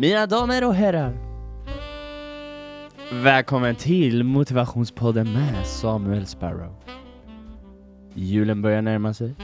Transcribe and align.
Mina 0.00 0.26
damer 0.26 0.64
och 0.64 0.74
herrar. 0.74 1.16
Välkommen 3.12 3.76
till 3.76 4.24
Motivationspodden 4.24 5.32
med 5.32 5.66
Samuel 5.66 6.26
Sparrow. 6.26 6.74
Julen 8.14 8.62
börjar 8.62 8.82
närma 8.82 9.14
sig. 9.14 9.34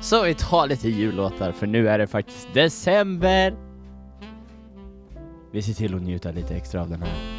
Så 0.00 0.22
vi 0.22 0.34
tar 0.34 0.66
lite 0.66 0.88
jullåtar 0.88 1.52
för 1.52 1.66
nu 1.66 1.88
är 1.88 1.98
det 1.98 2.06
faktiskt 2.06 2.54
december. 2.54 3.54
Vi 5.52 5.62
ser 5.62 5.72
till 5.72 5.94
att 5.94 6.02
njuta 6.02 6.30
lite 6.30 6.54
extra 6.54 6.82
av 6.82 6.90
den 6.90 7.02
här. 7.02 7.29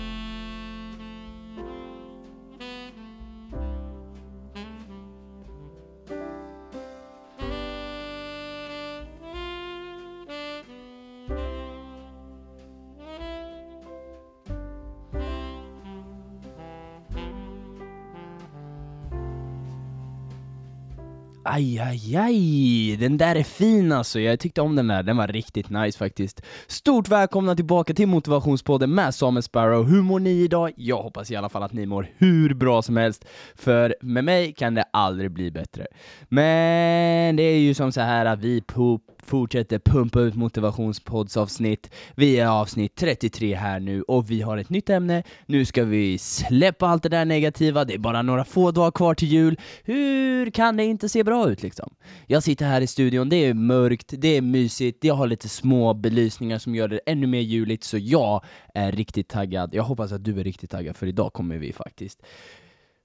Aj, 21.61 21.79
aj, 21.79 22.15
aj! 22.15 22.97
Den 22.97 23.17
där 23.17 23.35
är 23.35 23.43
fin 23.43 23.91
alltså, 23.91 24.19
jag 24.19 24.39
tyckte 24.39 24.61
om 24.61 24.75
den 24.75 24.87
där, 24.87 25.03
den 25.03 25.17
var 25.17 25.27
riktigt 25.27 25.69
nice 25.69 25.97
faktiskt. 25.97 26.41
Stort 26.67 27.09
välkomna 27.09 27.55
tillbaka 27.55 27.93
till 27.93 28.07
Motivationspodden 28.07 28.95
med 28.95 29.15
Samuel 29.15 29.43
Sparrow. 29.43 29.85
Hur 29.85 30.01
mår 30.01 30.19
ni 30.19 30.29
idag? 30.29 30.71
Jag 30.75 31.01
hoppas 31.01 31.31
i 31.31 31.35
alla 31.35 31.49
fall 31.49 31.63
att 31.63 31.73
ni 31.73 31.85
mår 31.85 32.07
hur 32.17 32.53
bra 32.53 32.81
som 32.81 32.97
helst, 32.97 33.25
för 33.55 33.95
med 34.01 34.23
mig 34.23 34.53
kan 34.53 34.73
det 34.73 34.83
aldrig 34.93 35.31
bli 35.31 35.51
bättre. 35.51 35.87
Men 36.29 37.35
det 37.35 37.43
är 37.43 37.59
ju 37.59 37.73
som 37.73 37.91
så 37.91 38.01
här 38.01 38.25
att 38.25 38.39
vi 38.39 38.61
poop 38.61 39.20
fortsätter 39.31 39.79
pumpa 39.79 40.19
ut 40.19 40.35
motivationspoddsavsnitt. 40.35 41.89
Vi 42.15 42.39
är 42.39 42.47
avsnitt 42.47 42.95
33 42.95 43.55
här 43.55 43.79
nu 43.79 44.01
och 44.01 44.31
vi 44.31 44.41
har 44.41 44.57
ett 44.57 44.69
nytt 44.69 44.89
ämne. 44.89 45.23
Nu 45.45 45.65
ska 45.65 45.83
vi 45.83 46.17
släppa 46.17 46.87
allt 46.87 47.03
det 47.03 47.09
där 47.09 47.25
negativa, 47.25 47.85
det 47.85 47.93
är 47.93 47.97
bara 47.97 48.21
några 48.21 48.43
få 48.43 48.71
dagar 48.71 48.91
kvar 48.91 49.13
till 49.13 49.27
jul. 49.27 49.59
Hur 49.83 50.49
kan 50.49 50.77
det 50.77 50.85
inte 50.85 51.09
se 51.09 51.23
bra 51.23 51.49
ut 51.49 51.63
liksom? 51.63 51.93
Jag 52.27 52.43
sitter 52.43 52.65
här 52.65 52.81
i 52.81 52.87
studion, 52.87 53.29
det 53.29 53.35
är 53.35 53.53
mörkt, 53.53 54.13
det 54.17 54.37
är 54.37 54.41
mysigt, 54.41 55.03
jag 55.03 55.15
har 55.15 55.27
lite 55.27 55.49
små 55.49 55.93
belysningar 55.93 56.59
som 56.59 56.75
gör 56.75 56.87
det 56.87 56.99
ännu 57.05 57.27
mer 57.27 57.41
juligt, 57.41 57.83
så 57.83 57.97
jag 57.97 58.43
är 58.73 58.91
riktigt 58.91 59.27
taggad. 59.27 59.73
Jag 59.73 59.83
hoppas 59.83 60.11
att 60.11 60.23
du 60.23 60.39
är 60.39 60.43
riktigt 60.43 60.71
taggad, 60.71 60.97
för 60.97 61.07
idag 61.07 61.33
kommer 61.33 61.57
vi 61.57 61.73
faktiskt 61.73 62.21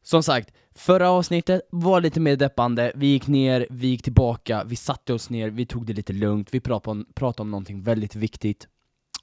som 0.07 0.23
sagt, 0.23 0.53
förra 0.75 1.11
avsnittet 1.11 1.62
var 1.71 2.01
lite 2.01 2.21
mer 2.21 2.37
deppande, 2.37 2.93
vi 2.95 3.07
gick 3.07 3.27
ner, 3.27 3.67
vi 3.71 3.87
gick 3.87 4.03
tillbaka, 4.03 4.65
vi 4.65 4.77
satte 4.77 5.13
oss 5.13 5.31
ner, 5.31 5.51
vi 5.51 5.67
tog 5.67 5.87
det 5.87 5.93
lite 5.93 6.13
lugnt, 6.13 6.48
vi 6.55 6.61
pratade 6.61 6.91
om, 6.91 7.07
pratade 7.15 7.43
om 7.43 7.51
någonting 7.51 7.83
väldigt 7.83 8.15
viktigt, 8.15 8.69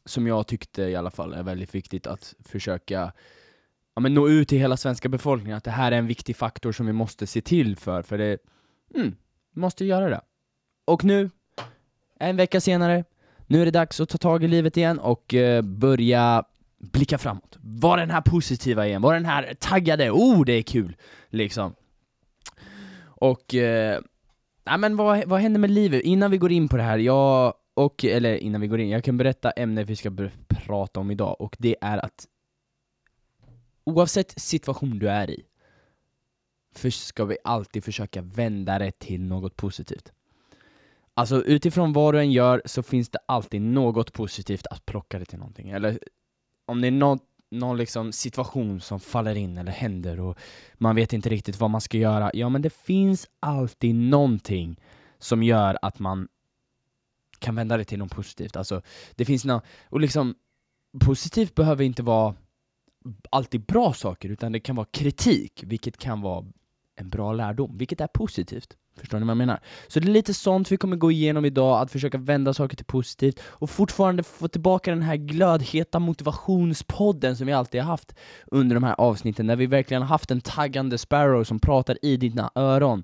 som 0.06 0.28
jag 0.28 0.48
tyckte 0.48 0.82
i 0.84 0.96
alla 0.96 1.12
fall 1.12 1.34
är 1.34 1.44
väldigt 1.44 1.76
viktigt 1.76 2.08
att 2.08 2.34
försöka 2.40 3.14
ja, 3.96 4.02
men 4.02 4.14
nå 4.14 4.30
ut 4.30 4.48
till 4.48 4.58
hela 4.58 4.78
svenska 4.78 5.10
befolkningen, 5.10 5.58
att 5.58 5.64
det 5.64 5.72
här 5.72 5.92
är 5.92 5.98
en 5.98 6.08
viktig 6.08 6.36
faktor 6.36 6.72
som 6.72 6.86
vi 6.86 6.94
måste 6.94 7.28
se 7.28 7.42
till 7.42 7.76
för, 7.78 8.02
för 8.02 8.18
det, 8.18 8.38
mm, 8.96 9.16
vi 9.54 9.62
måste 9.62 9.86
göra 9.86 10.10
det. 10.10 10.22
Och 10.86 11.04
nu, 11.04 11.30
en 12.20 12.38
vecka 12.38 12.62
senare, 12.62 13.04
nu 13.48 13.62
är 13.62 13.66
det 13.66 13.72
dags 13.72 14.00
att 14.00 14.10
ta 14.10 14.18
tag 14.18 14.44
i 14.44 14.48
livet 14.48 14.78
igen 14.78 15.00
och 15.00 15.34
eh, 15.34 15.62
börja 15.62 16.44
blicka 16.92 17.18
framåt. 17.18 17.58
Var 17.62 17.98
den 17.98 18.10
här 18.10 18.22
positiva 18.22 18.88
igen, 18.88 19.02
var 19.02 19.14
den 19.14 19.26
här 19.26 19.54
taggade, 19.60 20.12
oh 20.12 20.46
det 20.46 20.54
är 20.54 20.62
kul! 20.62 20.96
Liksom. 21.30 21.76
Och, 23.06 23.56
eh, 23.56 24.02
men 24.80 24.96
vad, 24.96 25.28
vad 25.28 25.40
händer 25.40 25.60
med 25.60 25.72
livet? 25.72 26.02
Innan 26.04 26.32
vi 26.32 26.38
går 26.38 26.52
in 26.52 26.68
på 26.68 26.78
det 26.78 26.84
här, 26.84 26.98
jag, 26.98 27.54
och, 27.74 28.06
eller 28.06 28.36
innan 28.36 28.62
vi 28.62 28.68
går 28.68 28.80
in, 28.80 28.90
jag 28.90 29.04
kan 29.04 29.18
berätta 29.18 29.52
ämnet 29.52 29.90
vi 29.90 29.96
ska 29.96 30.12
prata 30.48 31.00
om 31.00 31.12
idag, 31.12 31.42
och 31.42 31.56
det 31.60 31.76
är 31.82 32.06
att 32.06 32.28
oavsett 33.84 34.42
situation 34.42 35.00
du 35.00 35.10
är 35.10 35.30
i, 35.30 35.44
för 36.76 36.90
ska 36.90 37.26
vi 37.26 37.38
alltid 37.44 37.84
försöka 37.84 38.22
vända 38.22 38.80
det 38.80 39.00
till 39.00 39.22
något 39.22 39.56
positivt. 39.56 40.12
Alltså 41.14 41.44
utifrån 41.44 41.94
vad 41.94 42.14
du 42.14 42.20
än 42.20 42.32
gör 42.32 42.62
så 42.66 42.84
finns 42.84 43.10
det 43.10 43.20
alltid 43.26 43.62
något 43.62 44.14
positivt 44.14 44.68
att 44.68 44.86
plocka 44.86 45.20
det 45.20 45.26
till 45.26 45.40
någonting, 45.40 45.70
eller 45.70 46.00
om 46.66 46.82
det 46.82 46.88
är 46.88 46.92
någon, 46.92 47.20
någon 47.52 47.78
liksom 47.78 48.12
situation 48.12 48.82
som 48.82 49.00
faller 49.00 49.36
in 49.36 49.58
eller 49.58 49.72
händer 49.72 50.20
och 50.20 50.38
man 50.74 50.96
vet 50.96 51.14
inte 51.14 51.30
riktigt 51.30 51.60
vad 51.60 51.70
man 51.70 51.82
ska 51.82 51.98
göra, 51.98 52.32
ja 52.34 52.50
men 52.50 52.62
det 52.62 52.74
finns 52.74 53.28
alltid 53.40 53.96
någonting 53.96 54.80
som 55.20 55.44
gör 55.44 55.78
att 55.82 56.00
man 56.00 56.28
kan 57.40 57.56
vända 57.56 57.78
det 57.78 57.86
till 57.86 58.00
något 58.00 58.16
positivt. 58.16 58.56
Alltså, 58.56 58.82
det 59.16 59.26
finns 59.26 59.46
något, 59.46 59.64
och 59.90 60.00
liksom, 60.00 60.36
positivt 61.00 61.56
behöver 61.56 61.84
inte 61.84 62.04
vara 62.04 62.36
alltid 63.30 63.66
bra 63.66 63.94
saker, 63.94 64.30
utan 64.30 64.52
det 64.52 64.60
kan 64.60 64.76
vara 64.76 64.88
kritik, 64.92 65.64
vilket 65.64 65.98
kan 65.98 66.22
vara 66.22 66.46
en 66.96 67.10
bra 67.10 67.34
lärdom, 67.34 67.78
vilket 67.78 68.02
är 68.02 68.08
positivt. 68.08 68.78
Förstår 69.00 69.20
ni 69.20 69.26
vad 69.26 69.32
jag 69.32 69.38
menar? 69.38 69.60
Så 69.88 70.00
det 70.00 70.08
är 70.08 70.12
lite 70.12 70.34
sånt 70.34 70.72
vi 70.72 70.78
kommer 70.78 70.96
gå 70.96 71.12
igenom 71.12 71.46
idag, 71.46 71.82
att 71.82 71.92
försöka 71.92 72.18
vända 72.18 72.54
saker 72.54 72.78
till 72.78 72.86
positivt 72.86 73.40
och 73.46 73.70
fortfarande 73.70 74.24
få 74.24 74.48
tillbaka 74.48 74.92
den 74.92 75.02
här 75.02 75.16
glödheta 75.16 76.00
motivationspodden 76.00 77.38
som 77.38 77.48
vi 77.48 77.54
alltid 77.54 77.82
har 77.82 77.88
haft 77.88 78.16
under 78.48 78.76
de 78.76 78.84
här 78.84 78.96
avsnitten, 78.98 79.48
där 79.48 79.56
vi 79.56 79.66
verkligen 79.66 80.02
har 80.02 80.10
haft 80.10 80.32
en 80.32 80.42
taggande 80.42 80.98
Sparrow 80.98 81.44
som 81.44 81.60
pratar 81.60 81.98
i 82.02 82.18
dina 82.18 82.52
öron. 82.56 83.04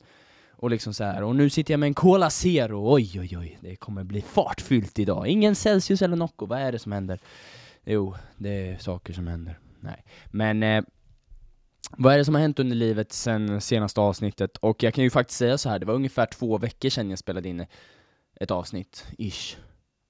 Och 0.52 0.70
liksom 0.70 0.94
så 0.94 1.04
här. 1.04 1.24
och 1.24 1.36
nu 1.36 1.50
sitter 1.50 1.74
jag 1.74 1.80
med 1.80 1.88
en 1.88 1.94
Cola 1.94 2.30
Zero, 2.30 2.94
oj 2.94 3.20
oj 3.20 3.38
oj, 3.38 3.60
det 3.62 3.76
kommer 3.76 4.04
bli 4.04 4.22
fartfyllt 4.22 5.00
idag. 5.00 5.28
Ingen 5.28 5.56
Celsius 5.56 6.02
eller 6.02 6.16
Nocco, 6.16 6.46
vad 6.46 6.60
är 6.60 6.72
det 6.72 6.80
som 6.80 6.92
händer? 6.92 7.20
Jo, 7.86 8.16
det 8.38 8.50
är 8.50 8.78
saker 8.78 9.14
som 9.14 9.28
händer. 9.28 9.60
Nej, 9.80 10.04
men 10.32 10.64
eh, 10.64 10.84
vad 11.98 12.14
är 12.14 12.18
det 12.18 12.26
som 12.26 12.36
har 12.36 12.42
hänt 12.42 12.60
under 12.60 12.76
livet 12.76 13.14
sen 13.14 13.62
senaste 13.62 14.02
avsnittet? 14.02 14.58
Och 14.58 14.84
jag 14.84 14.94
kan 14.94 15.04
ju 15.04 15.10
faktiskt 15.10 15.40
säga 15.40 15.58
så 15.58 15.70
här, 15.70 15.80
det 15.80 15.86
var 15.86 15.94
ungefär 15.94 16.26
två 16.26 16.58
veckor 16.58 16.90
sedan 16.90 17.10
jag 17.10 17.20
spelade 17.20 17.50
in 17.50 17.66
ett 18.36 18.52
avsnitt, 18.52 19.08
ish. 19.18 19.58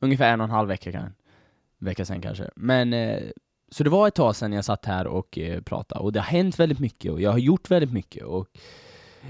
Ungefär 0.02 0.34
en 0.34 0.42
och 0.42 0.46
en 0.46 0.52
halv 0.52 0.68
vecka 0.68 0.92
kan 0.92 1.14
vecka 1.80 2.06
sen 2.06 2.22
kanske. 2.22 2.50
Men, 2.56 2.94
eh, 2.94 3.22
så 3.72 3.84
det 3.84 3.90
var 3.90 4.08
ett 4.08 4.16
tag 4.16 4.36
sedan 4.36 4.54
jag 4.54 4.66
satt 4.66 4.86
här 4.86 5.08
och 5.08 5.38
eh, 5.38 5.62
pratade, 5.62 6.02
och 6.02 6.14
det 6.14 6.20
har 6.20 6.28
hänt 6.28 6.60
väldigt 6.60 6.80
mycket, 6.80 7.12
och 7.12 7.22
jag 7.22 7.32
har 7.32 7.38
gjort 7.38 7.72
väldigt 7.72 7.94
mycket, 7.94 8.24
och 8.24 8.48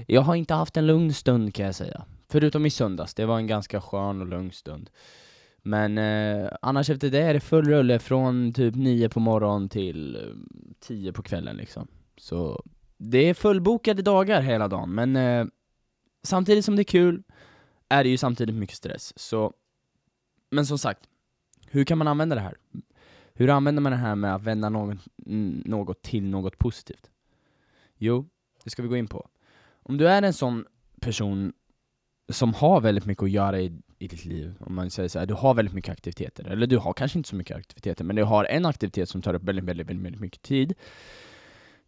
jag 0.06 0.20
har 0.20 0.34
inte 0.34 0.54
haft 0.54 0.76
en 0.76 0.86
lugn 0.86 1.14
stund 1.14 1.54
kan 1.54 1.66
jag 1.66 1.74
säga. 1.74 2.04
Förutom 2.28 2.66
i 2.66 2.70
söndags, 2.70 3.14
det 3.14 3.26
var 3.26 3.36
en 3.36 3.46
ganska 3.46 3.80
skön 3.80 4.20
och 4.20 4.26
lugn 4.26 4.52
stund. 4.52 4.90
Men 5.62 5.98
eh, 5.98 6.50
annars 6.62 6.90
efter 6.90 7.10
det 7.10 7.22
är 7.22 7.34
det 7.34 7.40
full 7.40 7.64
rulle 7.64 7.98
från 7.98 8.52
typ 8.52 8.74
nio 8.74 9.08
på 9.08 9.20
morgonen 9.20 9.68
till 9.68 10.16
eh, 10.16 10.22
tio 10.80 11.12
på 11.12 11.22
kvällen 11.22 11.56
liksom. 11.56 11.88
Så 12.20 12.64
det 12.96 13.18
är 13.18 13.34
fullbokade 13.34 14.02
dagar 14.02 14.40
hela 14.40 14.68
dagen, 14.68 14.94
men 14.94 15.16
eh, 15.16 15.46
samtidigt 16.22 16.64
som 16.64 16.76
det 16.76 16.82
är 16.82 16.84
kul 16.84 17.22
är 17.88 18.04
det 18.04 18.10
ju 18.10 18.16
samtidigt 18.16 18.54
mycket 18.54 18.76
stress. 18.76 19.18
Så, 19.18 19.52
men 20.50 20.66
som 20.66 20.78
sagt, 20.78 21.00
hur 21.66 21.84
kan 21.84 21.98
man 21.98 22.08
använda 22.08 22.34
det 22.34 22.40
här? 22.40 22.56
Hur 23.34 23.50
använder 23.50 23.82
man 23.82 23.92
det 23.92 23.98
här 23.98 24.14
med 24.14 24.34
att 24.34 24.42
vända 24.42 24.68
något, 24.68 24.98
något 25.64 26.02
till 26.02 26.24
något 26.24 26.58
positivt? 26.58 27.10
Jo, 27.96 28.28
det 28.64 28.70
ska 28.70 28.82
vi 28.82 28.88
gå 28.88 28.96
in 28.96 29.08
på. 29.08 29.28
Om 29.82 29.96
du 29.96 30.08
är 30.08 30.22
en 30.22 30.34
sån 30.34 30.64
person 31.00 31.52
som 32.28 32.54
har 32.54 32.80
väldigt 32.80 33.06
mycket 33.06 33.22
att 33.22 33.30
göra 33.30 33.60
i, 33.60 33.72
i 33.98 34.08
ditt 34.08 34.24
liv, 34.24 34.54
om 34.60 34.74
man 34.74 34.90
säger 34.90 35.08
så 35.08 35.18
här, 35.18 35.26
du 35.26 35.34
har 35.34 35.54
väldigt 35.54 35.74
mycket 35.74 35.92
aktiviteter, 35.92 36.44
eller 36.44 36.66
du 36.66 36.78
har 36.78 36.92
kanske 36.92 37.18
inte 37.18 37.28
så 37.28 37.36
mycket 37.36 37.56
aktiviteter, 37.56 38.04
men 38.04 38.16
du 38.16 38.24
har 38.24 38.44
en 38.44 38.66
aktivitet 38.66 39.08
som 39.08 39.22
tar 39.22 39.34
upp 39.34 39.42
väldigt, 39.42 39.64
väldigt, 39.64 39.86
väldigt, 39.86 40.04
väldigt 40.04 40.20
mycket 40.20 40.42
tid, 40.42 40.74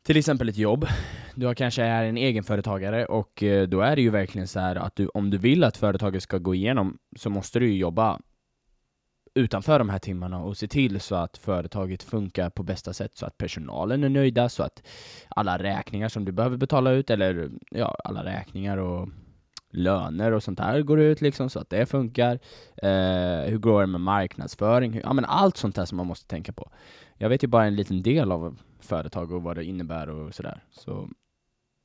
till 0.03 0.17
exempel 0.17 0.49
ett 0.49 0.57
jobb. 0.57 0.87
Du 1.35 1.55
kanske 1.55 1.83
är 1.83 2.05
en 2.05 2.17
egenföretagare 2.17 3.07
och 3.07 3.43
eh, 3.43 3.69
då 3.69 3.81
är 3.81 3.97
det 3.97 4.03
ju 4.03 4.11
verkligen 4.11 4.49
så 4.49 4.61
här 4.61 4.77
att 4.77 4.97
du, 4.97 5.09
om 5.09 5.31
du 5.31 5.39
vill 5.39 5.65
att 5.65 5.77
företaget 5.77 6.23
ska 6.23 6.39
gå 6.39 6.55
igenom 6.55 6.99
så 7.17 7.31
måste 7.31 7.59
du 7.59 7.67
ju 7.67 7.77
jobba 7.77 8.21
utanför 9.35 9.79
de 9.79 9.89
här 9.89 9.99
timmarna 9.99 10.43
och 10.43 10.57
se 10.57 10.69
till 10.69 11.01
så 11.01 11.15
att 11.15 11.39
företaget 11.39 12.03
funkar 12.03 12.51
på 12.51 12.63
bästa 12.63 12.93
sätt 12.93 13.17
så 13.17 13.27
att 13.27 13.39
personalen 13.39 14.05
är 14.05 14.09
nöjda, 14.09 14.49
så 14.49 14.63
att 14.63 14.83
alla 15.29 15.59
räkningar 15.59 16.09
som 16.09 16.25
du 16.25 16.33
behöver 16.33 16.57
betala 16.57 16.91
ut, 16.91 17.11
eller 17.11 17.51
ja, 17.71 17.97
alla 18.05 18.25
räkningar 18.25 18.77
och 18.77 19.09
löner 19.71 20.33
och 20.33 20.43
sånt 20.43 20.59
där 20.59 20.83
går 20.83 21.01
ut 21.01 21.21
liksom 21.21 21.51
så 21.51 21.59
att 21.59 21.71
det 21.71 21.87
funkar. 21.87 22.39
Eh, 22.77 23.51
hur 23.51 23.59
går 23.59 23.81
det 23.81 23.87
med 23.87 24.01
marknadsföring? 24.01 25.01
ja 25.05 25.13
men 25.13 25.25
allt 25.25 25.57
sånt 25.57 25.77
där 25.77 25.85
som 25.85 25.97
man 25.97 26.07
måste 26.07 26.29
tänka 26.29 26.53
på. 26.53 26.71
Jag 27.17 27.29
vet 27.29 27.45
ju 27.45 27.49
bara 27.49 27.65
en 27.65 27.77
liten 27.77 28.03
del 28.03 28.33
av 28.33 28.59
företag 28.85 29.33
och 29.33 29.43
vad 29.43 29.57
det 29.57 29.65
innebär 29.65 30.09
och 30.09 30.35
sådär. 30.35 30.65
Så 30.71 31.09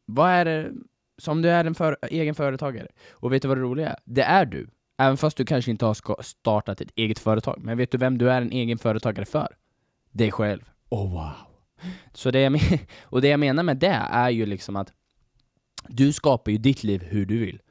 vad 0.05 0.29
är 0.29 0.45
det, 0.45 0.71
som 1.17 1.41
du 1.41 1.49
är 1.49 1.65
en 1.65 1.75
för, 1.75 1.97
egen 2.01 2.35
företagare, 2.35 2.87
och 3.11 3.33
vet 3.33 3.41
du 3.41 3.47
vad 3.47 3.57
det 3.57 3.61
roliga 3.61 3.89
är? 3.89 3.99
Det 4.05 4.23
är 4.23 4.45
du. 4.45 4.69
Även 4.97 5.17
fast 5.17 5.37
du 5.37 5.45
kanske 5.45 5.71
inte 5.71 5.85
har 5.85 6.23
startat 6.23 6.81
ett 6.81 6.91
eget 6.95 7.19
företag. 7.19 7.59
Men 7.59 7.77
vet 7.77 7.91
du 7.91 7.97
vem 7.97 8.17
du 8.17 8.31
är 8.31 8.41
en 8.41 8.51
egen 8.51 8.77
företagare 8.77 9.25
för? 9.25 9.47
Dig 10.11 10.31
själv. 10.31 10.69
Oh 10.89 11.11
wow. 11.13 11.31
Så 12.13 12.31
det 12.31 12.39
jag, 12.39 12.59
och 13.03 13.21
det 13.21 13.27
jag 13.27 13.39
menar 13.39 13.63
med 13.63 13.77
det 13.77 14.01
är 14.11 14.29
ju 14.29 14.45
liksom 14.45 14.75
att 14.75 14.93
du 15.87 16.13
skapar 16.13 16.51
ju 16.51 16.57
ditt 16.57 16.83
liv 16.83 17.03
hur 17.03 17.25
du 17.25 17.37
vill. 17.37 17.61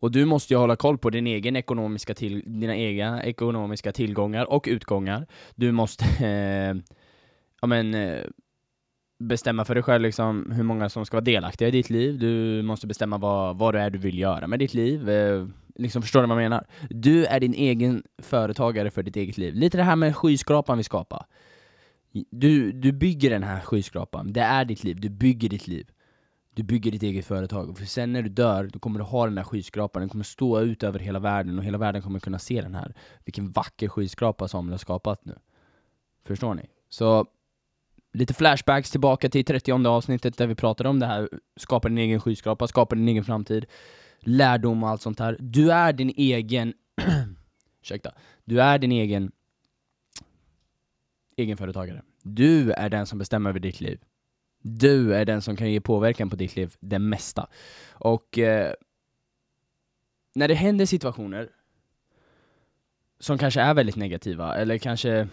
Och 0.00 0.10
du 0.10 0.24
måste 0.24 0.54
ju 0.54 0.58
hålla 0.58 0.76
koll 0.76 0.98
på 0.98 1.10
din 1.10 1.26
egen 1.26 1.56
ekonomiska 1.56 2.14
till, 2.14 2.42
dina 2.46 2.76
egna 2.76 3.24
ekonomiska 3.24 3.92
tillgångar 3.92 4.44
och 4.44 4.64
utgångar. 4.68 5.26
Du 5.54 5.72
måste, 5.72 6.04
eh, 6.26 6.76
ja 7.60 7.66
men, 7.66 7.94
eh, 7.94 8.24
bestämma 9.18 9.64
för 9.64 9.74
dig 9.74 9.82
själv 9.82 10.02
liksom 10.02 10.50
hur 10.50 10.62
många 10.62 10.88
som 10.88 11.06
ska 11.06 11.16
vara 11.16 11.24
delaktiga 11.24 11.68
i 11.68 11.70
ditt 11.70 11.90
liv. 11.90 12.18
Du 12.18 12.62
måste 12.62 12.86
bestämma 12.86 13.18
vad, 13.18 13.58
vad 13.58 13.74
det 13.74 13.80
är 13.80 13.90
du 13.90 13.98
vill 13.98 14.18
göra 14.18 14.46
med 14.46 14.58
ditt 14.58 14.74
liv. 14.74 15.08
Eh, 15.08 15.46
liksom, 15.74 16.02
förstår 16.02 16.20
du 16.20 16.28
vad 16.28 16.36
jag 16.36 16.42
menar? 16.42 16.66
Du 16.90 17.24
är 17.24 17.40
din 17.40 17.54
egen 17.54 18.02
företagare 18.18 18.90
för 18.90 19.02
ditt 19.02 19.16
eget 19.16 19.38
liv. 19.38 19.54
Lite 19.54 19.76
det 19.76 19.82
här 19.82 19.96
med 19.96 20.16
skyskrapan 20.16 20.78
vi 20.78 20.84
skapar. 20.84 21.26
Du, 22.30 22.72
du 22.72 22.92
bygger 22.92 23.30
den 23.30 23.42
här 23.42 23.60
skyskrapan, 23.60 24.32
det 24.32 24.40
är 24.40 24.64
ditt 24.64 24.84
liv, 24.84 25.00
du 25.00 25.08
bygger 25.08 25.48
ditt 25.48 25.68
liv. 25.68 25.90
Du 26.54 26.62
bygger 26.62 26.90
ditt 26.90 27.02
eget 27.02 27.26
företag, 27.26 27.78
för 27.78 27.84
sen 27.84 28.12
när 28.12 28.22
du 28.22 28.28
dör, 28.28 28.70
då 28.72 28.78
kommer 28.78 28.98
du 28.98 29.04
ha 29.04 29.24
den 29.24 29.38
här 29.38 29.44
skyskrapan, 29.44 30.00
den 30.00 30.08
kommer 30.08 30.24
stå 30.24 30.60
ut 30.60 30.82
över 30.82 30.98
hela 30.98 31.18
världen 31.18 31.58
och 31.58 31.64
hela 31.64 31.78
världen 31.78 32.02
kommer 32.02 32.20
kunna 32.20 32.38
se 32.38 32.60
den 32.60 32.74
här. 32.74 32.94
Vilken 33.24 33.50
vacker 33.50 33.88
skyskrapa 33.88 34.48
Samuel 34.48 34.72
har 34.72 34.78
skapat 34.78 35.24
nu. 35.24 35.38
Förstår 36.24 36.54
ni? 36.54 36.62
Så, 36.88 37.26
lite 38.12 38.34
flashbacks 38.34 38.90
tillbaka 38.90 39.28
till 39.28 39.44
30 39.44 39.86
avsnittet 39.86 40.36
där 40.36 40.46
vi 40.46 40.54
pratade 40.54 40.88
om 40.88 40.98
det 40.98 41.06
här, 41.06 41.28
skapa 41.56 41.88
din 41.88 41.98
egen 41.98 42.20
skyskrapa, 42.20 42.68
skapa 42.68 42.94
din 42.94 43.08
egen 43.08 43.24
framtid, 43.24 43.66
lärdom 44.20 44.82
och 44.82 44.88
allt 44.88 45.02
sånt 45.02 45.18
här. 45.18 45.36
Du 45.40 45.72
är 45.72 45.92
din 45.92 46.12
egen, 46.16 46.74
ursäkta, 47.82 48.12
du 48.44 48.62
är 48.62 48.78
din 48.78 48.92
egen 48.92 49.32
egenföretagare. 51.36 52.02
Du 52.22 52.72
är 52.72 52.88
den 52.88 53.06
som 53.06 53.18
bestämmer 53.18 53.50
över 53.50 53.60
ditt 53.60 53.80
liv. 53.80 54.00
Du 54.62 55.14
är 55.14 55.24
den 55.24 55.42
som 55.42 55.56
kan 55.56 55.72
ge 55.72 55.80
påverkan 55.80 56.30
på 56.30 56.36
ditt 56.36 56.56
liv, 56.56 56.74
det 56.80 56.98
mesta. 56.98 57.48
Och 57.90 58.38
eh, 58.38 58.72
när 60.34 60.48
det 60.48 60.54
händer 60.54 60.86
situationer 60.86 61.50
som 63.20 63.38
kanske 63.38 63.60
är 63.60 63.74
väldigt 63.74 63.96
negativa, 63.96 64.56
eller 64.56 64.78
kanske 64.78 65.28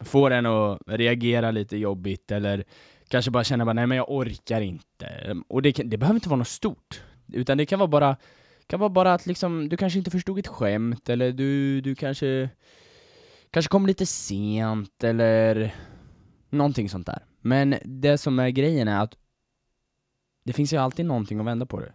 får 0.00 0.30
en 0.30 0.46
att 0.46 0.78
reagera 0.86 1.50
lite 1.50 1.76
jobbigt, 1.76 2.30
eller 2.30 2.64
kanske 3.08 3.30
bara 3.30 3.44
känna 3.44 3.64
bara 3.64 3.72
nej 3.72 3.86
men 3.86 3.96
jag 3.96 4.10
orkar 4.10 4.60
inte. 4.60 5.36
Och 5.48 5.62
det, 5.62 5.72
det 5.72 5.98
behöver 5.98 6.16
inte 6.16 6.28
vara 6.28 6.38
något 6.38 6.48
stort, 6.48 7.02
utan 7.32 7.58
det 7.58 7.66
kan 7.66 7.78
vara 7.78 7.88
bara, 7.88 8.16
kan 8.66 8.80
vara 8.80 8.90
bara 8.90 9.14
att 9.14 9.26
liksom, 9.26 9.68
du 9.68 9.76
kanske 9.76 9.98
inte 9.98 10.10
förstod 10.10 10.38
ett 10.38 10.46
skämt, 10.46 11.08
eller 11.08 11.32
du, 11.32 11.80
du 11.80 11.94
kanske 11.94 12.48
kanske 13.50 13.70
kom 13.70 13.86
lite 13.86 14.06
sent, 14.06 15.04
eller 15.04 15.74
någonting 16.50 16.88
sånt 16.88 17.06
där. 17.06 17.24
Men 17.40 17.74
det 17.84 18.18
som 18.18 18.38
är 18.38 18.48
grejen 18.48 18.88
är 18.88 19.02
att 19.02 19.14
det 20.44 20.52
finns 20.52 20.72
ju 20.72 20.76
alltid 20.76 21.06
någonting 21.06 21.40
att 21.40 21.46
vända 21.46 21.66
på 21.66 21.80
det. 21.80 21.92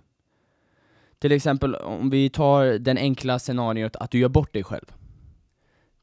Till 1.20 1.32
exempel 1.32 1.76
om 1.76 2.10
vi 2.10 2.30
tar 2.30 2.66
den 2.66 2.98
enkla 2.98 3.40
scenariot 3.40 3.96
att 3.96 4.12
du 4.12 4.20
gör 4.20 4.30
bort 4.30 4.54
dig 4.54 4.64
själv. 4.64 4.94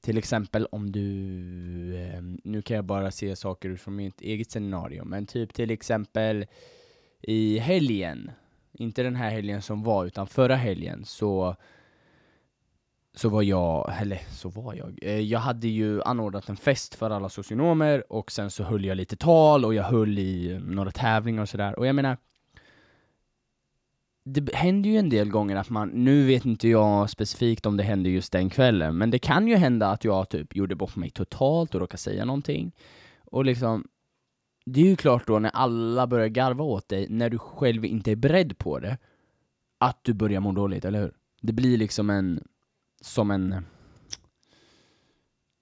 Till 0.00 0.18
exempel 0.18 0.66
om 0.66 0.92
du, 0.92 1.02
ehm, 1.96 2.40
nu 2.44 2.62
kan 2.62 2.76
jag 2.76 2.84
bara 2.84 3.10
se 3.10 3.36
saker 3.36 3.68
utifrån 3.68 3.96
mitt 3.96 4.20
eget 4.20 4.50
scenario, 4.50 5.04
men 5.04 5.26
typ 5.26 5.54
till 5.54 5.70
exempel 5.70 6.46
i 7.22 7.58
helgen, 7.58 8.30
inte 8.72 9.02
den 9.02 9.16
här 9.16 9.30
helgen 9.30 9.62
som 9.62 9.82
var, 9.82 10.06
utan 10.06 10.26
förra 10.26 10.56
helgen, 10.56 11.04
så 11.04 11.56
så 13.14 13.28
var 13.28 13.42
jag, 13.42 13.94
eller 14.00 14.20
så 14.30 14.48
var 14.48 14.74
jag, 14.74 14.98
eh, 15.02 15.20
jag 15.20 15.38
hade 15.38 15.68
ju 15.68 16.02
anordnat 16.02 16.48
en 16.48 16.56
fest 16.56 16.94
för 16.94 17.10
alla 17.10 17.28
socionomer 17.28 18.12
och 18.12 18.32
sen 18.32 18.50
så 18.50 18.64
höll 18.64 18.84
jag 18.84 18.96
lite 18.96 19.16
tal 19.16 19.64
och 19.64 19.74
jag 19.74 19.84
höll 19.84 20.18
i 20.18 20.60
några 20.62 20.90
tävlingar 20.90 21.42
och 21.42 21.48
sådär, 21.48 21.78
och 21.78 21.86
jag 21.86 21.94
menar 21.94 22.16
det 24.24 24.54
händer 24.54 24.90
ju 24.90 24.96
en 24.96 25.08
del 25.08 25.30
gånger 25.30 25.56
att 25.56 25.70
man, 25.70 25.88
nu 25.88 26.26
vet 26.26 26.44
inte 26.44 26.68
jag 26.68 27.10
specifikt 27.10 27.66
om 27.66 27.76
det 27.76 27.82
hände 27.82 28.10
just 28.10 28.32
den 28.32 28.50
kvällen, 28.50 28.98
men 28.98 29.10
det 29.10 29.18
kan 29.18 29.48
ju 29.48 29.56
hända 29.56 29.86
att 29.86 30.04
jag 30.04 30.28
typ 30.28 30.56
gjorde 30.56 30.74
bort 30.74 30.96
mig 30.96 31.10
totalt 31.10 31.74
och 31.74 31.80
råkade 31.80 31.98
säga 31.98 32.24
någonting. 32.24 32.72
Och 33.24 33.44
liksom, 33.44 33.88
det 34.66 34.80
är 34.80 34.84
ju 34.84 34.96
klart 34.96 35.26
då 35.26 35.38
när 35.38 35.50
alla 35.50 36.06
börjar 36.06 36.28
garva 36.28 36.64
åt 36.64 36.88
dig, 36.88 37.06
när 37.10 37.30
du 37.30 37.38
själv 37.38 37.84
inte 37.84 38.10
är 38.10 38.16
beredd 38.16 38.58
på 38.58 38.78
det, 38.78 38.98
att 39.78 39.98
du 40.02 40.12
börjar 40.12 40.40
må 40.40 40.52
dåligt, 40.52 40.84
eller 40.84 41.00
hur? 41.00 41.12
Det 41.42 41.52
blir 41.52 41.78
liksom 41.78 42.10
en, 42.10 42.44
som 43.00 43.30
en 43.30 43.64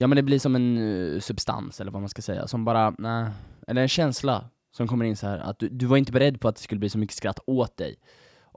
Ja 0.00 0.06
men 0.06 0.16
det 0.16 0.22
blir 0.22 0.38
som 0.38 0.56
en 0.56 0.78
uh, 0.78 1.20
substans, 1.20 1.80
eller 1.80 1.90
vad 1.90 2.02
man 2.02 2.08
ska 2.08 2.22
säga, 2.22 2.46
som 2.46 2.64
bara, 2.64 2.94
nej, 2.98 3.30
eller 3.66 3.82
en 3.82 3.88
känsla 3.88 4.50
som 4.70 4.88
kommer 4.88 5.04
in 5.04 5.16
så 5.16 5.26
här 5.26 5.38
att 5.38 5.58
du, 5.58 5.68
du 5.68 5.86
var 5.86 5.96
inte 5.96 6.12
beredd 6.12 6.40
på 6.40 6.48
att 6.48 6.56
det 6.56 6.62
skulle 6.62 6.78
bli 6.78 6.88
så 6.88 6.98
mycket 6.98 7.16
skratt 7.16 7.38
åt 7.46 7.76
dig, 7.76 7.96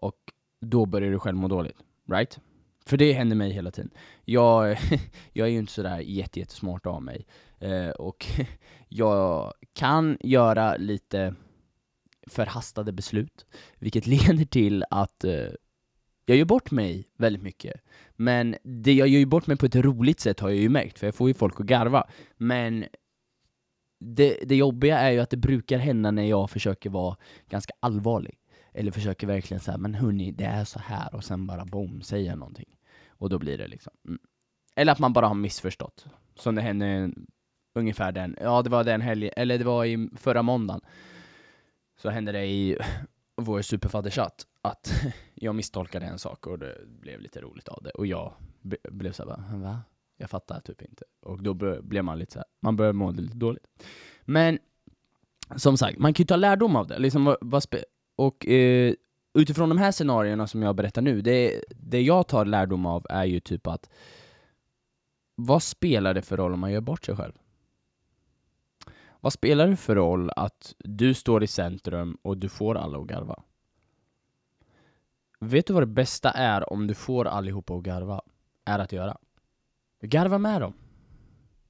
och 0.02 0.18
då 0.62 0.86
börjar 0.86 1.12
du 1.12 1.20
själv 1.20 1.38
må 1.38 1.48
dåligt, 1.48 1.78
right? 2.10 2.40
För 2.86 2.98
det 2.98 3.14
händer 3.14 3.36
mig 3.36 3.52
hela 3.52 3.72
tiden. 3.72 3.92
Jag, 4.26 4.78
jag 5.34 5.48
är 5.48 5.52
ju 5.52 5.60
inte 5.60 5.74
sådär 5.74 6.00
jättesmart 6.00 6.86
av 6.86 7.04
mig, 7.04 7.26
eh, 7.60 7.90
och 7.90 8.26
jag 8.90 9.54
kan 9.74 10.18
göra 10.20 10.78
lite 10.78 11.36
förhastade 12.28 12.92
beslut, 12.92 13.46
vilket 13.80 14.08
leder 14.08 14.46
till 14.46 14.84
att 14.90 15.24
eh, 15.24 15.48
jag 16.26 16.38
gör 16.38 16.46
bort 16.46 16.72
mig 16.72 17.08
väldigt 17.18 17.44
mycket. 17.44 17.82
Men 18.16 18.56
det 18.64 18.94
jag 18.94 19.08
gör 19.08 19.26
bort 19.26 19.48
mig 19.48 19.58
på 19.58 19.66
ett 19.66 19.76
roligt 19.76 20.20
sätt 20.20 20.40
har 20.40 20.50
jag 20.50 20.60
ju 20.60 20.70
märkt, 20.70 21.00
för 21.00 21.08
jag 21.08 21.16
får 21.16 21.28
ju 21.28 21.34
folk 21.34 21.60
att 21.60 21.66
garva. 21.66 22.08
Men 22.38 22.86
det, 24.00 24.38
det 24.46 24.56
jobbiga 24.56 25.00
är 25.00 25.12
ju 25.12 25.20
att 25.20 25.30
det 25.30 25.38
brukar 25.38 25.78
hända 25.78 26.12
när 26.12 26.24
jag 26.24 26.50
försöker 26.50 26.90
vara 26.90 27.18
ganska 27.50 27.74
allvarlig. 27.80 28.38
Eller 28.74 28.92
försöker 28.92 29.28
verkligen 29.28 29.62
säga 29.62 29.78
men 29.78 29.96
hörni, 29.96 30.32
det 30.32 30.46
är 30.46 30.66
så 30.66 30.80
här 30.80 31.16
och 31.16 31.24
sen 31.24 31.48
bara 31.48 31.66
boom, 31.66 32.02
säger 32.02 32.36
någonting. 32.36 32.78
Och 33.08 33.30
då 33.30 33.40
blir 33.40 33.58
det 33.58 33.68
liksom, 33.68 33.94
mm. 34.08 34.20
Eller 34.76 34.92
att 34.92 35.00
man 35.00 35.14
bara 35.14 35.28
har 35.28 35.36
missförstått. 35.36 36.06
Som 36.36 36.56
det 36.56 36.62
hände 36.62 37.12
ungefär 37.76 38.12
den, 38.12 38.36
ja 38.42 38.62
det 38.62 38.70
var 38.70 38.84
den 38.84 39.02
helgen, 39.02 39.34
eller 39.36 39.58
det 39.58 39.64
var 39.64 39.86
i 39.86 40.10
förra 40.16 40.42
måndagen. 40.42 40.82
Så 42.02 42.10
hände 42.10 42.32
det 42.32 42.46
i 42.46 42.78
vår 43.36 43.62
superfadderchatt 43.62 44.48
att 44.62 45.04
jag 45.34 45.56
misstolkade 45.56 46.06
en 46.06 46.20
sak 46.20 46.48
och 46.48 46.60
det 46.60 46.78
blev 46.86 47.22
lite 47.22 47.42
roligt 47.42 47.68
av 47.68 47.84
det. 47.84 47.90
Och 47.90 48.08
jag 48.08 48.34
blev 48.92 49.12
såhär 49.12 49.58
va? 49.58 49.82
Jag 50.18 50.30
fattar 50.30 50.60
typ 50.60 50.82
inte. 50.82 51.04
Och 51.22 51.44
då 51.44 51.54
blev 51.82 52.04
man 52.04 52.20
lite 52.20 52.32
såhär, 52.32 52.48
man 52.62 52.76
började 52.76 52.98
må 52.98 53.12
lite 53.12 53.38
dåligt. 53.38 53.68
Men 54.22 54.60
som 55.56 55.78
sagt, 55.78 56.00
man 56.00 56.14
kan 56.14 56.24
ju 56.24 56.28
ta 56.28 56.36
lärdom 56.36 56.76
av 56.76 56.88
det. 56.88 57.00
Liksom, 57.00 57.26
vad, 57.26 57.38
vad 57.42 57.64
och 58.22 58.48
eh, 58.48 58.94
utifrån 59.34 59.70
de 59.70 59.78
här 59.78 59.92
scenarierna 59.92 60.48
som 60.48 60.62
jag 60.62 60.76
berättar 60.76 61.02
nu, 61.02 61.22
det, 61.22 61.64
det 61.70 62.02
jag 62.02 62.28
tar 62.28 62.46
lärdom 62.46 62.86
av 62.86 63.06
är 63.10 63.26
ju 63.26 63.40
typ 63.40 63.68
att 63.68 63.90
vad 65.36 65.64
spelar 65.64 66.14
det 66.14 66.22
för 66.22 66.38
roll 66.38 66.54
om 66.54 66.60
man 66.60 66.72
gör 66.72 66.82
bort 66.82 67.06
sig 67.06 67.16
själv? 67.16 67.34
Vad 69.20 69.34
spelar 69.34 69.68
det 69.68 69.76
för 69.76 69.96
roll 69.96 70.32
att 70.36 70.76
du 70.80 71.14
står 71.14 71.44
i 71.44 71.48
centrum 71.48 72.18
och 72.22 72.38
du 72.38 72.50
får 72.50 72.76
alla 72.76 72.98
att 72.98 73.08
garva? 73.08 73.44
Vet 75.40 75.68
du 75.68 75.74
vad 75.74 75.82
det 75.82 75.88
bästa 75.88 76.32
är 76.32 76.74
om 76.74 76.88
du 76.88 76.94
får 76.94 77.28
allihopa 77.28 77.74
att 77.74 77.84
garva? 77.84 78.22
Är 78.66 78.80
att 78.80 78.92
göra. 78.92 79.18
Garva 80.02 80.38
med 80.38 80.62
dem. 80.62 80.74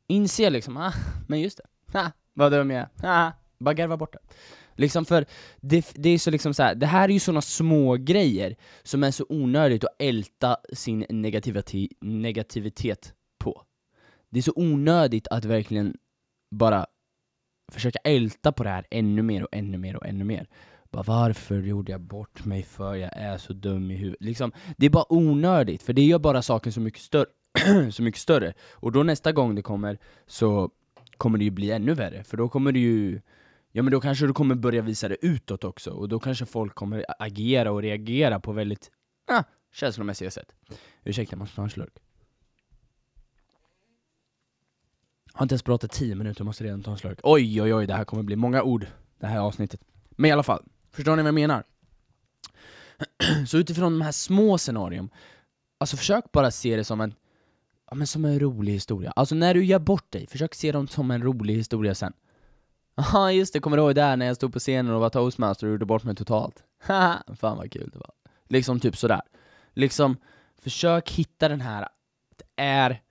Inse 0.08 0.50
liksom, 0.50 0.78
ah, 0.78 0.94
men 1.28 1.42
just 1.42 1.58
det, 1.58 2.00
ah, 2.00 2.12
vad 2.34 2.52
dum 2.52 2.72
jag 2.72 2.80
är, 2.80 3.28
ah, 3.28 3.32
bara 3.58 3.74
garva 3.74 3.98
bort 3.98 4.14
det. 4.14 4.20
Liksom 4.76 5.06
för, 5.06 5.26
det, 5.62 5.92
det 5.96 6.10
är 6.10 6.18
så 6.18 6.32
liksom 6.32 6.54
så 6.54 6.64
här, 6.64 6.76
det 6.76 6.86
här 6.86 7.10
är 7.10 7.14
ju 7.14 7.20
såna 7.20 7.42
små 7.42 7.96
grejer 7.96 8.56
som 8.84 9.04
är 9.04 9.12
så 9.12 9.26
onödigt 9.30 9.84
att 9.84 9.96
älta 10.00 10.58
sin 10.74 11.06
negativitet, 11.10 11.92
negativitet 12.02 13.14
på. 13.40 13.64
Det 14.30 14.40
är 14.40 14.44
så 14.44 14.54
onödigt 14.56 15.28
att 15.28 15.46
verkligen 15.46 15.98
bara 16.52 16.86
försöka 17.72 18.00
älta 18.04 18.52
på 18.52 18.64
det 18.64 18.70
här 18.70 18.86
ännu 18.92 19.22
mer 19.22 19.44
och 19.44 19.50
ännu 19.52 19.78
mer 19.78 19.96
och 19.96 20.06
ännu 20.06 20.24
mer. 20.24 20.48
Bara, 20.92 21.04
varför 21.04 21.62
gjorde 21.62 21.92
jag 21.92 22.02
bort 22.02 22.46
mig 22.46 22.64
för? 22.64 22.96
Jag 22.96 23.12
är 23.14 23.38
så 23.38 23.54
dum 23.54 23.92
i 23.92 23.96
huvudet. 23.96 24.22
Liksom, 24.22 24.52
det 24.78 24.86
är 24.86 24.90
bara 24.90 25.14
onödigt, 25.14 25.84
för 25.84 25.94
det 25.94 26.02
gör 26.02 26.20
bara 26.20 26.42
saken 26.42 26.72
så 26.72 26.82
mycket 26.82 27.02
större. 27.02 27.26
så 27.92 28.04
mycket 28.04 28.22
större. 28.22 28.54
Och 28.72 28.92
då 28.92 29.04
nästa 29.04 29.32
gång 29.32 29.56
det 29.56 29.62
kommer 29.62 29.98
så 30.28 30.72
kommer 31.18 31.38
det 31.38 31.44
ju 31.44 31.52
bli 31.52 31.72
ännu 31.72 31.94
värre, 31.94 32.24
för 32.24 32.38
då 32.38 32.50
kommer 32.50 32.72
det 32.72 32.80
ju 32.80 33.22
Ja 33.72 33.84
men 33.84 33.92
då 33.92 34.02
kanske 34.02 34.28
du 34.28 34.34
kommer 34.34 34.56
börja 34.56 34.82
visa 34.82 35.08
det 35.08 35.26
utåt 35.26 35.64
också, 35.64 35.92
och 35.92 36.10
då 36.10 36.20
kanske 36.20 36.46
folk 36.46 36.76
kommer 36.76 37.06
agera 37.20 37.72
och 37.72 37.82
reagera 37.82 38.40
på 38.40 38.52
väldigt 38.52 38.92
ah, 39.28 39.44
känslomässiga 39.74 40.32
sätt. 40.32 40.56
Ursäkta, 41.04 41.34
jag 41.34 41.40
måste 41.40 41.56
ta 41.56 41.64
en 41.64 41.70
slurk. 41.70 41.94
Jag 45.34 45.40
har 45.40 45.46
inte 45.46 45.54
ens 45.54 45.64
pratat 45.64 45.92
10 45.92 46.16
minuter, 46.16 46.42
jag 46.42 46.46
måste 46.46 46.64
redan 46.64 46.84
ta 46.84 46.92
en 46.92 46.98
slurk. 46.98 47.20
Oj 47.24 47.62
oj 47.62 47.74
oj, 47.74 47.88
det 47.88 47.94
här 47.94 48.04
kommer 48.04 48.24
bli 48.24 48.36
många 48.36 48.64
ord, 48.64 48.88
det 49.20 49.28
här 49.28 49.40
avsnittet. 49.40 49.82
Men 50.10 50.30
i 50.30 50.32
alla 50.32 50.44
fall, 50.44 50.64
förstår 50.92 51.16
ni 51.16 51.22
vad 51.22 51.28
jag 51.28 51.34
menar? 51.34 51.64
Så 53.48 53.58
utifrån 53.58 53.92
de 53.92 54.02
här 54.02 54.12
små 54.12 54.58
scenarion, 54.58 55.10
alltså 55.78 55.98
försök 55.98 56.32
bara 56.32 56.52
se 56.52 56.76
det 56.76 56.84
som 56.84 57.02
en, 57.02 57.14
ja, 57.90 57.96
men 57.96 58.08
som 58.08 58.26
en 58.26 58.40
rolig 58.40 58.74
historia. 58.74 59.12
Alltså 59.12 59.36
när 59.36 59.54
du 59.54 59.66
gör 59.66 59.80
bort 59.80 60.12
dig, 60.12 60.28
försök 60.28 60.56
se 60.56 60.72
dem 60.72 60.88
som 60.88 61.12
en 61.12 61.24
rolig 61.24 61.56
historia 61.56 61.96
sen. 61.96 62.14
Ja 63.02 63.32
just 63.32 63.54
det, 63.54 63.60
kommer 63.60 63.78
du 63.78 63.84
ihåg 63.84 63.96
där 63.96 64.18
när 64.18 64.26
jag 64.26 64.36
stod 64.36 64.54
på 64.54 64.60
scenen 64.60 64.94
och 64.94 65.02
var 65.02 65.10
toastmaster 65.10 65.68
och 65.68 65.72
gjorde 65.72 65.86
bort 65.86 66.04
mig 66.04 66.16
totalt? 66.16 66.64
Haha, 66.84 67.24
fan 67.36 67.58
vad 67.58 67.72
kul 67.72 67.90
det 67.94 68.00
var. 68.00 68.12
Liksom 68.50 68.80
typ 68.80 68.98
sådär. 68.98 69.22
Liksom, 69.74 70.18
försök 70.62 71.12
hitta 71.12 71.50
den 71.50 71.62
här, 71.62 71.88
det 72.38 72.64
är 72.64 73.02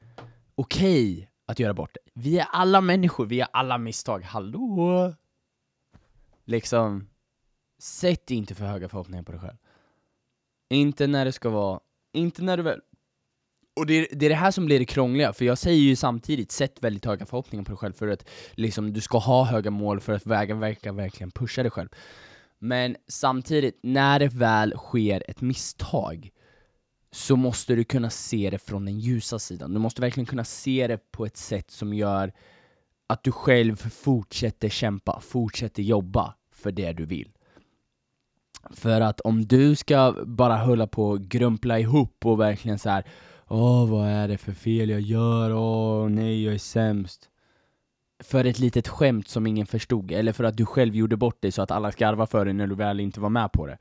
okej 0.54 1.12
okay 1.12 1.26
att 1.47 1.59
göra 1.59 1.75
bort 1.75 1.94
dig 1.94 2.02
Vi 2.14 2.38
är 2.38 2.47
alla 2.50 2.80
människor, 2.80 3.26
vi 3.26 3.37
gör 3.37 3.49
alla 3.52 3.78
misstag, 3.78 4.23
hallå? 4.23 5.14
Liksom, 6.44 7.09
sätt 7.78 8.30
inte 8.30 8.54
för 8.54 8.64
höga 8.64 8.88
förhoppningar 8.88 9.23
på 9.23 9.32
dig 9.32 9.40
själv. 9.40 9.56
Inte 10.68 11.06
när 11.06 11.25
det 11.25 11.32
ska 11.32 11.50
vara, 11.50 11.80
inte 12.12 12.42
när 12.42 12.56
du 12.56 12.62
väl 12.62 12.80
och 13.81 13.87
det 13.87 13.95
är, 13.95 14.07
det 14.13 14.27
är 14.27 14.31
det 14.31 14.37
här 14.37 14.51
som 14.51 14.67
blir 14.67 14.79
det 14.79 14.85
krångliga, 14.85 15.33
för 15.33 15.45
jag 15.45 15.59
säger 15.59 15.81
ju 15.81 15.97
samtidigt, 15.97 16.53
sätt 16.53 16.77
väldigt 16.81 17.05
höga 17.05 17.27
förhoppningar 17.27 17.65
på 17.65 17.71
dig 17.71 17.79
själv 17.79 17.93
för 17.93 18.09
att 18.09 18.29
liksom, 18.53 18.93
du 18.93 19.01
ska 19.01 19.19
ha 19.19 19.45
höga 19.45 19.71
mål 19.71 20.01
för 20.01 20.13
att 20.13 20.27
vägen 20.27 20.61
verkar 20.61 20.93
verkligen 20.93 21.31
pusha 21.31 21.63
dig 21.63 21.71
själv. 21.71 21.89
Men 22.59 22.97
samtidigt, 23.09 23.79
när 23.83 24.19
det 24.19 24.29
väl 24.29 24.73
sker 24.77 25.25
ett 25.29 25.41
misstag, 25.41 26.31
så 27.13 27.37
måste 27.37 27.75
du 27.75 27.85
kunna 27.85 28.11
se 28.11 28.51
det 28.51 28.59
från 28.59 28.85
den 28.85 28.99
ljusa 28.99 29.39
sidan. 29.39 29.75
Du 29.75 29.79
måste 29.79 30.01
verkligen 30.01 30.27
kunna 30.27 30.45
se 30.45 30.87
det 30.87 31.13
på 31.13 31.27
ett 31.27 31.37
sätt 31.37 31.71
som 31.71 31.95
gör 31.95 32.33
att 33.07 33.25
du 33.25 33.33
själv 33.33 33.77
fortsätter 33.77 34.69
kämpa, 34.69 35.21
fortsätter 35.21 35.83
jobba 35.83 36.35
för 36.53 36.73
det 36.73 36.93
du 36.93 37.07
vill. 37.07 37.33
För 38.71 39.01
att 39.01 39.21
om 39.21 39.47
du 39.47 39.77
ska 39.77 40.17
bara 40.27 40.57
hålla 40.57 40.87
på 40.87 41.09
och 41.09 41.21
grumpla 41.21 41.79
ihop 41.79 42.27
och 42.27 42.41
verkligen 42.41 42.79
så 42.79 42.91
här 42.91 43.05
Åh, 43.52 43.90
vad 43.90 44.09
är 44.09 44.28
det 44.28 44.38
för 44.38 44.52
fel 44.52 44.90
jag 44.90 45.00
gör? 45.00 45.54
Åh, 45.54 46.09
nej, 46.09 46.45
jag 46.45 46.54
är 46.54 46.59
sämst. 46.59 47.28
För 48.23 48.45
ett 48.45 48.59
litet 48.59 48.88
skämt 48.88 49.28
som 49.28 49.47
ingen 49.47 49.66
förstod, 49.66 50.12
eller 50.12 50.33
för 50.33 50.45
att 50.45 50.57
du 50.57 50.66
själv 50.66 50.97
gjorde 50.97 51.16
bort 51.16 51.42
dig 51.42 51.52
så 51.52 51.62
att 51.62 51.71
alla 51.71 51.92
skarvar 51.92 52.26
för 52.26 52.45
dig 52.45 52.54
när 52.54 52.66
du 52.66 52.75
väl 52.75 53.00
inte 53.00 53.21
var 53.21 53.28
med 53.28 53.52
på 53.52 53.66
det. 53.66 53.78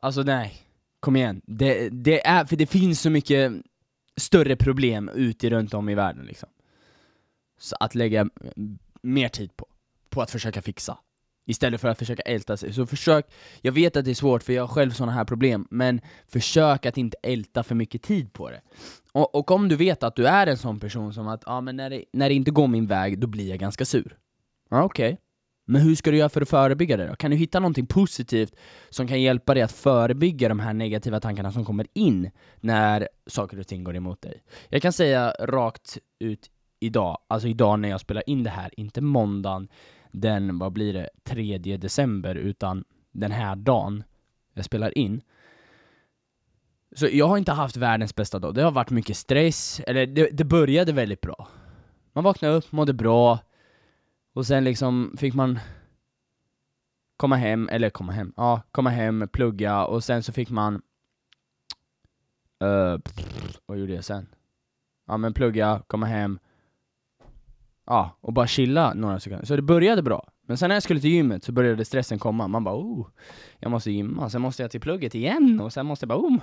Alltså 0.00 0.22
nej, 0.22 0.54
kom 1.00 1.16
igen. 1.16 1.40
Det, 1.46 1.88
det 1.88 2.26
är, 2.26 2.44
för 2.44 2.56
det 2.56 2.66
finns 2.66 3.00
så 3.00 3.10
mycket 3.10 3.52
större 4.16 4.56
problem 4.56 5.08
ute 5.08 5.50
runt 5.50 5.74
om 5.74 5.88
i 5.88 5.94
världen 5.94 6.24
liksom. 6.24 6.48
Så 7.58 7.76
att 7.80 7.94
lägga 7.94 8.28
mer 9.02 9.28
tid 9.28 9.56
på, 9.56 9.66
på 10.08 10.22
att 10.22 10.30
försöka 10.30 10.62
fixa. 10.62 10.98
Istället 11.46 11.80
för 11.80 11.88
att 11.88 11.98
försöka 11.98 12.22
älta 12.22 12.56
sig. 12.56 12.72
Så 12.72 12.86
försök, 12.86 13.26
jag 13.60 13.72
vet 13.72 13.96
att 13.96 14.04
det 14.04 14.10
är 14.10 14.14
svårt 14.14 14.42
för 14.42 14.52
jag 14.52 14.62
har 14.62 14.68
själv 14.68 14.90
sådana 14.90 15.12
här 15.12 15.24
problem, 15.24 15.66
men 15.70 16.00
försök 16.28 16.86
att 16.86 16.98
inte 16.98 17.16
älta 17.22 17.62
för 17.62 17.74
mycket 17.74 18.02
tid 18.02 18.32
på 18.32 18.50
det. 18.50 18.60
Och, 19.12 19.34
och 19.34 19.50
om 19.50 19.68
du 19.68 19.76
vet 19.76 20.02
att 20.02 20.16
du 20.16 20.26
är 20.26 20.46
en 20.46 20.56
sån 20.56 20.80
person 20.80 21.14
som 21.14 21.28
att, 21.28 21.42
ja 21.46 21.60
men 21.60 21.76
när 21.76 21.90
det, 21.90 22.04
när 22.12 22.28
det 22.28 22.34
inte 22.34 22.50
går 22.50 22.68
min 22.68 22.86
väg, 22.86 23.18
då 23.18 23.26
blir 23.26 23.48
jag 23.48 23.58
ganska 23.58 23.84
sur. 23.84 24.16
Ja 24.70 24.82
okej. 24.82 25.12
Okay. 25.12 25.16
Men 25.70 25.82
hur 25.82 25.94
ska 25.94 26.10
du 26.10 26.16
göra 26.16 26.28
för 26.28 26.40
att 26.40 26.48
förebygga 26.48 26.96
det 26.96 27.06
då? 27.06 27.16
Kan 27.16 27.30
du 27.30 27.36
hitta 27.36 27.60
någonting 27.60 27.86
positivt 27.86 28.56
som 28.90 29.08
kan 29.08 29.22
hjälpa 29.22 29.54
dig 29.54 29.62
att 29.62 29.72
förebygga 29.72 30.48
de 30.48 30.60
här 30.60 30.72
negativa 30.72 31.20
tankarna 31.20 31.52
som 31.52 31.64
kommer 31.64 31.86
in 31.92 32.30
när 32.60 33.08
saker 33.26 33.60
och 33.60 33.66
ting 33.66 33.84
går 33.84 33.96
emot 33.96 34.22
dig? 34.22 34.42
Jag 34.68 34.82
kan 34.82 34.92
säga 34.92 35.34
rakt 35.40 35.98
ut 36.18 36.50
idag, 36.80 37.18
alltså 37.28 37.48
idag 37.48 37.80
när 37.80 37.88
jag 37.88 38.00
spelar 38.00 38.30
in 38.30 38.44
det 38.44 38.50
här, 38.50 38.70
inte 38.76 39.00
måndagen 39.00 39.68
den, 40.12 40.58
vad 40.58 40.72
blir 40.72 40.92
det, 40.92 41.08
3 41.24 41.58
december, 41.58 42.34
utan 42.34 42.84
den 43.12 43.32
här 43.32 43.56
dagen 43.56 44.04
jag 44.54 44.64
spelar 44.64 44.98
in. 44.98 45.22
Så 46.96 47.08
jag 47.12 47.28
har 47.28 47.38
inte 47.38 47.52
haft 47.52 47.76
världens 47.76 48.14
bästa 48.14 48.38
dag, 48.38 48.54
det 48.54 48.62
har 48.62 48.70
varit 48.70 48.90
mycket 48.90 49.16
stress, 49.16 49.80
eller 49.86 50.06
det, 50.06 50.28
det 50.32 50.44
började 50.44 50.92
väldigt 50.92 51.20
bra. 51.20 51.48
Man 52.12 52.24
vaknade 52.24 52.54
upp, 52.54 52.72
mådde 52.72 52.92
bra, 52.92 53.38
och 54.32 54.46
sen 54.46 54.64
liksom 54.64 55.16
fick 55.18 55.34
man 55.34 55.58
komma 57.16 57.36
hem, 57.36 57.68
eller 57.68 57.90
komma 57.90 58.12
hem, 58.12 58.32
ja, 58.36 58.62
komma 58.72 58.90
hem, 58.90 59.28
plugga, 59.32 59.84
och 59.84 60.04
sen 60.04 60.22
så 60.22 60.32
fick 60.32 60.50
man 60.50 60.82
uh, 62.64 62.98
vad 63.66 63.78
gjorde 63.78 63.92
jag 63.92 64.04
sen? 64.04 64.26
Ja 65.06 65.16
men 65.16 65.34
plugga, 65.34 65.82
komma 65.86 66.06
hem, 66.06 66.38
ja, 67.86 68.16
och 68.20 68.32
bara 68.32 68.46
chilla 68.46 68.94
några 68.94 69.20
sekunder. 69.20 69.46
Så 69.46 69.56
det 69.56 69.62
började 69.62 70.02
bra. 70.02 70.28
Men 70.50 70.58
sen 70.58 70.68
när 70.68 70.76
jag 70.76 70.82
skulle 70.82 71.00
till 71.00 71.10
gymmet 71.10 71.44
så 71.44 71.52
började 71.52 71.84
stressen 71.84 72.18
komma. 72.18 72.48
Man 72.48 72.64
bara 72.64 72.74
oh, 72.74 73.08
jag 73.58 73.70
måste 73.70 73.90
gymma, 73.90 74.30
sen 74.30 74.42
måste 74.42 74.62
jag 74.62 74.70
till 74.70 74.80
plugget 74.80 75.14
igen 75.14 75.60
och 75.60 75.72
sen 75.72 75.86
måste 75.86 76.04
jag 76.04 76.08
bara 76.08 76.18
oh. 76.18 76.38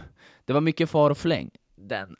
Det 0.46 0.54
var 0.54 0.62
mycket 0.62 0.90
far 0.90 1.10
och 1.10 1.18
fläng 1.18 1.50
den 1.76 2.16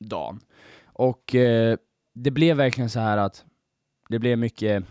dagen. 0.00 0.40
Och 0.84 1.34
eh, 1.34 1.76
det 2.14 2.30
blev 2.30 2.56
verkligen 2.56 2.90
så 2.90 3.00
här 3.00 3.18
att 3.18 3.44
det 4.08 4.18
blev 4.18 4.38
mycket, 4.38 4.84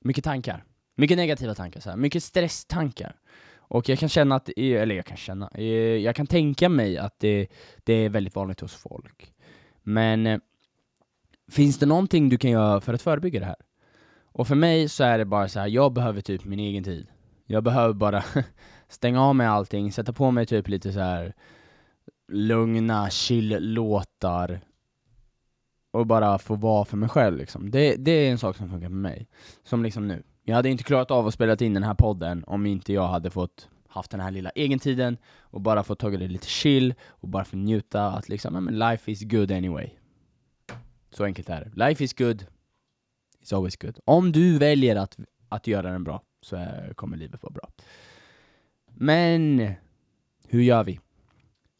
mycket 0.00 0.24
tankar. 0.24 0.64
Mycket 0.94 1.16
negativa 1.16 1.54
tankar, 1.54 1.80
så 1.80 1.90
här. 1.90 1.96
mycket 1.96 2.22
stresstankar. 2.22 3.16
Och 3.56 3.88
jag 3.88 3.98
kan 3.98 4.08
känna 4.08 4.34
att, 4.34 4.48
eh, 4.56 4.82
eller 4.82 4.94
jag 4.94 5.06
kan 5.06 5.16
känna, 5.16 5.50
eh, 5.54 5.64
jag 5.96 6.16
kan 6.16 6.26
tänka 6.26 6.68
mig 6.68 6.98
att 6.98 7.18
det, 7.18 7.46
det 7.84 7.92
är 7.92 8.08
väldigt 8.08 8.34
vanligt 8.36 8.60
hos 8.60 8.74
folk. 8.74 9.32
Men 9.82 10.26
eh, 10.26 10.38
Finns 11.48 11.78
det 11.78 11.86
någonting 11.86 12.28
du 12.28 12.38
kan 12.38 12.50
göra 12.50 12.80
för 12.80 12.94
att 12.94 13.02
förebygga 13.02 13.40
det 13.40 13.46
här? 13.46 13.56
Och 14.34 14.48
för 14.48 14.54
mig 14.54 14.88
så 14.88 15.04
är 15.04 15.18
det 15.18 15.24
bara 15.24 15.48
så 15.48 15.60
här, 15.60 15.66
jag 15.66 15.92
behöver 15.92 16.20
typ 16.20 16.44
min 16.44 16.58
egen 16.58 16.84
tid. 16.84 17.06
Jag 17.46 17.64
behöver 17.64 17.94
bara 17.94 18.24
stänga 18.88 19.22
av 19.22 19.36
mig 19.36 19.46
allting, 19.46 19.92
sätta 19.92 20.12
på 20.12 20.30
mig 20.30 20.46
typ 20.46 20.68
lite 20.68 20.92
så 20.92 21.00
här 21.00 21.34
lugna, 22.28 23.10
chill-låtar 23.10 24.60
och 25.90 26.06
bara 26.06 26.38
få 26.38 26.54
vara 26.54 26.84
för 26.84 26.96
mig 26.96 27.08
själv 27.08 27.36
liksom. 27.36 27.70
Det, 27.70 27.96
det 27.96 28.10
är 28.10 28.30
en 28.30 28.38
sak 28.38 28.56
som 28.56 28.70
funkar 28.70 28.88
för 28.88 28.94
mig. 28.94 29.28
Som 29.62 29.82
liksom 29.82 30.08
nu. 30.08 30.22
Jag 30.42 30.56
hade 30.56 30.70
inte 30.70 30.84
klarat 30.84 31.10
av 31.10 31.26
att 31.26 31.34
spela 31.34 31.56
in 31.56 31.74
den 31.74 31.82
här 31.82 31.94
podden 31.94 32.44
om 32.46 32.66
inte 32.66 32.92
jag 32.92 33.08
hade 33.08 33.30
fått 33.30 33.68
haft 33.88 34.10
den 34.10 34.20
här 34.20 34.30
lilla 34.30 34.50
egentiden 34.54 35.16
och 35.40 35.60
bara 35.60 35.82
fått 35.82 35.98
tagit 35.98 36.20
det 36.20 36.28
lite 36.28 36.46
chill 36.46 36.94
och 37.08 37.28
bara 37.28 37.44
få 37.44 37.56
njuta 37.56 38.06
att 38.06 38.28
liksom, 38.28 38.64
men 38.64 38.78
life 38.78 39.10
is 39.10 39.22
good 39.22 39.52
anyway. 39.52 39.90
Så 41.10 41.24
enkelt 41.24 41.48
är 41.48 41.60
det. 41.60 41.86
Life 41.88 42.04
is 42.04 42.14
good, 42.14 42.44
it's 43.44 43.56
always 43.56 43.76
good. 43.76 43.98
Om 44.04 44.32
du 44.32 44.58
väljer 44.58 44.96
att, 44.96 45.16
att 45.48 45.66
göra 45.66 45.90
den 45.90 46.04
bra, 46.04 46.22
så 46.40 46.56
är, 46.56 46.94
kommer 46.94 47.16
livet 47.16 47.42
vara 47.42 47.52
bra. 47.52 47.68
Men, 48.94 49.72
hur 50.48 50.62
gör 50.62 50.84
vi? 50.84 51.00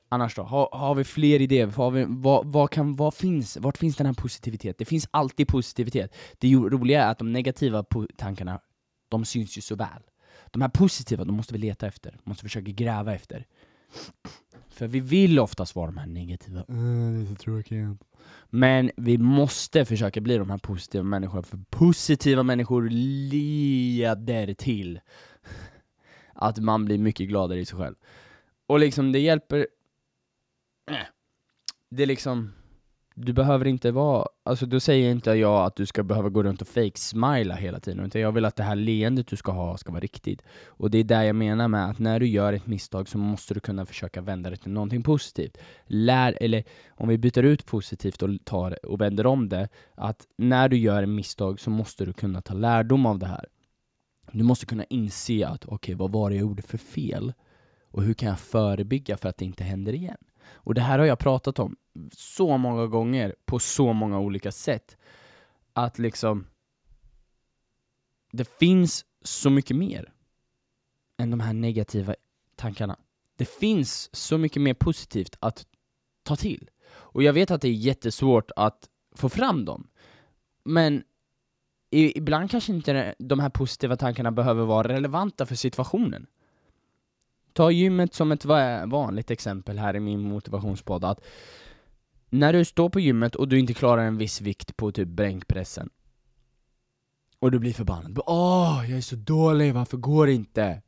Annars 0.08 0.34
då? 0.34 0.42
Har, 0.42 0.68
har 0.72 0.94
vi 0.94 1.04
fler 1.04 1.40
idéer? 1.40 1.66
Har 1.66 1.90
vi, 1.90 2.04
vad, 2.08 2.46
vad, 2.46 2.70
kan, 2.70 2.96
vad 2.96 3.14
finns, 3.14 3.56
vart 3.56 3.78
finns 3.78 3.96
den 3.96 4.06
här 4.06 4.14
positiviteten? 4.14 4.74
Det 4.78 4.84
finns 4.84 5.08
alltid 5.10 5.48
positivitet. 5.48 6.14
Det 6.38 6.54
roliga 6.54 7.04
är 7.04 7.10
att 7.10 7.18
de 7.18 7.32
negativa 7.32 7.84
tankarna, 8.16 8.60
de 9.08 9.24
syns 9.24 9.58
ju 9.58 9.60
så 9.60 9.74
väl. 9.74 10.02
De 10.50 10.62
här 10.62 10.68
positiva, 10.68 11.24
de 11.24 11.36
måste 11.36 11.52
vi 11.52 11.58
leta 11.58 11.86
efter, 11.86 12.18
måste 12.24 12.42
försöka 12.42 12.70
gräva 12.70 13.14
efter. 13.14 13.46
För 14.74 14.86
vi 14.86 15.00
vill 15.00 15.38
oftast 15.38 15.76
vara 15.76 15.86
de 15.86 15.96
här 15.96 16.06
negativa, 16.06 16.64
mm, 16.68 17.14
det 17.14 17.30
är 17.30 17.34
så 17.34 17.42
tråkigt. 17.42 17.98
Men 18.50 18.90
vi 18.96 19.18
måste 19.18 19.84
försöka 19.84 20.20
bli 20.20 20.38
de 20.38 20.50
här 20.50 20.58
positiva 20.58 21.04
människorna, 21.04 21.42
för 21.42 21.58
positiva 21.70 22.42
människor 22.42 22.88
leder 23.30 24.54
till 24.54 25.00
att 26.32 26.58
man 26.58 26.84
blir 26.84 26.98
mycket 26.98 27.28
gladare 27.28 27.60
i 27.60 27.64
sig 27.64 27.78
själv. 27.78 27.94
Och 28.66 28.78
liksom, 28.78 29.12
det 29.12 29.18
hjälper... 29.18 29.66
Det 31.90 32.02
är 32.02 32.06
liksom 32.06 32.52
du 33.14 33.32
behöver 33.32 33.64
inte 33.64 33.90
vara, 33.90 34.26
alltså 34.42 34.66
då 34.66 34.80
säger 34.80 35.10
inte 35.10 35.30
jag 35.30 35.64
att 35.66 35.76
du 35.76 35.86
ska 35.86 36.02
behöva 36.02 36.28
gå 36.28 36.42
runt 36.42 36.62
och 36.62 36.68
fake-smila 36.68 37.54
hela 37.54 37.80
tiden, 37.80 38.06
utan 38.06 38.20
jag 38.20 38.32
vill 38.32 38.44
att 38.44 38.56
det 38.56 38.62
här 38.62 38.76
leendet 38.76 39.26
du 39.26 39.36
ska 39.36 39.52
ha 39.52 39.76
ska 39.76 39.92
vara 39.92 40.00
riktigt. 40.00 40.42
Och 40.66 40.90
det 40.90 40.98
är 40.98 41.04
där 41.04 41.22
jag 41.22 41.36
menar 41.36 41.68
med 41.68 41.90
att 41.90 41.98
när 41.98 42.20
du 42.20 42.26
gör 42.26 42.52
ett 42.52 42.66
misstag 42.66 43.08
så 43.08 43.18
måste 43.18 43.54
du 43.54 43.60
kunna 43.60 43.86
försöka 43.86 44.20
vända 44.20 44.50
det 44.50 44.56
till 44.56 44.72
någonting 44.72 45.02
positivt. 45.02 45.58
Lär, 45.86 46.38
eller 46.40 46.64
om 46.88 47.08
vi 47.08 47.18
byter 47.18 47.42
ut 47.42 47.66
positivt 47.66 48.22
och 48.22 48.30
tar 48.44 48.86
och 48.86 49.00
vänder 49.00 49.26
om 49.26 49.48
det, 49.48 49.68
att 49.94 50.26
när 50.36 50.68
du 50.68 50.76
gör 50.76 51.02
ett 51.02 51.08
misstag 51.08 51.60
så 51.60 51.70
måste 51.70 52.04
du 52.04 52.12
kunna 52.12 52.40
ta 52.40 52.54
lärdom 52.54 53.06
av 53.06 53.18
det 53.18 53.26
här. 53.26 53.46
Du 54.32 54.44
måste 54.44 54.66
kunna 54.66 54.84
inse 54.84 55.46
att 55.46 55.64
okej, 55.64 55.74
okay, 55.74 55.94
vad 55.94 56.12
var 56.12 56.30
det 56.30 56.36
jag 56.36 56.40
gjorde 56.40 56.62
för 56.62 56.78
fel? 56.78 57.32
Och 57.90 58.02
hur 58.02 58.14
kan 58.14 58.28
jag 58.28 58.38
förebygga 58.38 59.16
för 59.16 59.28
att 59.28 59.36
det 59.36 59.44
inte 59.44 59.64
händer 59.64 59.92
igen? 59.92 60.16
Och 60.46 60.74
det 60.74 60.80
här 60.80 60.98
har 60.98 61.06
jag 61.06 61.18
pratat 61.18 61.58
om 61.58 61.76
så 62.12 62.56
många 62.56 62.86
gånger 62.86 63.34
på 63.44 63.58
så 63.58 63.92
många 63.92 64.18
olika 64.18 64.52
sätt. 64.52 64.96
Att 65.72 65.98
liksom, 65.98 66.46
det 68.32 68.58
finns 68.58 69.04
så 69.22 69.50
mycket 69.50 69.76
mer 69.76 70.12
än 71.16 71.30
de 71.30 71.40
här 71.40 71.52
negativa 71.52 72.14
tankarna. 72.56 72.96
Det 73.36 73.48
finns 73.48 74.16
så 74.16 74.38
mycket 74.38 74.62
mer 74.62 74.74
positivt 74.74 75.36
att 75.40 75.66
ta 76.22 76.36
till. 76.36 76.70
Och 76.86 77.22
jag 77.22 77.32
vet 77.32 77.50
att 77.50 77.60
det 77.60 77.68
är 77.68 77.72
jättesvårt 77.72 78.50
att 78.56 78.88
få 79.14 79.28
fram 79.28 79.64
dem. 79.64 79.88
Men 80.64 81.04
ibland 81.90 82.50
kanske 82.50 82.72
inte 82.72 83.14
de 83.18 83.40
här 83.40 83.50
positiva 83.50 83.96
tankarna 83.96 84.32
behöver 84.32 84.64
vara 84.64 84.88
relevanta 84.88 85.46
för 85.46 85.54
situationen. 85.54 86.26
Ta 87.54 87.70
gymmet 87.70 88.14
som 88.14 88.32
ett 88.32 88.44
vanligt 88.44 89.30
exempel 89.30 89.78
här 89.78 89.96
i 89.96 90.00
min 90.00 90.20
motivationspodd, 90.20 91.04
att 91.04 91.20
när 92.30 92.52
du 92.52 92.64
står 92.64 92.88
på 92.88 93.00
gymmet 93.00 93.34
och 93.34 93.48
du 93.48 93.58
inte 93.58 93.74
klarar 93.74 94.04
en 94.04 94.18
viss 94.18 94.40
vikt 94.40 94.76
på 94.76 94.92
typ 94.92 95.08
bänkpressen 95.08 95.90
och 97.38 97.50
du 97.50 97.58
blir 97.58 97.72
förbannad, 97.72 98.20
åh, 98.26 98.84
jag 98.88 98.98
är 98.98 99.02
så 99.02 99.16
dålig, 99.16 99.74
varför 99.74 99.96
går 99.96 100.26
det 100.26 100.32
inte? 100.32 100.82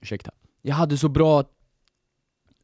Ursäkta. 0.00 0.30
Jag 0.62 0.74
hade 0.74 0.98
så 0.98 1.08
bra, 1.08 1.44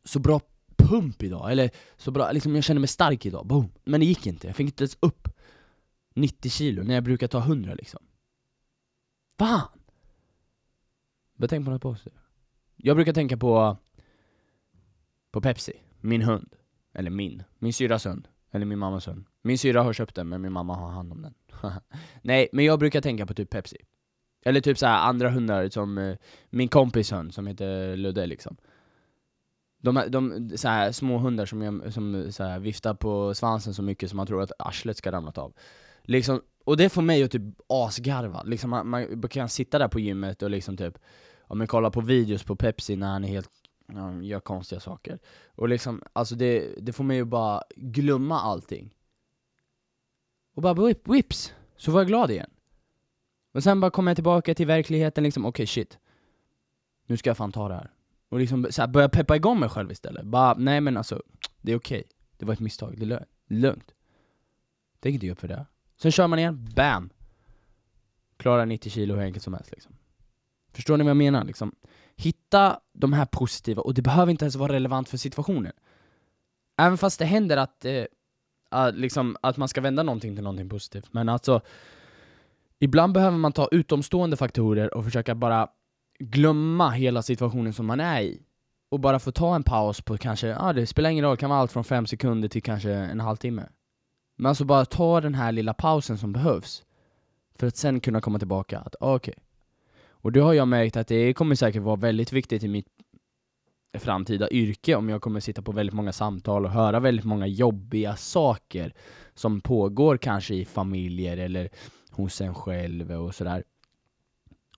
så 0.04 0.18
bra 0.18 0.40
pump 0.76 1.22
idag, 1.22 1.52
eller 1.52 1.70
så 1.96 2.10
bra, 2.10 2.32
liksom 2.32 2.54
jag 2.54 2.64
kände 2.64 2.80
mig 2.80 2.88
stark 2.88 3.26
idag, 3.26 3.46
boom. 3.46 3.72
Men 3.84 4.00
det 4.00 4.06
gick 4.06 4.26
inte, 4.26 4.46
jag 4.46 4.56
fick 4.56 4.66
inte 4.66 4.82
ens 4.82 4.98
upp 5.00 5.28
90 6.14 6.50
kilo 6.50 6.82
när 6.82 6.94
jag 6.94 7.04
brukar 7.04 7.26
ta 7.26 7.38
100 7.38 7.74
liksom. 7.74 8.02
Fan! 9.38 9.68
Börja 11.36 11.48
tänk 11.48 11.64
på 11.64 11.70
något 11.70 11.82
positivt. 11.82 12.23
Jag 12.86 12.96
brukar 12.96 13.12
tänka 13.12 13.36
på, 13.36 13.76
på 15.30 15.40
Pepsi, 15.40 15.72
min 16.00 16.22
hund. 16.22 16.54
Eller 16.94 17.10
min, 17.10 17.42
min 17.58 17.72
syrras 17.72 18.06
hund. 18.06 18.28
Eller 18.50 18.66
min 18.66 18.78
mammas 18.78 19.08
hund. 19.08 19.24
Min 19.42 19.58
syra 19.58 19.82
har 19.82 19.92
köpt 19.92 20.14
den 20.14 20.28
men 20.28 20.42
min 20.42 20.52
mamma 20.52 20.74
har 20.74 20.90
hand 20.90 21.12
om 21.12 21.22
den. 21.22 21.34
Nej, 22.22 22.48
men 22.52 22.64
jag 22.64 22.78
brukar 22.78 23.00
tänka 23.00 23.26
på 23.26 23.34
typ 23.34 23.50
Pepsi. 23.50 23.76
Eller 24.44 24.60
typ 24.60 24.78
så 24.78 24.86
här 24.86 25.08
andra 25.08 25.30
hundar 25.30 25.68
som 25.68 25.98
eh, 25.98 26.16
min 26.50 26.68
kompis 26.68 27.12
hund 27.12 27.34
som 27.34 27.46
heter 27.46 27.96
Ludde 27.96 28.26
liksom. 28.26 28.56
De, 29.78 30.04
de 30.08 30.50
så 30.56 30.68
här, 30.68 30.92
små 30.92 31.18
hundar 31.18 31.46
som, 31.46 31.62
jag, 31.62 31.92
som 31.92 32.32
så 32.32 32.44
här, 32.44 32.58
viftar 32.58 32.94
på 32.94 33.34
svansen 33.34 33.74
så 33.74 33.82
mycket 33.82 34.10
som 34.10 34.16
man 34.16 34.26
tror 34.26 34.42
att 34.42 34.52
arslet 34.58 34.96
ska 34.96 35.12
ramlat 35.12 35.38
av. 35.38 35.52
Liksom, 36.02 36.40
och 36.64 36.76
det 36.76 36.88
får 36.88 37.02
mig 37.02 37.22
att 37.22 37.30
typ 37.30 37.42
asgarva, 37.66 38.42
liksom 38.42 38.70
man, 38.70 38.88
man 38.88 39.28
kan 39.28 39.48
sitta 39.48 39.78
där 39.78 39.88
på 39.88 40.00
gymmet 40.00 40.42
och 40.42 40.50
liksom 40.50 40.76
typ, 40.76 40.98
om 41.54 41.58
man 41.58 41.66
kollar 41.66 41.90
på 41.90 42.00
videos 42.00 42.44
på 42.44 42.56
Pepsi 42.56 42.96
när 42.96 43.06
han 43.06 43.24
är 43.24 43.28
helt, 43.28 43.50
ja, 43.86 44.22
gör 44.22 44.40
konstiga 44.40 44.80
saker. 44.80 45.18
Och 45.46 45.68
liksom, 45.68 46.02
alltså 46.12 46.34
det, 46.34 46.74
det 46.78 46.92
får 46.92 47.04
mig 47.04 47.16
ju 47.16 47.24
bara 47.24 47.62
glömma 47.76 48.40
allting. 48.40 48.94
Och 50.54 50.62
bara 50.62 50.74
whip, 50.74 51.08
whips, 51.08 51.54
så 51.76 51.90
var 51.92 52.00
jag 52.00 52.06
glad 52.06 52.30
igen. 52.30 52.50
Och 53.52 53.62
sen 53.62 53.80
bara 53.80 53.90
kommer 53.90 54.10
jag 54.10 54.16
tillbaka 54.16 54.54
till 54.54 54.66
verkligheten 54.66 55.24
liksom, 55.24 55.44
okej 55.44 55.50
okay, 55.50 55.66
shit. 55.66 55.98
Nu 57.06 57.16
ska 57.16 57.30
jag 57.30 57.36
fan 57.36 57.52
ta 57.52 57.68
det 57.68 57.74
här. 57.74 57.90
Och 58.28 58.38
liksom 58.38 58.66
så 58.70 58.82
här, 58.82 58.88
börja 58.88 59.08
peppa 59.08 59.36
igång 59.36 59.60
mig 59.60 59.68
själv 59.68 59.92
istället. 59.92 60.24
Bara, 60.24 60.54
nej 60.54 60.80
men 60.80 60.96
alltså, 60.96 61.22
det 61.60 61.72
är 61.72 61.76
okej. 61.76 61.98
Okay. 61.98 62.10
Det 62.36 62.46
var 62.46 62.52
ett 62.52 62.60
misstag, 62.60 62.98
det 62.98 63.14
är 63.14 63.26
lugnt. 63.46 63.94
Tänk 65.00 65.14
inte 65.14 65.26
ge 65.26 65.32
upp 65.32 65.40
för 65.40 65.48
det. 65.48 65.66
Sen 65.96 66.12
kör 66.12 66.26
man 66.26 66.38
igen, 66.38 66.68
BAM! 66.76 67.10
Klarar 68.36 68.66
90 68.66 68.90
kilo 68.90 69.14
hur 69.14 69.22
enkelt 69.22 69.44
som 69.44 69.54
helst 69.54 69.70
liksom. 69.70 69.96
Förstår 70.74 70.96
ni 70.96 71.04
vad 71.04 71.10
jag 71.10 71.16
menar? 71.16 71.44
Liksom, 71.44 71.72
hitta 72.16 72.80
de 72.92 73.12
här 73.12 73.26
positiva, 73.26 73.82
och 73.82 73.94
det 73.94 74.02
behöver 74.02 74.30
inte 74.30 74.44
ens 74.44 74.56
vara 74.56 74.72
relevant 74.72 75.08
för 75.08 75.16
situationen. 75.16 75.72
Även 76.78 76.98
fast 76.98 77.18
det 77.18 77.24
händer 77.24 77.56
att, 77.56 77.84
eh, 77.84 78.04
att, 78.70 78.94
liksom, 78.94 79.36
att 79.40 79.56
man 79.56 79.68
ska 79.68 79.80
vända 79.80 80.02
någonting 80.02 80.34
till 80.34 80.44
någonting 80.44 80.68
positivt. 80.68 81.12
Men 81.12 81.28
alltså, 81.28 81.60
ibland 82.78 83.12
behöver 83.12 83.38
man 83.38 83.52
ta 83.52 83.68
utomstående 83.72 84.36
faktorer 84.36 84.94
och 84.94 85.04
försöka 85.04 85.34
bara 85.34 85.68
glömma 86.18 86.90
hela 86.90 87.22
situationen 87.22 87.72
som 87.72 87.86
man 87.86 88.00
är 88.00 88.22
i. 88.22 88.42
Och 88.90 89.00
bara 89.00 89.18
få 89.18 89.32
ta 89.32 89.54
en 89.54 89.62
paus 89.62 90.00
på 90.00 90.18
kanske, 90.18 90.46
ja 90.48 90.56
ah, 90.60 90.72
det 90.72 90.86
spelar 90.86 91.10
ingen 91.10 91.24
roll, 91.24 91.36
det 91.36 91.40
kan 91.40 91.50
vara 91.50 91.60
allt 91.60 91.72
från 91.72 91.84
fem 91.84 92.06
sekunder 92.06 92.48
till 92.48 92.62
kanske 92.62 92.92
en 92.92 93.20
halvtimme. 93.20 93.68
Men 94.36 94.46
alltså 94.46 94.64
bara 94.64 94.84
ta 94.84 95.20
den 95.20 95.34
här 95.34 95.52
lilla 95.52 95.74
pausen 95.74 96.18
som 96.18 96.32
behövs 96.32 96.84
för 97.58 97.66
att 97.66 97.76
sen 97.76 98.00
kunna 98.00 98.20
komma 98.20 98.38
tillbaka, 98.38 98.78
att 98.78 98.94
ah, 99.00 99.14
okej. 99.14 99.32
Okay. 99.32 99.43
Och 100.24 100.32
det 100.32 100.40
har 100.40 100.52
jag 100.52 100.68
märkt 100.68 100.96
att 100.96 101.08
det 101.08 101.34
kommer 101.34 101.54
säkert 101.54 101.82
vara 101.82 101.96
väldigt 101.96 102.32
viktigt 102.32 102.62
i 102.62 102.68
mitt 102.68 102.86
framtida 103.98 104.50
yrke 104.50 104.94
om 104.94 105.08
jag 105.08 105.22
kommer 105.22 105.40
sitta 105.40 105.62
på 105.62 105.72
väldigt 105.72 105.94
många 105.94 106.12
samtal 106.12 106.64
och 106.64 106.70
höra 106.70 107.00
väldigt 107.00 107.24
många 107.24 107.46
jobbiga 107.46 108.16
saker 108.16 108.94
som 109.34 109.60
pågår 109.60 110.16
kanske 110.16 110.54
i 110.54 110.64
familjer 110.64 111.36
eller 111.36 111.68
hos 112.10 112.40
en 112.40 112.54
själv 112.54 113.12
och 113.12 113.34
sådär. 113.34 113.64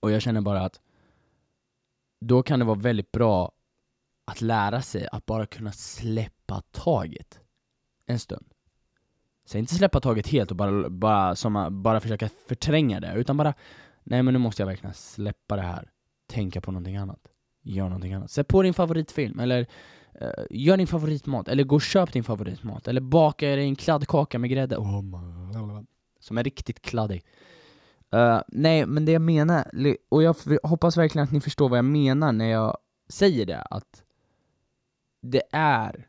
Och 0.01 0.11
jag 0.11 0.23
känner 0.23 0.41
bara 0.41 0.65
att 0.65 0.81
då 2.21 2.43
kan 2.43 2.59
det 2.59 2.65
vara 2.65 2.79
väldigt 2.79 3.13
bra 3.13 3.53
att 4.25 4.41
lära 4.41 4.83
sig 4.83 5.09
att 5.13 5.27
bara 5.27 5.47
kunna 5.47 5.73
släppa 5.73 6.63
taget 6.71 7.41
en 8.07 8.19
stund. 8.19 8.47
Säg 9.45 9.59
inte 9.59 9.75
släppa 9.75 10.01
taget 10.01 10.29
helt 10.29 10.51
och 10.51 10.57
bara, 10.57 10.91
bara, 10.91 11.37
som, 11.37 11.83
bara 11.83 12.01
försöka 12.01 12.29
förtränga 12.49 13.01
det, 13.01 13.15
utan 13.15 13.37
bara 13.37 13.55
Nej 14.09 14.23
men 14.23 14.35
nu 14.35 14.39
måste 14.39 14.63
jag 14.63 14.67
verkligen 14.67 14.95
släppa 14.95 15.57
det 15.57 15.63
här, 15.63 15.91
tänka 16.27 16.61
på 16.61 16.73
någonting 16.73 16.97
annat, 16.97 17.21
gör 17.63 17.85
någonting 17.85 18.13
annat. 18.13 18.31
Sätt 18.31 18.49
på 18.49 18.63
din 18.63 18.75
favoritfilm, 18.75 19.41
eller 19.41 19.67
uh, 20.23 20.29
gör 20.51 20.77
din 20.77 20.87
favoritmat, 20.87 21.49
eller 21.49 21.65
gå 21.65 21.75
och 21.75 21.83
köp 21.83 22.13
din 22.13 22.25
favoritmat, 22.25 22.89
eller 22.89 23.01
baka 23.01 23.47
dig 23.47 23.65
en 23.65 23.77
kladdkaka 23.77 24.39
med 24.39 24.51
grädde, 24.51 24.77
oh, 24.77 25.83
som 26.21 26.39
är 26.39 26.45
riktigt 26.45 26.83
kladdig. 26.83 27.25
Uh, 28.15 28.41
nej, 28.49 28.87
men 28.87 29.05
det 29.05 29.13
jag 29.13 29.23
menar, 29.23 29.71
och 30.09 30.23
jag 30.23 30.37
hoppas 30.63 30.97
verkligen 30.97 31.25
att 31.25 31.33
ni 31.33 31.41
förstår 31.41 31.69
vad 31.69 31.79
jag 31.79 31.85
menar 31.85 32.33
när 32.33 32.51
jag 32.51 32.77
säger 33.09 33.47
det, 33.47 33.63
att 33.63 34.05
det 35.23 35.43
är 35.53 36.09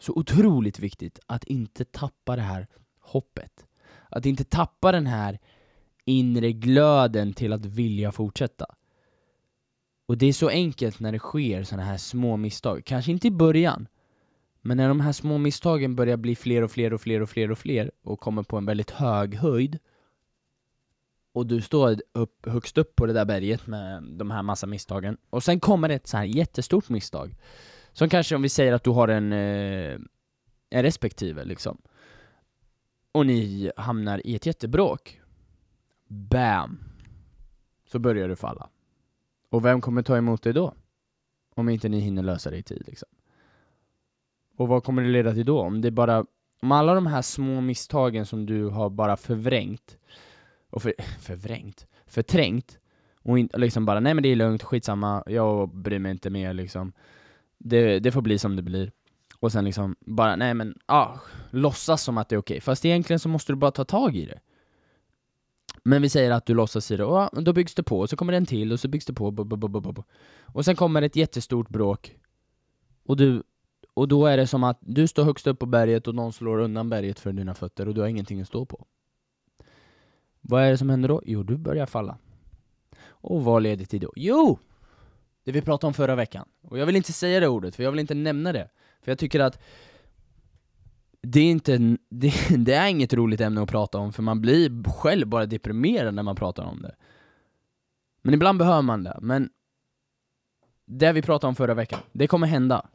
så 0.00 0.12
otroligt 0.12 0.78
viktigt 0.78 1.18
att 1.26 1.44
inte 1.44 1.84
tappa 1.84 2.36
det 2.36 2.42
här 2.42 2.66
hoppet. 3.00 3.66
Att 4.08 4.26
inte 4.26 4.44
tappa 4.44 4.92
den 4.92 5.06
här 5.06 5.38
inre 6.10 6.52
glöden 6.52 7.32
till 7.32 7.52
att 7.52 7.66
vilja 7.66 8.12
fortsätta. 8.12 8.66
Och 10.06 10.18
det 10.18 10.26
är 10.26 10.32
så 10.32 10.48
enkelt 10.48 11.00
när 11.00 11.12
det 11.12 11.18
sker 11.18 11.62
sådana 11.62 11.84
här 11.84 11.96
små 11.96 12.36
misstag. 12.36 12.82
Kanske 12.84 13.12
inte 13.12 13.26
i 13.26 13.30
början, 13.30 13.88
men 14.60 14.76
när 14.76 14.88
de 14.88 15.00
här 15.00 15.12
små 15.12 15.38
misstagen 15.38 15.96
börjar 15.96 16.16
bli 16.16 16.36
fler 16.36 16.62
och 16.62 16.70
fler 16.70 16.92
och 16.92 17.00
fler 17.00 17.22
och 17.22 17.30
fler 17.30 17.50
och 17.50 17.58
fler 17.58 17.90
och 18.02 18.20
kommer 18.20 18.42
på 18.42 18.56
en 18.56 18.66
väldigt 18.66 18.90
hög 18.90 19.34
höjd 19.34 19.78
och 21.32 21.46
du 21.46 21.60
står 21.60 21.96
upp, 22.12 22.46
högst 22.46 22.78
upp 22.78 22.96
på 22.96 23.06
det 23.06 23.12
där 23.12 23.24
berget 23.24 23.66
med 23.66 24.02
de 24.02 24.30
här 24.30 24.42
massa 24.42 24.66
misstagen 24.66 25.16
och 25.30 25.42
sen 25.42 25.60
kommer 25.60 25.88
det 25.88 25.94
ett 25.94 26.06
så 26.06 26.16
här 26.16 26.24
jättestort 26.24 26.88
misstag 26.88 27.34
som 27.92 28.08
kanske 28.08 28.36
om 28.36 28.42
vi 28.42 28.48
säger 28.48 28.72
att 28.72 28.84
du 28.84 28.90
har 28.90 29.08
en, 29.08 29.32
eh, 29.32 29.98
en 30.70 30.82
respektive 30.82 31.44
liksom 31.44 31.78
och 33.12 33.26
ni 33.26 33.72
hamnar 33.76 34.26
i 34.26 34.36
ett 34.36 34.46
jättebråk 34.46 35.19
BAM! 36.12 36.78
Så 37.86 37.98
börjar 37.98 38.28
du 38.28 38.36
falla. 38.36 38.68
Och 39.48 39.64
vem 39.64 39.80
kommer 39.80 40.02
ta 40.02 40.16
emot 40.16 40.42
dig 40.42 40.52
då? 40.52 40.74
Om 41.54 41.68
inte 41.68 41.88
ni 41.88 42.00
hinner 42.00 42.22
lösa 42.22 42.50
det 42.50 42.56
i 42.56 42.62
tid 42.62 42.82
liksom. 42.86 43.08
Och 44.56 44.68
vad 44.68 44.84
kommer 44.84 45.02
det 45.02 45.08
leda 45.08 45.34
till 45.34 45.46
då? 45.46 45.60
Om 45.60 45.80
det 45.80 45.90
bara, 45.90 46.24
om 46.62 46.72
alla 46.72 46.94
de 46.94 47.06
här 47.06 47.22
små 47.22 47.60
misstagen 47.60 48.26
som 48.26 48.46
du 48.46 48.66
har 48.66 48.90
bara 48.90 49.16
förvrängt 49.16 49.98
och 50.70 50.82
för, 50.82 50.94
förvrängt, 51.20 51.86
förträngt 52.06 52.78
och 53.22 53.38
in, 53.38 53.48
liksom 53.54 53.86
bara 53.86 54.00
nej 54.00 54.14
men 54.14 54.22
det 54.22 54.28
är 54.28 54.36
lugnt, 54.36 54.62
skitsamma, 54.62 55.22
jag 55.26 55.68
bryr 55.68 55.98
mig 55.98 56.10
inte 56.10 56.30
mer 56.30 56.54
liksom. 56.54 56.92
Det, 57.58 57.98
det 57.98 58.12
får 58.12 58.22
bli 58.22 58.38
som 58.38 58.56
det 58.56 58.62
blir. 58.62 58.92
Och 59.40 59.52
sen 59.52 59.64
liksom 59.64 59.96
bara, 60.00 60.36
nej 60.36 60.54
men, 60.54 60.78
ah, 60.86 61.18
låtsas 61.50 62.02
som 62.02 62.18
att 62.18 62.28
det 62.28 62.34
är 62.34 62.38
okej. 62.38 62.54
Okay. 62.54 62.60
Fast 62.60 62.84
egentligen 62.84 63.20
så 63.20 63.28
måste 63.28 63.52
du 63.52 63.56
bara 63.56 63.70
ta 63.70 63.84
tag 63.84 64.16
i 64.16 64.26
det. 64.26 64.40
Men 65.82 66.02
vi 66.02 66.08
säger 66.08 66.30
att 66.30 66.46
du 66.46 66.54
låtsas 66.54 66.90
i 66.90 66.96
det, 66.96 67.04
och 67.04 67.44
då 67.44 67.52
byggs 67.52 67.74
det 67.74 67.82
på, 67.82 67.98
och 68.00 68.10
så 68.10 68.16
kommer 68.16 68.32
det 68.32 68.36
en 68.36 68.46
till, 68.46 68.72
och 68.72 68.80
så 68.80 68.88
byggs 68.88 69.04
det 69.04 69.12
på, 69.12 69.30
bo, 69.30 69.44
bo, 69.44 69.68
bo, 69.68 70.04
och 70.42 70.64
sen 70.64 70.76
kommer 70.76 71.02
ett 71.02 71.16
jättestort 71.16 71.68
bråk, 71.68 72.16
och 73.04 73.16
du 73.16 73.42
och 73.94 74.08
då 74.08 74.26
är 74.26 74.36
det 74.36 74.46
som 74.46 74.64
att 74.64 74.78
du 74.80 75.08
står 75.08 75.24
högst 75.24 75.46
upp 75.46 75.58
på 75.58 75.66
berget 75.66 76.08
och 76.08 76.14
någon 76.14 76.32
slår 76.32 76.58
undan 76.58 76.88
berget 76.88 77.20
för 77.20 77.32
dina 77.32 77.54
fötter 77.54 77.88
och 77.88 77.94
du 77.94 78.00
har 78.00 78.08
ingenting 78.08 78.40
att 78.40 78.48
stå 78.48 78.66
på. 78.66 78.86
Vad 80.40 80.62
är 80.62 80.70
det 80.70 80.78
som 80.78 80.90
händer 80.90 81.08
då? 81.08 81.22
Jo, 81.24 81.42
du 81.42 81.56
börjar 81.56 81.86
falla. 81.86 82.18
Och 83.08 83.44
vad 83.44 83.62
leder 83.62 83.84
till 83.84 84.00
då? 84.00 84.12
Jo! 84.16 84.58
Det 85.44 85.52
vi 85.52 85.62
pratade 85.62 85.86
om 85.86 85.94
förra 85.94 86.14
veckan. 86.14 86.48
Och 86.62 86.78
jag 86.78 86.86
vill 86.86 86.96
inte 86.96 87.12
säga 87.12 87.40
det 87.40 87.48
ordet, 87.48 87.76
för 87.76 87.82
jag 87.82 87.90
vill 87.90 88.00
inte 88.00 88.14
nämna 88.14 88.52
det. 88.52 88.70
För 89.02 89.10
jag 89.10 89.18
tycker 89.18 89.40
att 89.40 89.58
det 91.22 91.40
är 91.40 91.50
inte, 91.50 91.78
det, 92.10 92.32
det, 92.58 92.74
är 92.74 92.88
inget 92.88 93.14
roligt 93.14 93.40
ämne 93.40 93.62
att 93.62 93.68
prata 93.68 93.98
om, 93.98 94.12
för 94.12 94.22
man 94.22 94.40
blir 94.40 94.90
själv 94.92 95.26
bara 95.26 95.46
deprimerad 95.46 96.14
när 96.14 96.22
man 96.22 96.36
pratar 96.36 96.64
om 96.64 96.82
det. 96.82 96.94
Men 98.22 98.34
ibland 98.34 98.58
behöver 98.58 98.82
man 98.82 99.04
det, 99.04 99.18
men 99.20 99.50
det 100.86 101.12
vi 101.12 101.22
pratade 101.22 101.48
om 101.48 101.54
förra 101.54 101.74
veckan, 101.74 102.00
det 102.12 102.26
kommer 102.26 102.46
hända. 102.46 102.86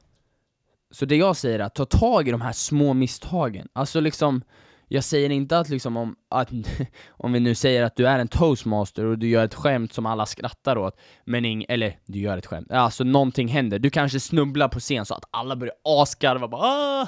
Så 0.91 1.05
det 1.05 1.15
jag 1.15 1.35
säger 1.35 1.59
är 1.59 1.63
att 1.63 1.75
ta 1.75 1.85
tag 1.85 2.27
i 2.27 2.31
de 2.31 2.41
här 2.41 2.51
små 2.51 2.93
misstagen, 2.93 3.67
alltså 3.73 3.99
liksom 3.99 4.41
jag 4.87 5.03
säger 5.03 5.29
inte 5.29 5.57
att 5.57 5.69
liksom 5.69 5.97
om, 5.97 6.15
att, 6.29 6.51
om 7.07 7.33
vi 7.33 7.39
nu 7.39 7.55
säger 7.55 7.83
att 7.83 7.95
du 7.95 8.07
är 8.07 8.19
en 8.19 8.27
toastmaster 8.27 9.05
och 9.05 9.19
du 9.19 9.27
gör 9.27 9.45
ett 9.45 9.53
skämt 9.53 9.93
som 9.93 10.05
alla 10.05 10.25
skrattar 10.25 10.77
åt, 10.77 10.99
men 11.25 11.45
ing, 11.45 11.65
eller 11.69 11.99
du 12.05 12.19
gör 12.19 12.37
ett 12.37 12.45
skämt, 12.45 12.71
alltså 12.71 13.03
någonting 13.03 13.47
händer, 13.47 13.79
du 13.79 13.89
kanske 13.89 14.19
snubblar 14.19 14.67
på 14.67 14.79
scen 14.79 15.05
så 15.05 15.13
att 15.13 15.25
alla 15.31 15.55
börjar 15.55 15.75
asgarva 15.83 16.47
bara 16.47 16.61
ah. 16.61 17.07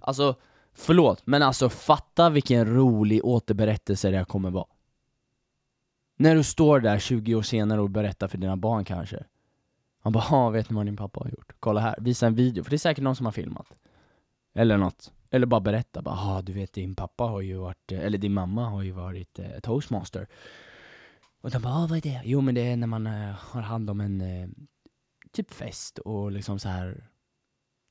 Alltså, 0.00 0.34
förlåt, 0.74 1.22
men 1.26 1.42
alltså 1.42 1.68
fatta 1.68 2.30
vilken 2.30 2.74
rolig 2.74 3.24
återberättelse 3.24 4.10
det 4.10 4.16
här 4.16 4.24
kommer 4.24 4.50
vara. 4.50 4.66
När 6.18 6.34
du 6.34 6.42
står 6.42 6.80
där 6.80 6.98
20 6.98 7.34
år 7.34 7.42
senare 7.42 7.80
och 7.80 7.90
berättar 7.90 8.28
för 8.28 8.38
dina 8.38 8.56
barn 8.56 8.84
kanske. 8.84 9.24
Man 10.02 10.12
bara, 10.12 10.24
ah, 10.30 10.50
vet 10.50 10.70
ni 10.70 10.76
vad 10.76 10.86
din 10.86 10.96
pappa 10.96 11.20
har 11.20 11.30
gjort? 11.30 11.52
Kolla 11.60 11.80
här, 11.80 11.94
visa 11.98 12.26
en 12.26 12.34
video, 12.34 12.64
för 12.64 12.70
det 12.70 12.76
är 12.76 12.78
säkert 12.78 13.04
någon 13.04 13.16
som 13.16 13.26
har 13.26 13.32
filmat. 13.32 13.66
Eller 14.54 14.76
något. 14.76 15.12
Eller 15.30 15.46
bara 15.46 15.60
berätta, 15.60 16.02
bara, 16.02 16.14
ah, 16.14 16.42
du 16.42 16.52
vet 16.52 16.72
din 16.72 16.94
pappa 16.94 17.24
har 17.24 17.40
ju 17.40 17.56
varit, 17.56 17.92
eller 17.92 18.18
din 18.18 18.32
mamma 18.32 18.68
har 18.68 18.82
ju 18.82 18.92
varit 18.92 19.38
eh, 19.38 19.60
toastmaster. 19.62 20.28
Och 21.40 21.50
de 21.50 21.62
bara, 21.62 21.74
ah, 21.74 21.86
vad 21.86 21.98
är 21.98 22.02
det? 22.02 22.22
Jo 22.24 22.40
men 22.40 22.54
det 22.54 22.60
är 22.60 22.76
när 22.76 22.86
man 22.86 23.06
eh, 23.06 23.34
har 23.38 23.62
hand 23.62 23.90
om 23.90 24.00
en 24.00 24.20
eh, 24.20 24.48
typ 25.32 25.50
fest 25.50 25.98
och 25.98 26.32
liksom 26.32 26.58
så 26.58 26.68
här 26.68 27.10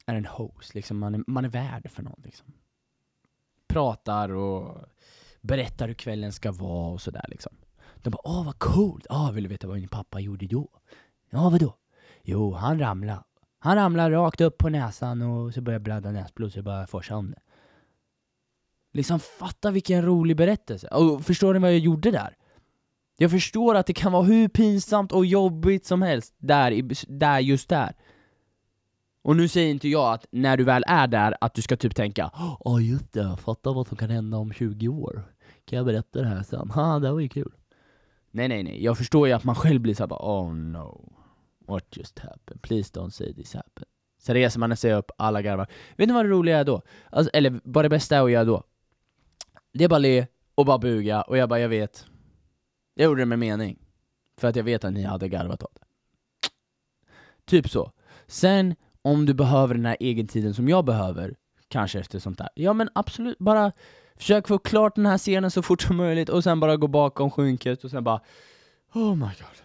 är 0.05 0.15
en 0.15 0.25
host, 0.25 0.75
liksom 0.75 0.97
man 0.97 1.15
är, 1.15 1.23
man 1.27 1.45
är 1.45 1.49
värd 1.49 1.91
för 1.91 2.03
någon 2.03 2.21
liksom. 2.23 2.45
Pratar 3.67 4.29
och 4.29 4.85
berättar 5.41 5.87
hur 5.87 5.95
kvällen 5.95 6.33
ska 6.33 6.51
vara 6.51 6.93
och 6.93 7.01
sådär 7.01 7.25
liksom. 7.27 7.53
De 7.95 8.09
bara 8.09 8.27
åh 8.27 8.45
vad 8.45 8.59
coolt, 8.59 9.07
Ah 9.09 9.31
vill 9.31 9.43
du 9.43 9.49
veta 9.49 9.67
vad 9.67 9.79
min 9.79 9.87
pappa 9.87 10.19
gjorde 10.19 10.47
då? 10.47 10.69
Ja 11.29 11.49
vadå? 11.49 11.77
Jo, 12.23 12.53
han 12.53 12.79
ramlade. 12.79 13.23
Han 13.65 13.75
ramlar 13.75 14.11
rakt 14.11 14.41
upp 14.41 14.57
på 14.57 14.69
näsan 14.69 15.21
och 15.21 15.53
så 15.53 15.61
börjar 15.61 15.79
blöda 15.79 16.11
näsblod 16.11 16.51
så 16.51 16.59
det 16.59 16.63
bara 16.63 16.87
forsar 16.87 17.15
om 17.15 17.31
det. 17.31 17.39
Liksom 18.93 19.19
fatta 19.19 19.71
vilken 19.71 20.05
rolig 20.05 20.37
berättelse. 20.37 20.87
Och 20.87 21.25
förstår 21.25 21.53
ni 21.53 21.59
vad 21.59 21.71
jag 21.71 21.79
gjorde 21.79 22.11
där? 22.11 22.35
Jag 23.17 23.31
förstår 23.31 23.75
att 23.75 23.85
det 23.85 23.93
kan 23.93 24.11
vara 24.11 24.23
hur 24.23 24.47
pinsamt 24.47 25.11
och 25.11 25.25
jobbigt 25.25 25.85
som 25.85 26.01
helst 26.01 26.33
där, 26.37 26.81
där 27.07 27.39
just 27.39 27.69
där. 27.69 27.93
Och 29.21 29.35
nu 29.35 29.47
säger 29.47 29.71
inte 29.71 29.89
jag 29.89 30.13
att 30.13 30.25
när 30.31 30.57
du 30.57 30.63
väl 30.63 30.83
är 30.87 31.07
där, 31.07 31.37
att 31.41 31.53
du 31.53 31.61
ska 31.61 31.77
typ 31.77 31.95
tänka 31.95 32.31
Ja 32.33 32.57
oh, 32.59 32.85
just 32.85 33.13
det, 33.13 33.37
fatta 33.37 33.71
vad 33.71 33.87
som 33.87 33.97
kan 33.97 34.09
hända 34.09 34.37
om 34.37 34.53
20 34.53 34.87
år. 34.87 35.23
Kan 35.65 35.77
jag 35.77 35.85
berätta 35.85 36.21
det 36.21 36.27
här 36.27 36.43
sen? 36.43 36.69
Ha, 36.73 36.99
det 36.99 37.11
var 37.11 37.19
ju 37.19 37.29
kul. 37.29 37.51
Nej 38.31 38.47
nej 38.47 38.63
nej, 38.63 38.83
jag 38.83 38.97
förstår 38.97 39.27
ju 39.27 39.33
att 39.33 39.43
man 39.43 39.55
själv 39.55 39.81
blir 39.81 39.93
såhär 39.93 40.07
bara 40.07 40.43
Oh 40.43 40.53
no, 40.53 41.15
what 41.67 41.97
just 41.97 42.19
happened? 42.19 42.61
Please 42.61 42.91
don't 42.93 43.09
say 43.09 43.33
this 43.33 43.53
happened. 43.53 43.87
Sen 44.19 44.35
reser 44.35 44.59
man 44.59 44.77
sig 44.77 44.93
upp, 44.93 45.11
alla 45.17 45.41
garvar. 45.41 45.67
Vet 45.97 46.07
ni 46.07 46.13
vad 46.13 46.25
det 46.25 46.29
roliga 46.29 46.57
är 46.57 46.63
då? 46.63 46.81
Alltså, 47.09 47.31
eller 47.33 47.59
vad 47.63 47.85
det 47.85 47.89
bästa 47.89 48.15
är 48.15 48.23
att 48.23 48.31
göra 48.31 48.45
då? 48.45 48.63
Det 49.73 49.83
är 49.83 49.89
bara 49.89 49.99
le 49.99 50.27
och 50.55 50.65
bara 50.65 50.77
buga, 50.77 51.21
och 51.21 51.37
jag 51.37 51.49
bara, 51.49 51.59
jag 51.59 51.69
vet. 51.69 52.05
Jag 52.93 53.05
gjorde 53.05 53.21
det 53.21 53.25
med 53.25 53.39
mening. 53.39 53.79
För 54.37 54.47
att 54.47 54.55
jag 54.55 54.63
vet 54.63 54.83
att 54.83 54.93
ni 54.93 55.03
hade 55.03 55.29
garvat 55.29 55.63
åt 55.63 55.75
det. 55.75 55.85
Typ 57.45 57.69
så. 57.69 57.91
Sen, 58.27 58.75
om 59.01 59.25
du 59.25 59.33
behöver 59.33 59.75
den 59.75 59.85
här 59.85 59.97
egentiden 59.99 60.53
som 60.53 60.69
jag 60.69 60.85
behöver, 60.85 61.35
kanske 61.67 61.99
efter 61.99 62.19
sånt 62.19 62.37
där, 62.37 62.49
ja 62.55 62.73
men 62.73 62.89
absolut, 62.95 63.39
bara 63.39 63.71
försök 64.15 64.47
få 64.47 64.57
klart 64.57 64.95
den 64.95 65.05
här 65.05 65.17
scenen 65.17 65.51
så 65.51 65.61
fort 65.61 65.81
som 65.81 65.95
möjligt 65.95 66.29
och 66.29 66.43
sen 66.43 66.59
bara 66.59 66.77
gå 66.77 66.87
bakom 66.87 67.31
skynket 67.31 67.83
och 67.83 67.91
sen 67.91 68.03
bara 68.03 68.21
Oh 68.93 69.15
my 69.15 69.25
god. 69.25 69.64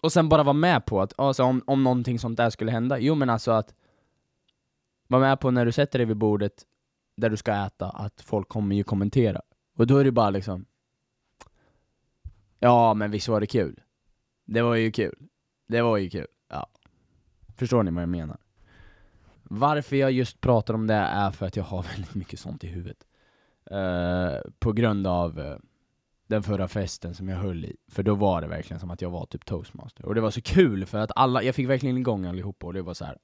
Och 0.00 0.12
sen 0.12 0.28
bara 0.28 0.42
vara 0.42 0.52
med 0.52 0.86
på 0.86 1.02
att, 1.02 1.12
alltså 1.20 1.42
om, 1.42 1.62
om 1.66 1.84
någonting 1.84 2.18
sånt 2.18 2.36
där 2.36 2.50
skulle 2.50 2.70
hända, 2.70 2.98
jo 2.98 3.14
men 3.14 3.30
alltså 3.30 3.50
att 3.50 3.74
Vara 5.08 5.20
med 5.20 5.40
på 5.40 5.50
när 5.50 5.66
du 5.66 5.72
sätter 5.72 5.98
dig 5.98 6.06
vid 6.06 6.16
bordet 6.16 6.66
där 7.16 7.30
du 7.30 7.36
ska 7.36 7.52
äta, 7.66 7.88
att 7.90 8.20
folk 8.20 8.48
kommer 8.48 8.76
ju 8.76 8.84
kommentera. 8.84 9.42
Och 9.76 9.86
då 9.86 9.98
är 9.98 10.04
det 10.04 10.12
bara 10.12 10.30
liksom 10.30 10.66
Ja, 12.58 12.94
men 12.94 13.10
visst 13.10 13.28
var 13.28 13.40
det 13.40 13.46
kul? 13.46 13.80
Det 14.44 14.62
var 14.62 14.74
ju 14.74 14.90
kul. 14.90 15.28
Det 15.68 15.82
var 15.82 15.96
ju 15.96 16.10
kul. 16.10 16.26
Ja. 16.48 16.70
Förstår 17.56 17.82
ni 17.82 17.90
vad 17.90 18.02
jag 18.02 18.08
menar? 18.08 18.38
Varför 19.42 19.96
jag 19.96 20.12
just 20.12 20.40
pratar 20.40 20.74
om 20.74 20.86
det 20.86 20.94
är 20.94 21.30
för 21.30 21.46
att 21.46 21.56
jag 21.56 21.64
har 21.64 21.82
väldigt 21.92 22.14
mycket 22.14 22.40
sånt 22.40 22.64
i 22.64 22.66
huvudet. 22.66 23.06
Uh, 23.72 24.52
på 24.58 24.72
grund 24.72 25.06
av 25.06 25.38
uh, 25.38 25.56
den 26.26 26.42
förra 26.42 26.68
festen 26.68 27.14
som 27.14 27.28
jag 27.28 27.36
höll 27.36 27.64
i. 27.64 27.76
För 27.88 28.02
då 28.02 28.14
var 28.14 28.40
det 28.40 28.46
verkligen 28.46 28.80
som 28.80 28.90
att 28.90 29.02
jag 29.02 29.10
var 29.10 29.26
typ 29.26 29.44
toastmaster. 29.44 30.04
Och 30.04 30.14
det 30.14 30.20
var 30.20 30.30
så 30.30 30.42
kul 30.42 30.86
för 30.86 30.98
att 30.98 31.10
alla, 31.16 31.42
jag 31.42 31.54
fick 31.54 31.68
verkligen 31.68 31.98
igång 31.98 32.26
allihopa 32.26 32.66
och 32.66 32.72
det 32.72 32.82
var 32.82 32.94
så 32.94 33.04
här. 33.04 33.18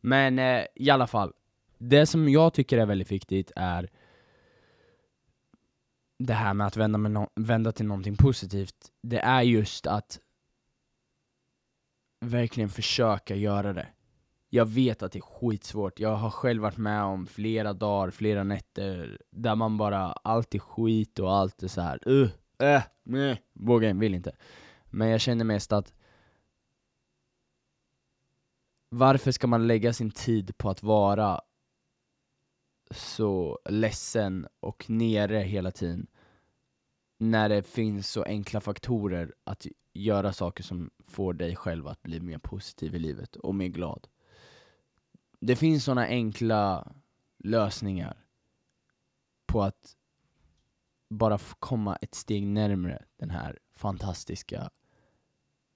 Men 0.00 0.38
eh, 0.38 0.64
i 0.74 0.90
alla 0.90 1.06
fall, 1.06 1.32
det 1.78 2.06
som 2.06 2.28
jag 2.28 2.54
tycker 2.54 2.78
är 2.78 2.86
väldigt 2.86 3.12
viktigt 3.12 3.52
är 3.56 3.90
det 6.18 6.34
här 6.34 6.54
med 6.54 6.66
att 6.66 6.76
vända, 6.76 6.98
med 6.98 7.10
no 7.10 7.28
vända 7.34 7.72
till 7.72 7.86
någonting 7.86 8.16
positivt, 8.16 8.92
det 9.02 9.18
är 9.18 9.42
just 9.42 9.86
att 9.86 10.20
verkligen 12.20 12.68
försöka 12.68 13.34
göra 13.34 13.72
det. 13.72 13.88
Jag 14.48 14.66
vet 14.66 15.02
att 15.02 15.12
det 15.12 15.18
är 15.18 15.20
skitsvårt, 15.20 16.00
jag 16.00 16.16
har 16.16 16.30
själv 16.30 16.62
varit 16.62 16.76
med 16.76 17.02
om 17.02 17.26
flera 17.26 17.72
dagar, 17.72 18.10
flera 18.10 18.44
nätter, 18.44 19.22
där 19.30 19.54
man 19.54 19.76
bara, 19.76 20.12
allt 20.12 20.54
är 20.54 20.58
skit 20.58 21.18
och 21.18 21.32
allt 21.32 21.62
är 21.62 21.68
så 21.68 21.80
här. 21.80 22.08
uh, 22.08 22.30
äh, 22.58 22.82
nej, 23.02 23.42
vågar 23.52 23.94
vill 23.94 24.14
inte. 24.14 24.36
Men 24.90 25.08
jag 25.08 25.20
känner 25.20 25.44
mest 25.44 25.72
att 25.72 25.94
varför 28.88 29.32
ska 29.32 29.46
man 29.46 29.66
lägga 29.66 29.92
sin 29.92 30.10
tid 30.10 30.58
på 30.58 30.70
att 30.70 30.82
vara 30.82 31.40
så 32.90 33.58
ledsen 33.64 34.46
och 34.60 34.90
nere 34.90 35.38
hela 35.38 35.70
tiden 35.70 36.06
när 37.18 37.48
det 37.48 37.62
finns 37.62 38.10
så 38.10 38.22
enkla 38.22 38.60
faktorer 38.60 39.34
att 39.44 39.66
göra 39.92 40.32
saker 40.32 40.62
som 40.62 40.90
får 41.06 41.34
dig 41.34 41.56
själv 41.56 41.86
att 41.86 42.02
bli 42.02 42.20
mer 42.20 42.38
positiv 42.38 42.94
i 42.94 42.98
livet 42.98 43.36
och 43.36 43.54
mer 43.54 43.68
glad. 43.68 44.06
Det 45.46 45.56
finns 45.56 45.84
såna 45.84 46.06
enkla 46.06 46.92
lösningar 47.38 48.16
på 49.46 49.62
att 49.62 49.96
bara 51.08 51.38
komma 51.58 51.96
ett 51.96 52.14
steg 52.14 52.46
närmre 52.46 53.04
den 53.16 53.30
här 53.30 53.58
fantastiska 53.74 54.70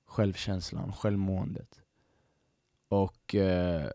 självkänslan, 0.04 0.92
självmåendet. 0.92 1.83
Och 2.88 3.35
eh, 3.35 3.90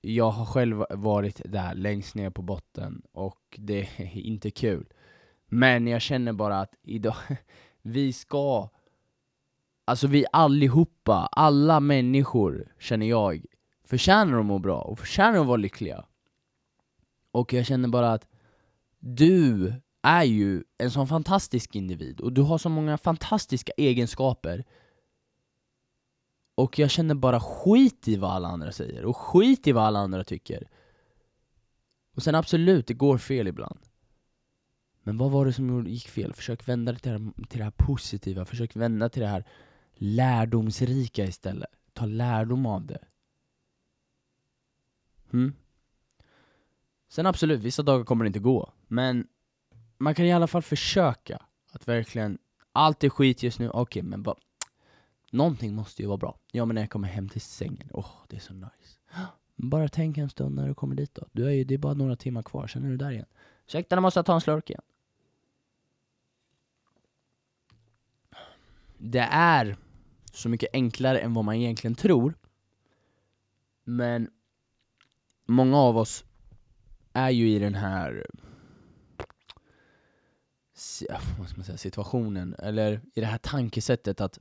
jag 0.00 0.30
har 0.30 0.46
själv 0.46 0.84
varit 0.90 1.40
där 1.44 1.74
längst 1.74 2.14
ner 2.14 2.30
på 2.30 2.42
botten 2.42 3.02
och 3.12 3.56
det 3.58 3.80
är 3.96 4.16
inte 4.26 4.50
kul. 4.50 4.92
Men 5.46 5.86
jag 5.86 6.02
känner 6.02 6.32
bara 6.32 6.60
att 6.60 6.74
idag, 6.82 7.16
vi 7.82 8.12
ska 8.12 8.68
Alltså 9.88 10.06
vi 10.06 10.26
allihopa, 10.32 11.28
alla 11.32 11.80
människor 11.80 12.72
känner 12.78 13.06
jag 13.06 13.44
förtjänar 13.86 14.38
att 14.38 14.46
må 14.46 14.58
bra 14.58 14.80
och 14.80 14.98
förtjänar 14.98 15.40
att 15.40 15.46
vara 15.46 15.56
lyckliga. 15.56 16.04
Och 17.30 17.52
jag 17.52 17.66
känner 17.66 17.88
bara 17.88 18.12
att 18.12 18.28
du 18.98 19.74
är 20.02 20.24
ju 20.24 20.64
en 20.78 20.90
sån 20.90 21.08
fantastisk 21.08 21.76
individ 21.76 22.20
och 22.20 22.32
du 22.32 22.42
har 22.42 22.58
så 22.58 22.68
många 22.68 22.98
fantastiska 22.98 23.72
egenskaper. 23.76 24.64
Och 26.54 26.78
jag 26.78 26.90
känner 26.90 27.14
bara 27.14 27.40
skit 27.40 28.08
i 28.08 28.16
vad 28.16 28.30
alla 28.30 28.48
andra 28.48 28.72
säger, 28.72 29.04
och 29.04 29.16
skit 29.16 29.66
i 29.66 29.72
vad 29.72 29.84
alla 29.84 29.98
andra 29.98 30.24
tycker. 30.24 30.68
Och 32.14 32.22
sen 32.22 32.34
absolut, 32.34 32.86
det 32.86 32.94
går 32.94 33.18
fel 33.18 33.48
ibland. 33.48 33.78
Men 35.02 35.18
vad 35.18 35.30
var 35.30 35.46
det 35.46 35.52
som 35.52 35.86
gick 35.86 36.08
fel? 36.08 36.32
Försök 36.32 36.68
vända 36.68 36.92
det 36.92 36.98
till 36.98 37.12
det, 37.12 37.18
här, 37.18 37.46
till 37.48 37.58
det 37.58 37.64
här 37.64 37.70
positiva, 37.76 38.44
försök 38.44 38.76
vända 38.76 39.08
till 39.08 39.22
det 39.22 39.28
här 39.28 39.44
lärdomsrika 39.94 41.24
istället. 41.24 41.70
Ta 41.92 42.06
lärdom 42.06 42.66
av 42.66 42.86
det 42.86 42.98
mm. 45.32 45.54
Sen 47.08 47.26
absolut, 47.26 47.60
vissa 47.60 47.82
dagar 47.82 48.04
kommer 48.04 48.24
det 48.24 48.26
inte 48.26 48.38
gå, 48.38 48.72
men 48.86 49.26
man 49.98 50.14
kan 50.14 50.26
i 50.26 50.32
alla 50.32 50.46
fall 50.46 50.62
försöka 50.62 51.42
att 51.72 51.88
verkligen, 51.88 52.38
allt 52.72 53.04
är 53.04 53.08
skit 53.08 53.42
just 53.42 53.58
nu, 53.58 53.68
okej 53.70 53.80
okay, 53.80 54.02
men 54.02 54.22
bara 54.22 54.36
Någonting 55.30 55.74
måste 55.74 56.02
ju 56.02 56.08
vara 56.08 56.18
bra. 56.18 56.38
Ja 56.52 56.64
men 56.64 56.74
när 56.74 56.82
jag 56.82 56.90
kommer 56.90 57.08
hem 57.08 57.28
till 57.28 57.40
sängen, 57.40 57.88
åh 57.92 58.04
oh, 58.04 58.24
det 58.28 58.36
är 58.36 58.40
så 58.40 58.54
nice. 58.54 58.98
Bara 59.56 59.88
tänk 59.88 60.18
en 60.18 60.30
stund 60.30 60.54
när 60.54 60.68
du 60.68 60.74
kommer 60.74 60.94
dit 60.94 61.14
då. 61.14 61.26
Du 61.32 61.46
är 61.46 61.50
ju, 61.50 61.64
det 61.64 61.74
är 61.74 61.78
bara 61.78 61.94
några 61.94 62.16
timmar 62.16 62.42
kvar, 62.42 62.66
sen 62.66 62.84
är 62.84 62.88
du 62.88 62.96
där 62.96 63.10
igen. 63.10 63.26
Ursäkta, 63.66 63.96
nu 63.96 64.02
måste 64.02 64.18
jag 64.18 64.26
ta 64.26 64.34
en 64.34 64.40
slurk 64.40 64.70
igen. 64.70 64.82
Det 68.98 69.28
är 69.30 69.76
så 70.32 70.48
mycket 70.48 70.68
enklare 70.72 71.18
än 71.18 71.34
vad 71.34 71.44
man 71.44 71.54
egentligen 71.54 71.94
tror. 71.94 72.34
Men 73.84 74.30
många 75.46 75.78
av 75.78 75.96
oss 75.96 76.24
är 77.12 77.30
ju 77.30 77.50
i 77.50 77.58
den 77.58 77.74
här 77.74 78.26
vad 81.38 81.48
ska 81.48 81.56
man 81.56 81.64
säga, 81.64 81.78
situationen, 81.78 82.54
eller 82.58 83.00
i 83.14 83.20
det 83.20 83.26
här 83.26 83.38
tankesättet 83.38 84.20
att 84.20 84.38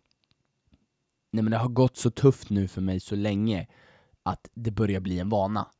nej 1.32 1.44
men 1.44 1.52
det 1.52 1.58
har 1.58 1.70
gått 1.70 1.98
så 1.98 2.12
tufft 2.12 2.50
nu 2.50 2.68
för 2.68 2.82
mig 2.82 3.00
så 3.00 3.16
länge 3.16 3.68
att 4.24 4.50
det 4.54 4.72
börjar 4.72 5.00
bli 5.00 5.20
en 5.20 5.30
vana. 5.30 5.72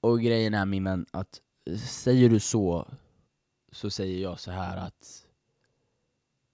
Och 0.00 0.20
grejen 0.20 0.54
är 0.54 0.66
min 0.66 0.84
vän, 0.84 1.06
att 1.10 1.40
säger 1.88 2.28
du 2.28 2.40
så, 2.40 2.88
så 3.72 3.90
säger 3.90 4.22
jag 4.22 4.40
så 4.40 4.50
här 4.50 4.76
att 4.76 5.26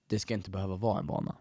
det 0.07 0.19
ska 0.19 0.33
inte 0.33 0.51
behöva 0.51 0.75
vara 0.75 0.99
en 0.99 1.07
vana. 1.07 1.35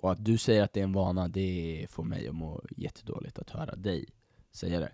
Och 0.00 0.12
att 0.12 0.24
du 0.24 0.38
säger 0.38 0.62
att 0.62 0.72
det 0.72 0.80
är 0.80 0.84
en 0.84 0.92
vana, 0.92 1.28
det 1.28 1.86
får 1.90 2.04
mig 2.04 2.28
att 2.28 2.34
må 2.34 2.62
jättedåligt 2.76 3.38
att 3.38 3.50
höra 3.50 3.76
dig 3.76 4.08
säga 4.50 4.80
det. 4.80 4.92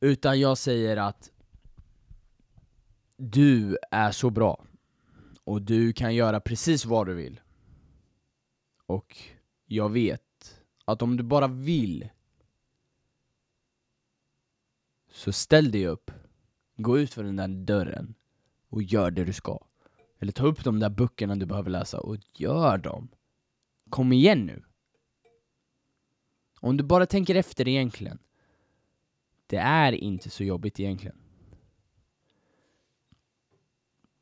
Utan 0.00 0.40
jag 0.40 0.58
säger 0.58 0.96
att 0.96 1.30
du 3.16 3.78
är 3.90 4.10
så 4.10 4.30
bra, 4.30 4.64
och 5.44 5.62
du 5.62 5.92
kan 5.92 6.14
göra 6.14 6.40
precis 6.40 6.84
vad 6.84 7.06
du 7.06 7.14
vill. 7.14 7.40
Och 8.86 9.18
jag 9.66 9.88
vet 9.88 10.60
att 10.84 11.02
om 11.02 11.16
du 11.16 11.22
bara 11.22 11.48
vill 11.48 12.08
så 15.10 15.32
ställ 15.32 15.70
dig 15.70 15.86
upp, 15.86 16.10
gå 16.76 16.98
ut 16.98 17.14
för 17.14 17.24
den 17.24 17.36
där 17.36 17.48
dörren 17.48 18.14
och 18.68 18.82
gör 18.82 19.10
det 19.10 19.24
du 19.24 19.32
ska. 19.32 19.58
Eller 20.18 20.32
ta 20.32 20.46
upp 20.46 20.64
de 20.64 20.80
där 20.80 20.90
böckerna 20.90 21.36
du 21.36 21.46
behöver 21.46 21.70
läsa 21.70 22.00
och 22.00 22.16
gör 22.34 22.78
dem. 22.78 23.08
Kom 23.90 24.12
igen 24.12 24.46
nu. 24.46 24.62
Om 26.60 26.76
du 26.76 26.84
bara 26.84 27.06
tänker 27.06 27.34
efter 27.34 27.68
egentligen. 27.68 28.18
Det 29.46 29.56
är 29.56 29.92
inte 29.92 30.30
så 30.30 30.44
jobbigt 30.44 30.80
egentligen. 30.80 31.16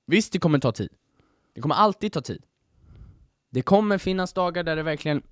Visst, 0.06 0.32
det 0.32 0.38
kommer 0.38 0.58
ta 0.58 0.72
tid. 0.72 0.92
Det 1.52 1.60
kommer 1.60 1.74
alltid 1.74 2.12
ta 2.12 2.20
tid. 2.20 2.44
Det 3.50 3.62
kommer 3.62 3.98
finnas 3.98 4.32
dagar 4.32 4.62
där 4.62 4.76
det 4.76 4.82
verkligen 4.82 5.22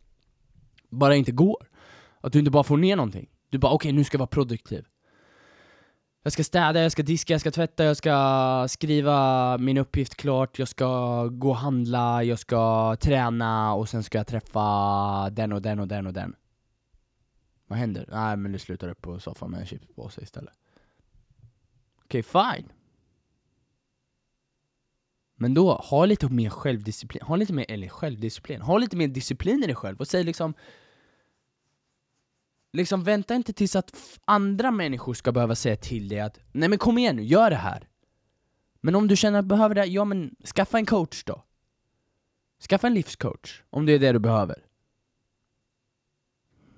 bara 0.88 1.16
inte 1.16 1.32
går. 1.32 1.66
Att 2.20 2.32
du 2.32 2.38
inte 2.38 2.50
bara 2.50 2.64
får 2.64 2.76
ner 2.76 2.96
någonting. 2.96 3.30
Du 3.48 3.58
bara 3.58 3.72
okej, 3.72 3.88
okay, 3.88 3.96
nu 3.96 4.04
ska 4.04 4.14
jag 4.14 4.18
vara 4.18 4.26
produktiv. 4.26 4.86
Jag 6.22 6.32
ska 6.32 6.44
städa, 6.44 6.82
jag 6.82 6.92
ska 6.92 7.02
diska, 7.02 7.34
jag 7.34 7.40
ska 7.40 7.50
tvätta, 7.50 7.84
jag 7.84 7.96
ska 7.96 8.66
skriva 8.68 9.58
min 9.58 9.78
uppgift 9.78 10.14
klart, 10.14 10.58
jag 10.58 10.68
ska 10.68 11.26
gå 11.26 11.48
och 11.48 11.56
handla, 11.56 12.24
jag 12.24 12.38
ska 12.38 12.96
träna 12.96 13.74
och 13.74 13.88
sen 13.88 14.02
ska 14.02 14.18
jag 14.18 14.26
träffa 14.26 15.30
den 15.30 15.52
och 15.52 15.62
den 15.62 15.78
och 15.78 15.88
den 15.88 16.06
och 16.06 16.12
den. 16.12 16.36
Vad 17.66 17.78
händer? 17.78 18.08
Nej 18.12 18.36
men 18.36 18.52
du 18.52 18.58
slutar 18.58 18.88
upp 18.88 19.02
på 19.02 19.20
soffan 19.20 19.50
med 19.50 19.60
en 19.60 19.66
chipspåse 19.66 20.22
istället. 20.22 20.54
Okej, 22.04 22.20
okay, 22.20 22.54
fine. 22.56 22.72
Men 25.36 25.54
då, 25.54 25.72
ha 25.72 26.04
lite 26.04 26.28
mer 26.28 26.50
självdisciplin, 26.50 27.22
ha 27.22 27.36
lite 27.36 27.52
mer, 27.52 27.66
eller 27.68 27.88
självdisciplin, 27.88 28.60
ha 28.60 28.78
lite 28.78 28.96
mer 28.96 29.08
disciplin 29.08 29.62
i 29.62 29.66
dig 29.66 29.74
själv 29.74 30.00
och 30.00 30.08
säg 30.08 30.24
liksom 30.24 30.54
Liksom 32.72 33.04
vänta 33.04 33.34
inte 33.34 33.52
tills 33.52 33.76
att 33.76 33.96
andra 34.24 34.70
människor 34.70 35.14
ska 35.14 35.32
behöva 35.32 35.54
säga 35.54 35.76
till 35.76 36.08
dig 36.08 36.20
att 36.20 36.38
Nej 36.52 36.68
men 36.68 36.78
kom 36.78 36.98
igen 36.98 37.16
nu, 37.16 37.22
gör 37.22 37.50
det 37.50 37.56
här! 37.56 37.88
Men 38.80 38.94
om 38.94 39.08
du 39.08 39.16
känner 39.16 39.38
att 39.38 39.44
du 39.44 39.48
behöver 39.48 39.74
det, 39.74 39.84
ja 39.84 40.04
men 40.04 40.36
skaffa 40.54 40.78
en 40.78 40.86
coach 40.86 41.24
då 41.24 41.44
Skaffa 42.68 42.86
en 42.86 42.94
livscoach, 42.94 43.62
om 43.70 43.86
det 43.86 43.92
är 43.92 43.98
det 43.98 44.12
du 44.12 44.18
behöver 44.18 44.64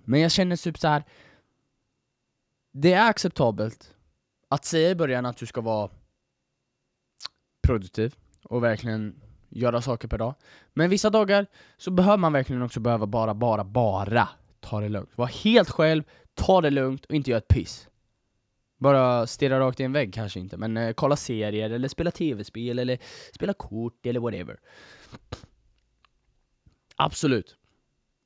Men 0.05 0.21
jag 0.21 0.33
känner 0.33 0.57
typ 0.57 0.79
så 0.79 0.89
här. 0.89 1.05
Det 2.73 2.93
är 2.93 3.09
acceptabelt 3.09 3.95
att 4.49 4.65
säga 4.65 4.91
i 4.91 4.95
början 4.95 5.27
att 5.27 5.37
du 5.37 5.47
ska 5.47 5.61
vara 5.61 5.91
produktiv 7.63 8.15
och 8.43 8.63
verkligen 8.63 9.21
göra 9.49 9.83
saker 9.83 10.09
per 10.09 10.19
dag. 10.19 10.35
Men 10.75 10.91
vissa 10.91 11.11
dagar 11.11 11.47
så 11.77 11.91
behöver 11.91 12.17
man 12.17 12.33
verkligen 12.33 12.63
också 12.63 12.81
behöva 12.81 13.07
bara, 13.07 13.35
bara, 13.35 13.65
bara 13.65 14.29
ta 14.63 14.81
det 14.81 14.89
lugnt. 14.89 15.11
Var 15.17 15.27
helt 15.27 15.71
själv, 15.71 16.03
ta 16.35 16.61
det 16.61 16.71
lugnt 16.71 17.05
och 17.05 17.15
inte 17.15 17.31
göra 17.31 17.39
ett 17.39 17.49
piss. 17.49 17.89
Bara 18.79 19.27
stirra 19.27 19.61
rakt 19.61 19.81
i 19.81 19.85
en 19.85 19.93
vägg 19.93 20.15
kanske 20.15 20.41
inte, 20.41 20.57
men 20.57 20.77
eh, 20.77 20.93
kolla 20.93 21.17
serier 21.17 21.71
eller 21.71 21.89
spela 21.89 22.11
tv-spel 22.11 22.79
eller 22.79 22.99
spela 23.35 23.55
kort 23.55 24.07
eller 24.07 24.21
whatever. 24.21 24.61
Absolut. 26.97 27.57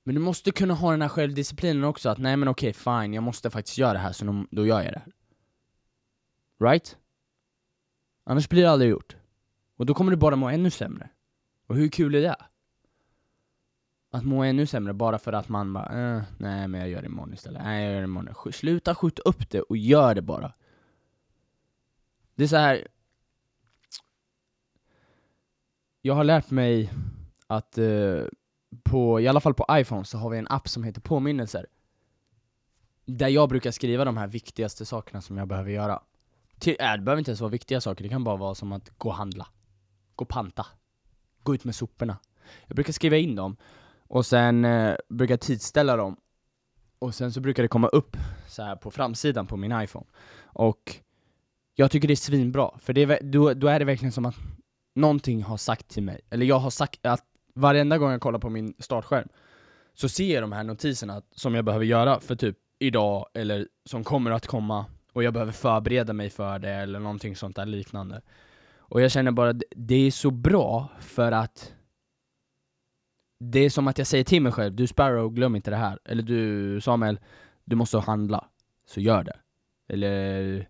Men 0.05 0.15
du 0.15 0.21
måste 0.21 0.51
kunna 0.51 0.75
ha 0.75 0.91
den 0.91 1.03
här 1.03 1.09
självdisciplinen 1.09 1.85
också, 1.85 2.09
att 2.09 2.19
nej 2.19 2.37
men 2.37 2.49
okej, 2.49 2.71
okay, 2.71 3.03
fine, 3.03 3.15
jag 3.15 3.23
måste 3.23 3.51
faktiskt 3.51 3.79
göra 3.79 3.93
det 3.93 3.99
här, 3.99 4.13
så 4.13 4.47
då 4.51 4.67
gör 4.67 4.83
jag 4.83 4.93
det 4.93 5.03
här. 5.05 5.13
Right? 6.71 6.97
Annars 8.25 8.49
blir 8.49 8.63
det 8.63 8.71
aldrig 8.71 8.91
gjort. 8.91 9.17
Och 9.77 9.87
då 9.87 9.95
kommer 9.95 10.11
du 10.11 10.17
bara 10.17 10.37
må 10.37 10.49
ännu 10.49 10.71
sämre. 10.71 11.11
Och 11.67 11.77
hur 11.77 11.89
kul 11.89 12.15
är 12.15 12.23
det? 12.23 12.37
Att 14.11 14.25
må 14.25 14.43
ännu 14.43 14.67
sämre 14.67 14.93
bara 14.93 15.19
för 15.19 15.33
att 15.33 15.49
man 15.49 15.73
bara, 15.73 16.17
eh, 16.17 16.23
nej 16.39 16.69
men 16.69 16.81
jag 16.81 16.91
gör 16.91 17.01
det 17.03 17.07
imorgon 17.07 17.35
istället, 17.35 17.63
nej 17.63 17.85
jag 17.85 17.93
gör 17.93 18.01
det 18.01 18.05
imorgon. 18.05 18.53
Sluta 18.53 18.95
skjuta 18.95 19.23
upp 19.23 19.51
det 19.51 19.61
och 19.61 19.77
gör 19.77 20.15
det 20.15 20.23
bara. 20.23 20.53
Det 22.35 22.45
är 22.45 22.49
så 22.49 22.57
här. 22.57 22.89
Jag 26.03 26.15
har 26.15 26.25
lärt 26.25 26.51
mig 26.51 26.93
att 27.47 27.79
eh, 27.79 28.23
på, 28.83 29.21
i 29.21 29.29
alla 29.29 29.41
fall 29.41 29.55
på 29.55 29.67
iPhone 29.71 30.05
så 30.05 30.19
har 30.19 30.31
vi 30.31 30.39
en 30.39 30.49
app 30.51 30.69
som 30.69 30.85
heter 30.85 31.01
påminnelser. 31.01 31.67
Där 33.05 33.29
jag 33.29 33.49
brukar 33.49 33.71
skriva 33.71 34.05
de 34.05 34.17
här 34.17 34.27
viktigaste 34.27 34.85
sakerna 34.85 35.21
som 35.21 35.39
jag 35.39 35.49
behöver 35.49 35.71
göra. 35.71 36.03
Till, 36.59 36.77
äh, 36.81 36.93
det 36.93 36.99
behöver 36.99 37.19
inte 37.19 37.31
ens 37.31 37.41
vara 37.41 37.51
viktiga 37.51 37.81
saker, 37.81 38.03
det 38.03 38.09
kan 38.09 38.25
bara 38.25 38.37
vara 38.37 38.55
som 38.55 38.73
att 38.73 38.99
gå 38.99 39.09
och 39.09 39.15
handla. 39.15 39.47
Gå 40.17 40.23
och 40.23 40.29
panta. 40.29 40.67
Gå 41.43 41.55
ut 41.55 41.65
med 41.65 41.75
soporna. 41.75 42.19
Jag 42.67 42.75
brukar 42.75 42.93
skriva 42.93 43.17
in 43.17 43.35
dem, 43.35 43.57
och 44.09 44.27
sen 44.27 44.65
eh, 44.65 44.97
brukar 45.09 45.33
jag 45.33 45.41
tidsställa 45.41 45.97
dem. 45.97 46.17
Och 46.99 47.15
sen 47.15 47.33
så 47.33 47.41
brukar 47.41 47.63
det 47.63 47.69
komma 47.69 47.89
upp 47.89 48.17
så 48.49 48.63
här 48.63 48.77
på 48.77 48.91
framsidan 48.91 49.47
på 49.47 49.57
min 49.57 49.81
iPhone. 49.83 50.07
Och 50.45 50.97
jag 51.75 51.91
tycker 51.91 52.09
det 52.09 52.15
är 52.15 52.17
svinbra, 52.17 52.71
för 52.79 52.93
det 52.93 53.03
är, 53.03 53.23
då, 53.23 53.55
då 53.55 53.69
är 53.69 53.79
det 53.79 53.85
verkligen 53.85 54.13
som 54.13 54.25
att 54.25 54.37
någonting 54.95 55.43
har 55.43 55.57
sagt 55.57 55.89
till 55.89 56.03
mig, 56.03 56.21
eller 56.31 56.47
jag 56.47 56.59
har 56.59 56.71
sagt 56.71 57.07
att 57.07 57.25
varenda 57.55 57.99
gång 57.99 58.11
jag 58.11 58.21
kollar 58.21 58.39
på 58.39 58.51
min 58.51 58.75
startskärm 58.79 59.29
så 59.95 60.09
ser 60.09 60.35
jag 60.35 60.43
de 60.43 60.53
här 60.53 60.65
notiserna 60.65 61.23
som 61.31 61.55
jag 61.55 61.65
behöver 61.65 61.85
göra 61.85 62.21
för 62.21 62.37
typ 62.37 62.57
idag, 62.79 63.27
eller 63.35 63.69
som 63.85 64.05
kommer 64.05 64.31
att 64.31 64.47
komma, 64.47 64.87
och 65.13 65.23
jag 65.23 65.33
behöver 65.33 65.53
förbereda 65.53 66.13
mig 66.13 66.31
för 66.31 66.59
det, 66.59 66.71
eller 66.71 67.01
någonting 67.01 67.37
sånt 67.37 67.57
där 67.57 67.67
liknande. 67.67 68.23
Och 68.79 69.01
jag 69.01 69.11
känner 69.11 69.31
bara, 69.31 69.53
det 69.71 70.07
är 70.07 70.11
så 70.11 70.31
bra 70.31 70.89
för 71.01 71.33
att 71.33 71.73
det 73.39 73.61
är 73.61 73.71
som 73.71 73.89
att 73.89 73.99
jag 73.99 74.07
säger 74.07 74.25
till 74.25 74.43
mig 74.43 74.53
själv, 74.53 74.75
du 74.75 74.87
Sparrow, 74.87 75.33
glöm 75.33 75.57
inte 75.57 75.71
det 75.71 75.77
här. 75.77 75.99
Eller 76.05 76.23
du 76.23 76.81
Samuel, 76.81 77.21
du 77.65 77.77
måste 77.77 77.99
handla. 77.99 78.49
Så 78.87 79.01
gör 79.01 79.25
det. 79.25 79.37
Eller 79.89 80.69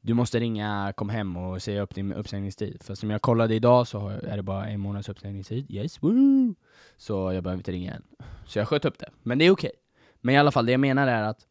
du 0.00 0.14
måste 0.14 0.40
ringa, 0.40 0.92
kom 0.96 1.08
hem 1.08 1.36
och 1.36 1.62
säga 1.62 1.82
upp 1.82 1.94
din 1.94 2.12
uppsägningstid. 2.12 2.82
För 2.82 2.94
som 2.94 3.10
jag 3.10 3.22
kollade 3.22 3.54
idag 3.54 3.86
så 3.86 4.08
är 4.08 4.36
det 4.36 4.42
bara 4.42 4.66
en 4.66 4.80
månads 4.80 5.08
uppsägningstid. 5.08 5.70
Yes, 5.70 6.02
woo! 6.02 6.54
Så 6.96 7.32
jag 7.32 7.42
behöver 7.42 7.60
inte 7.60 7.72
ringa 7.72 7.94
än. 7.94 8.02
Så 8.46 8.58
jag 8.58 8.68
sköt 8.68 8.84
upp 8.84 8.98
det. 8.98 9.10
Men 9.22 9.38
det 9.38 9.44
är 9.44 9.50
okej. 9.50 9.68
Okay. 9.68 9.80
Men 10.20 10.34
i 10.34 10.38
alla 10.38 10.50
fall, 10.50 10.66
det 10.66 10.72
jag 10.72 10.80
menar 10.80 11.06
är 11.06 11.22
att 11.22 11.46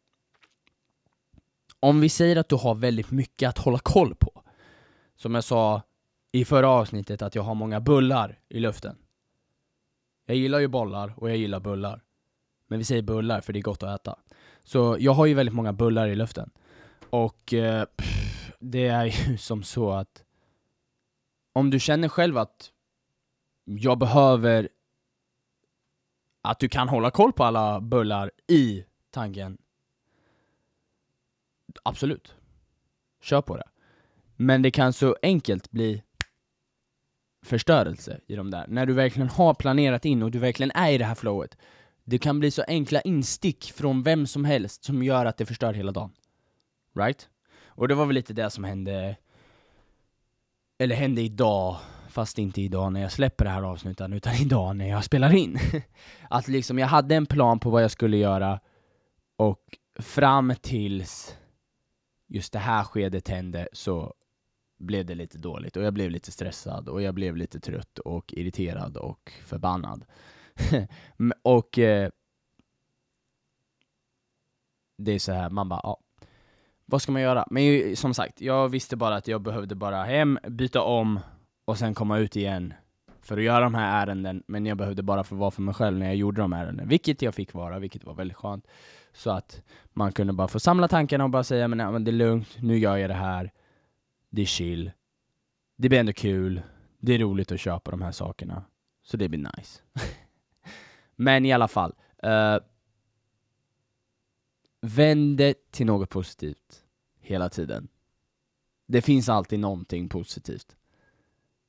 om 1.80 2.00
vi 2.00 2.08
säger 2.08 2.36
att 2.36 2.48
du 2.48 2.56
har 2.56 2.74
väldigt 2.74 3.10
mycket 3.10 3.48
att 3.48 3.58
hålla 3.58 3.78
koll 3.78 4.14
på. 4.14 4.42
Som 5.16 5.34
jag 5.34 5.44
sa 5.44 5.82
i 6.32 6.44
förra 6.44 6.68
avsnittet, 6.68 7.22
att 7.22 7.34
jag 7.34 7.42
har 7.42 7.54
många 7.54 7.80
bullar 7.80 8.38
i 8.48 8.60
luften. 8.60 8.96
Jag 10.26 10.36
gillar 10.36 10.58
ju 10.58 10.68
bollar 10.68 11.14
och 11.16 11.30
jag 11.30 11.36
gillar 11.36 11.60
bullar. 11.60 12.02
Men 12.66 12.78
vi 12.78 12.84
säger 12.84 13.02
bullar 13.02 13.40
för 13.40 13.52
det 13.52 13.58
är 13.58 13.62
gott 13.62 13.82
att 13.82 14.00
äta. 14.00 14.18
Så 14.64 14.96
jag 15.00 15.12
har 15.12 15.26
ju 15.26 15.34
väldigt 15.34 15.54
många 15.54 15.72
bullar 15.72 16.08
i 16.08 16.14
luften. 16.14 16.50
Och 17.10 17.54
eh, 17.54 17.84
pff, 17.84 18.52
det 18.58 18.86
är 18.86 19.04
ju 19.04 19.36
som 19.38 19.62
så 19.62 19.90
att 19.90 20.24
om 21.52 21.70
du 21.70 21.80
känner 21.80 22.08
själv 22.08 22.38
att 22.38 22.72
jag 23.64 23.98
behöver 23.98 24.68
att 26.42 26.58
du 26.58 26.68
kan 26.68 26.88
hålla 26.88 27.10
koll 27.10 27.32
på 27.32 27.44
alla 27.44 27.80
bullar 27.80 28.30
i 28.46 28.84
tanken 29.10 29.58
Absolut. 31.82 32.34
Kör 33.20 33.42
på 33.42 33.56
det. 33.56 33.68
Men 34.36 34.62
det 34.62 34.70
kan 34.70 34.92
så 34.92 35.16
enkelt 35.22 35.70
bli 35.70 36.02
förstörelse 37.42 38.20
i 38.26 38.36
de 38.36 38.50
där. 38.50 38.64
När 38.68 38.86
du 38.86 38.92
verkligen 38.92 39.28
har 39.28 39.54
planerat 39.54 40.04
in 40.04 40.22
och 40.22 40.30
du 40.30 40.38
verkligen 40.38 40.72
är 40.74 40.90
i 40.92 40.98
det 40.98 41.04
här 41.04 41.14
flowet. 41.14 41.56
Det 42.04 42.18
kan 42.18 42.40
bli 42.40 42.50
så 42.50 42.62
enkla 42.66 43.00
instick 43.00 43.72
från 43.72 44.02
vem 44.02 44.26
som 44.26 44.44
helst 44.44 44.84
som 44.84 45.02
gör 45.02 45.26
att 45.26 45.36
det 45.36 45.46
förstör 45.46 45.72
hela 45.72 45.92
dagen. 45.92 46.12
Right? 46.98 47.28
Och 47.66 47.88
det 47.88 47.94
var 47.94 48.06
väl 48.06 48.14
lite 48.14 48.32
det 48.32 48.50
som 48.50 48.64
hände, 48.64 49.16
eller 50.78 50.96
hände 50.96 51.20
idag, 51.20 51.76
fast 52.08 52.38
inte 52.38 52.62
idag 52.62 52.92
när 52.92 53.00
jag 53.00 53.12
släpper 53.12 53.44
det 53.44 53.50
här 53.50 53.62
avsnittet, 53.62 54.10
utan 54.10 54.34
idag 54.34 54.76
när 54.76 54.88
jag 54.88 55.04
spelar 55.04 55.34
in. 55.34 55.58
att 56.30 56.48
liksom, 56.48 56.78
jag 56.78 56.86
hade 56.86 57.14
en 57.14 57.26
plan 57.26 57.58
på 57.58 57.70
vad 57.70 57.82
jag 57.82 57.90
skulle 57.90 58.16
göra, 58.16 58.60
och 59.36 59.78
fram 59.98 60.54
tills 60.60 61.36
just 62.28 62.52
det 62.52 62.58
här 62.58 62.84
skedet 62.84 63.28
hände 63.28 63.68
så 63.72 64.14
blev 64.82 65.06
det 65.06 65.14
lite 65.14 65.38
dåligt 65.38 65.76
och 65.76 65.82
jag 65.82 65.94
blev 65.94 66.10
lite 66.10 66.32
stressad 66.32 66.88
och 66.88 67.02
jag 67.02 67.14
blev 67.14 67.36
lite 67.36 67.60
trött 67.60 67.98
och 67.98 68.32
irriterad 68.36 68.96
och 68.96 69.32
förbannad. 69.46 70.04
och 71.42 71.78
eh, 71.78 72.10
det 74.98 75.12
är 75.12 75.18
så 75.18 75.32
här, 75.32 75.50
man 75.50 75.68
bara, 75.68 75.80
ja, 75.82 75.98
vad 76.86 77.02
ska 77.02 77.12
man 77.12 77.22
göra? 77.22 77.46
Men 77.50 77.96
som 77.96 78.14
sagt, 78.14 78.40
jag 78.40 78.68
visste 78.68 78.96
bara 78.96 79.16
att 79.16 79.28
jag 79.28 79.40
behövde 79.40 79.74
bara 79.74 80.04
hem, 80.04 80.38
byta 80.48 80.82
om 80.82 81.20
och 81.64 81.78
sen 81.78 81.94
komma 81.94 82.18
ut 82.18 82.36
igen 82.36 82.74
för 83.22 83.36
att 83.36 83.44
göra 83.44 83.64
de 83.64 83.74
här 83.74 84.02
ärenden, 84.02 84.42
men 84.46 84.66
jag 84.66 84.76
behövde 84.76 85.02
bara 85.02 85.24
få 85.24 85.34
vara 85.34 85.50
för 85.50 85.62
mig 85.62 85.74
själv 85.74 85.98
när 85.98 86.06
jag 86.06 86.16
gjorde 86.16 86.40
de 86.40 86.52
här 86.52 86.64
ärendena, 86.64 86.88
vilket 86.88 87.22
jag 87.22 87.34
fick 87.34 87.54
vara, 87.54 87.78
vilket 87.78 88.04
var 88.04 88.14
väldigt 88.14 88.36
skönt. 88.36 88.66
Så 89.12 89.30
att 89.30 89.62
man 89.92 90.12
kunde 90.12 90.32
bara 90.32 90.48
få 90.48 90.60
samla 90.60 90.88
tankarna 90.88 91.24
och 91.24 91.30
bara 91.30 91.44
säga, 91.44 91.68
men, 91.68 91.78
nej, 91.78 91.92
men 91.92 92.04
det 92.04 92.10
är 92.10 92.12
lugnt, 92.12 92.56
nu 92.60 92.78
gör 92.78 92.96
jag 92.96 93.10
det 93.10 93.14
här, 93.14 93.52
det 94.32 94.42
är 94.42 94.46
chill, 94.46 94.92
det 95.76 95.88
blir 95.88 96.00
ändå 96.00 96.12
kul, 96.12 96.62
det 96.98 97.14
är 97.14 97.18
roligt 97.18 97.52
att 97.52 97.60
köpa 97.60 97.90
de 97.90 98.02
här 98.02 98.12
sakerna, 98.12 98.64
så 99.02 99.16
det 99.16 99.28
blir 99.28 99.50
nice. 99.56 99.80
Men 101.16 101.46
i 101.46 101.52
alla 101.52 101.68
fall, 101.68 101.94
uh, 102.26 102.58
vänd 104.80 105.36
det 105.36 105.70
till 105.70 105.86
något 105.86 106.10
positivt 106.10 106.84
hela 107.20 107.48
tiden. 107.48 107.88
Det 108.86 109.02
finns 109.02 109.28
alltid 109.28 109.60
någonting 109.60 110.08
positivt. 110.08 110.76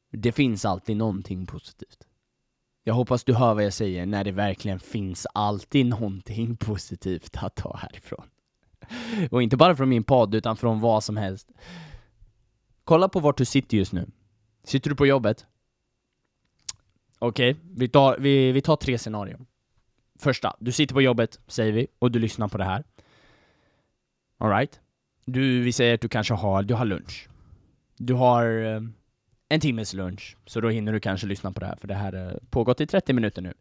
Det 0.09 0.31
finns 0.31 0.65
alltid 0.65 0.97
någonting 0.97 1.45
positivt. 1.45 2.07
Jag 2.83 2.93
hoppas 2.93 3.23
du 3.23 3.33
hör 3.33 3.53
vad 3.53 3.63
jag 3.63 3.73
säger 3.73 4.05
när 4.05 4.23
det 4.23 4.31
verkligen 4.31 4.79
finns 4.79 5.27
alltid 5.33 5.85
någonting 5.85 6.57
positivt 6.59 7.37
att 7.37 7.55
ta 7.55 7.77
härifrån. 7.77 8.25
Och 9.31 9.43
inte 9.43 9.57
bara 9.57 9.75
från 9.75 9.89
min 9.89 10.03
podd, 10.03 10.35
utan 10.35 10.57
från 10.57 10.79
vad 10.79 11.03
som 11.03 11.17
helst. 11.17 11.51
Kolla 12.83 13.09
på 13.09 13.19
vart 13.19 13.37
du 13.37 13.45
sitter 13.45 13.77
just 13.77 13.93
nu. 13.93 14.11
Sitter 14.63 14.89
du 14.89 14.95
på 14.95 15.05
jobbet? 15.05 15.45
Okej, 17.19 17.51
okay, 17.51 17.63
vi, 17.75 17.87
tar, 17.87 18.17
vi, 18.17 18.51
vi 18.51 18.61
tar 18.61 18.75
tre 18.75 18.97
scenarion. 18.97 19.45
Första, 20.19 20.55
du 20.59 20.71
sitter 20.71 20.93
på 20.93 21.01
jobbet, 21.01 21.39
säger 21.47 21.71
vi, 21.71 21.87
och 21.99 22.11
du 22.11 22.19
lyssnar 22.19 22.47
på 22.47 22.57
det 22.57 22.63
här. 22.63 22.83
Alright? 24.37 24.79
Du, 25.25 25.61
vi 25.61 25.71
säger 25.71 25.93
att 25.93 26.01
du 26.01 26.09
kanske 26.09 26.33
har, 26.33 26.63
du 26.63 26.73
har 26.73 26.85
lunch. 26.85 27.27
Du 27.97 28.13
har 28.13 28.63
eh, 28.63 28.81
en 29.49 29.59
timmes 29.59 29.93
lunch, 29.93 30.37
så 30.45 30.61
då 30.61 30.69
hinner 30.69 30.93
du 30.93 30.99
kanske 30.99 31.27
lyssna 31.27 31.51
på 31.51 31.59
det 31.59 31.65
här, 31.65 31.75
för 31.75 31.87
det 31.87 31.93
här 31.93 32.13
har 32.13 32.39
pågått 32.49 32.81
i 32.81 32.87
30 32.87 33.13
minuter 33.13 33.41
nu. 33.41 33.53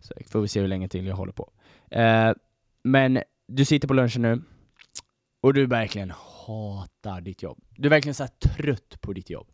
Så 0.00 0.14
får 0.26 0.40
vi 0.40 0.48
se 0.48 0.60
hur 0.60 0.68
länge 0.68 0.88
till 0.88 1.06
jag 1.06 1.16
håller 1.16 1.32
på. 1.32 1.50
Eh, 1.90 2.32
men 2.82 3.22
du 3.46 3.64
sitter 3.64 3.88
på 3.88 3.94
lunchen 3.94 4.22
nu, 4.22 4.42
och 5.40 5.54
du 5.54 5.66
verkligen 5.66 6.10
hatar 6.48 7.20
ditt 7.20 7.42
jobb. 7.42 7.58
Du 7.70 7.88
är 7.88 7.90
verkligen 7.90 8.14
så 8.14 8.26
trött 8.26 9.00
på 9.00 9.12
ditt 9.12 9.30
jobb. 9.30 9.48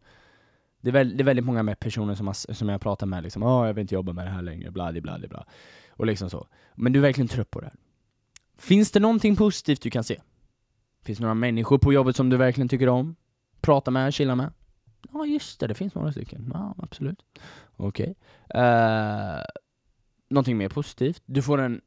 Det 0.80 0.90
är, 0.90 0.92
väl, 0.92 1.16
det 1.16 1.22
är 1.22 1.24
väldigt 1.24 1.44
många 1.44 1.62
med 1.62 1.80
personer 1.80 2.14
som, 2.14 2.26
har, 2.26 2.52
som 2.52 2.68
jag 2.68 2.80
pratar 2.80 3.06
med, 3.06 3.22
liksom, 3.22 3.42
åh 3.42 3.66
jag 3.66 3.74
vill 3.74 3.82
inte 3.82 3.94
jobba 3.94 4.12
med 4.12 4.26
det 4.26 4.30
här 4.30 4.42
längre, 4.42 4.70
bla 4.70 4.92
bla 4.92 5.18
bla. 5.18 5.46
Och 5.90 6.06
liksom 6.06 6.30
så. 6.30 6.48
Men 6.74 6.92
du 6.92 6.98
är 6.98 7.02
verkligen 7.02 7.28
trött 7.28 7.50
på 7.50 7.60
det 7.60 7.66
här. 7.66 7.74
Finns 8.58 8.90
det 8.90 9.00
någonting 9.00 9.36
positivt 9.36 9.82
du 9.82 9.90
kan 9.90 10.04
se? 10.04 10.20
Finns 11.02 11.18
det 11.18 11.22
några 11.22 11.34
människor 11.34 11.78
på 11.78 11.92
jobbet 11.92 12.16
som 12.16 12.30
du 12.30 12.36
verkligen 12.36 12.68
tycker 12.68 12.88
om? 12.88 13.16
Prata 13.60 13.90
med, 13.90 14.14
chilla 14.14 14.34
med? 14.34 14.52
Ja 15.12 15.26
just 15.26 15.60
det, 15.60 15.66
det 15.66 15.74
finns 15.74 15.94
några 15.94 16.12
stycken. 16.12 16.50
Ja, 16.54 16.74
absolut. 16.78 17.24
Okej. 17.76 18.14
Okay. 18.48 18.62
Uh, 18.62 19.42
någonting 20.28 20.56
mer 20.56 20.68
positivt? 20.68 21.22
Du 21.26 21.42
får 21.42 21.60
en 21.60 21.80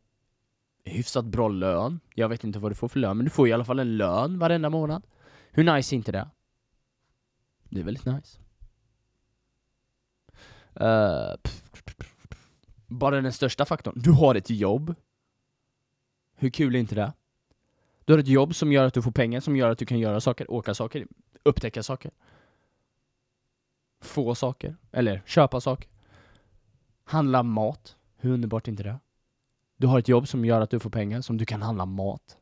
hyfsat 0.90 1.26
bra 1.26 1.48
lön. 1.48 2.00
Jag 2.14 2.30
vet 2.30 2.44
inte 2.44 2.60
vad 2.60 2.72
du 2.72 2.76
får 2.76 2.88
för 2.88 3.00
lön, 3.00 3.18
men 3.18 3.24
du 3.24 3.30
får 3.30 3.48
i 3.48 3.54
alla 3.54 3.66
fall 3.66 3.80
en 3.80 3.98
lön 3.98 4.40
varenda 4.40 4.70
månad. 4.70 5.04
Hur 5.52 5.64
nice 5.64 5.96
är 5.96 5.98
inte 5.98 6.12
det? 6.12 6.30
Det 7.70 7.80
är 7.80 7.84
väldigt 7.84 8.06
nice. 8.06 8.40
Uh, 10.82 11.36
bara 12.88 13.22
den 13.22 13.34
största 13.34 13.66
faktorn, 13.66 13.94
du 13.98 14.12
har 14.12 14.36
ett 14.36 14.50
jobb. 14.50 14.96
Hur 16.36 16.50
kul 16.50 16.76
är 16.76 16.80
inte 16.80 16.96
det? 16.96 17.14
Du 18.06 18.14
har 18.14 18.20
ett 18.20 18.28
jobb 18.28 18.56
som 18.56 18.72
gör 18.72 18.86
att 18.86 18.94
du 18.94 19.02
får 19.02 19.12
pengar, 19.12 19.40
som 19.40 19.56
gör 19.56 19.70
att 19.70 19.78
du 19.78 19.86
kan 19.86 20.00
göra 20.00 20.22
saker, 20.22 20.52
åka 20.52 20.74
saker, 20.74 21.08
upptäcka 21.44 21.84
saker. 21.84 22.12
Få 24.02 24.36
saker, 24.36 24.76
eller 24.92 25.22
köpa 25.26 25.62
saker. 25.62 25.90
Handla 27.04 27.44
mat. 27.44 27.96
Hur 28.18 28.32
underbart 28.32 28.68
är 28.68 28.72
inte 28.72 28.84
det? 28.84 29.00
Du 29.78 29.88
har 29.88 30.00
ett 30.00 30.08
jobb 30.08 30.28
som 30.28 30.46
gör 30.46 30.62
att 30.62 30.70
du 30.70 30.80
får 30.80 30.90
pengar, 30.90 31.22
som 31.22 31.38
du 31.38 31.46
kan 31.46 31.62
handla 31.62 31.86
mat. 31.86 32.38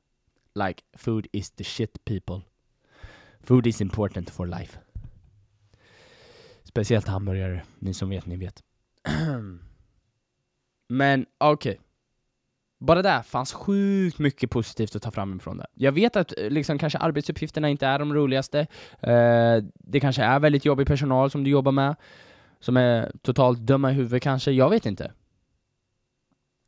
Like, 0.65 0.83
food 0.97 1.27
is 1.31 1.51
the 1.51 1.63
shit 1.63 2.05
people. 2.05 2.41
Food 3.43 3.67
is 3.67 3.81
important 3.81 4.29
for 4.29 4.47
life. 4.47 4.79
Speciellt 6.63 7.07
hamburgare, 7.07 7.61
ni 7.79 7.93
som 7.93 8.09
vet, 8.09 8.25
ni 8.25 8.37
vet. 8.37 8.63
Men 10.87 11.25
okej. 11.37 11.71
Okay. 11.71 11.81
Bara 12.79 13.01
där 13.01 13.21
fanns 13.21 13.53
sjukt 13.53 14.19
mycket 14.19 14.49
positivt 14.49 14.95
att 14.95 15.01
ta 15.01 15.11
fram 15.11 15.37
ifrån 15.37 15.57
det. 15.57 15.67
Jag 15.73 15.91
vet 15.91 16.15
att 16.15 16.33
eh, 16.37 16.49
liksom 16.49 16.77
kanske 16.77 16.99
arbetsuppgifterna 16.99 17.69
inte 17.69 17.87
är 17.87 17.99
de 17.99 18.13
roligaste. 18.13 18.59
Eh, 18.99 19.63
det 19.73 19.99
kanske 19.99 20.23
är 20.23 20.39
väldigt 20.39 20.65
jobbig 20.65 20.87
personal 20.87 21.31
som 21.31 21.43
du 21.43 21.49
jobbar 21.49 21.71
med, 21.71 21.95
som 22.59 22.77
är 22.77 23.11
totalt 23.21 23.59
dumma 23.59 23.91
i 23.91 23.93
huvudet 23.93 24.23
kanske, 24.23 24.51
jag 24.51 24.69
vet 24.69 24.85
inte. 24.85 25.11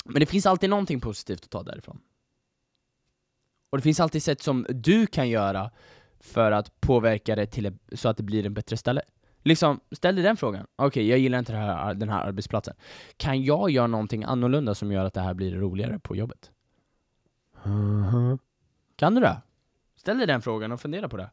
Men 0.07 0.19
det 0.19 0.25
finns 0.25 0.45
alltid 0.45 0.69
någonting 0.69 1.01
positivt 1.01 1.43
att 1.43 1.49
ta 1.49 1.63
därifrån. 1.63 2.01
Och 3.69 3.77
det 3.77 3.81
finns 3.81 3.99
alltid 3.99 4.23
sätt 4.23 4.41
som 4.41 4.65
du 4.69 5.07
kan 5.07 5.29
göra 5.29 5.71
för 6.19 6.51
att 6.51 6.81
påverka 6.81 7.35
det 7.35 7.45
till 7.45 7.77
så 7.91 8.09
att 8.09 8.17
det 8.17 8.23
blir 8.23 8.45
en 8.45 8.53
bättre 8.53 8.77
ställe. 8.77 9.01
Liksom, 9.43 9.79
ställ 9.91 10.15
dig 10.15 10.23
den 10.23 10.37
frågan. 10.37 10.67
Okej, 10.75 10.87
okay, 10.87 11.03
jag 11.03 11.19
gillar 11.19 11.39
inte 11.39 11.53
här, 11.53 11.93
den 11.93 12.09
här 12.09 12.23
arbetsplatsen. 12.23 12.75
Kan 13.17 13.43
jag 13.43 13.69
göra 13.69 13.87
någonting 13.87 14.23
annorlunda 14.23 14.75
som 14.75 14.91
gör 14.91 15.05
att 15.05 15.13
det 15.13 15.21
här 15.21 15.33
blir 15.33 15.55
roligare 15.55 15.99
på 15.99 16.15
jobbet? 16.15 16.51
Mm-hmm. 17.63 18.39
Kan 18.95 19.15
du 19.15 19.21
det? 19.21 19.41
Ställ 19.95 20.17
dig 20.17 20.27
den 20.27 20.41
frågan 20.41 20.71
och 20.71 20.81
fundera 20.81 21.09
på 21.09 21.17
det. 21.17 21.29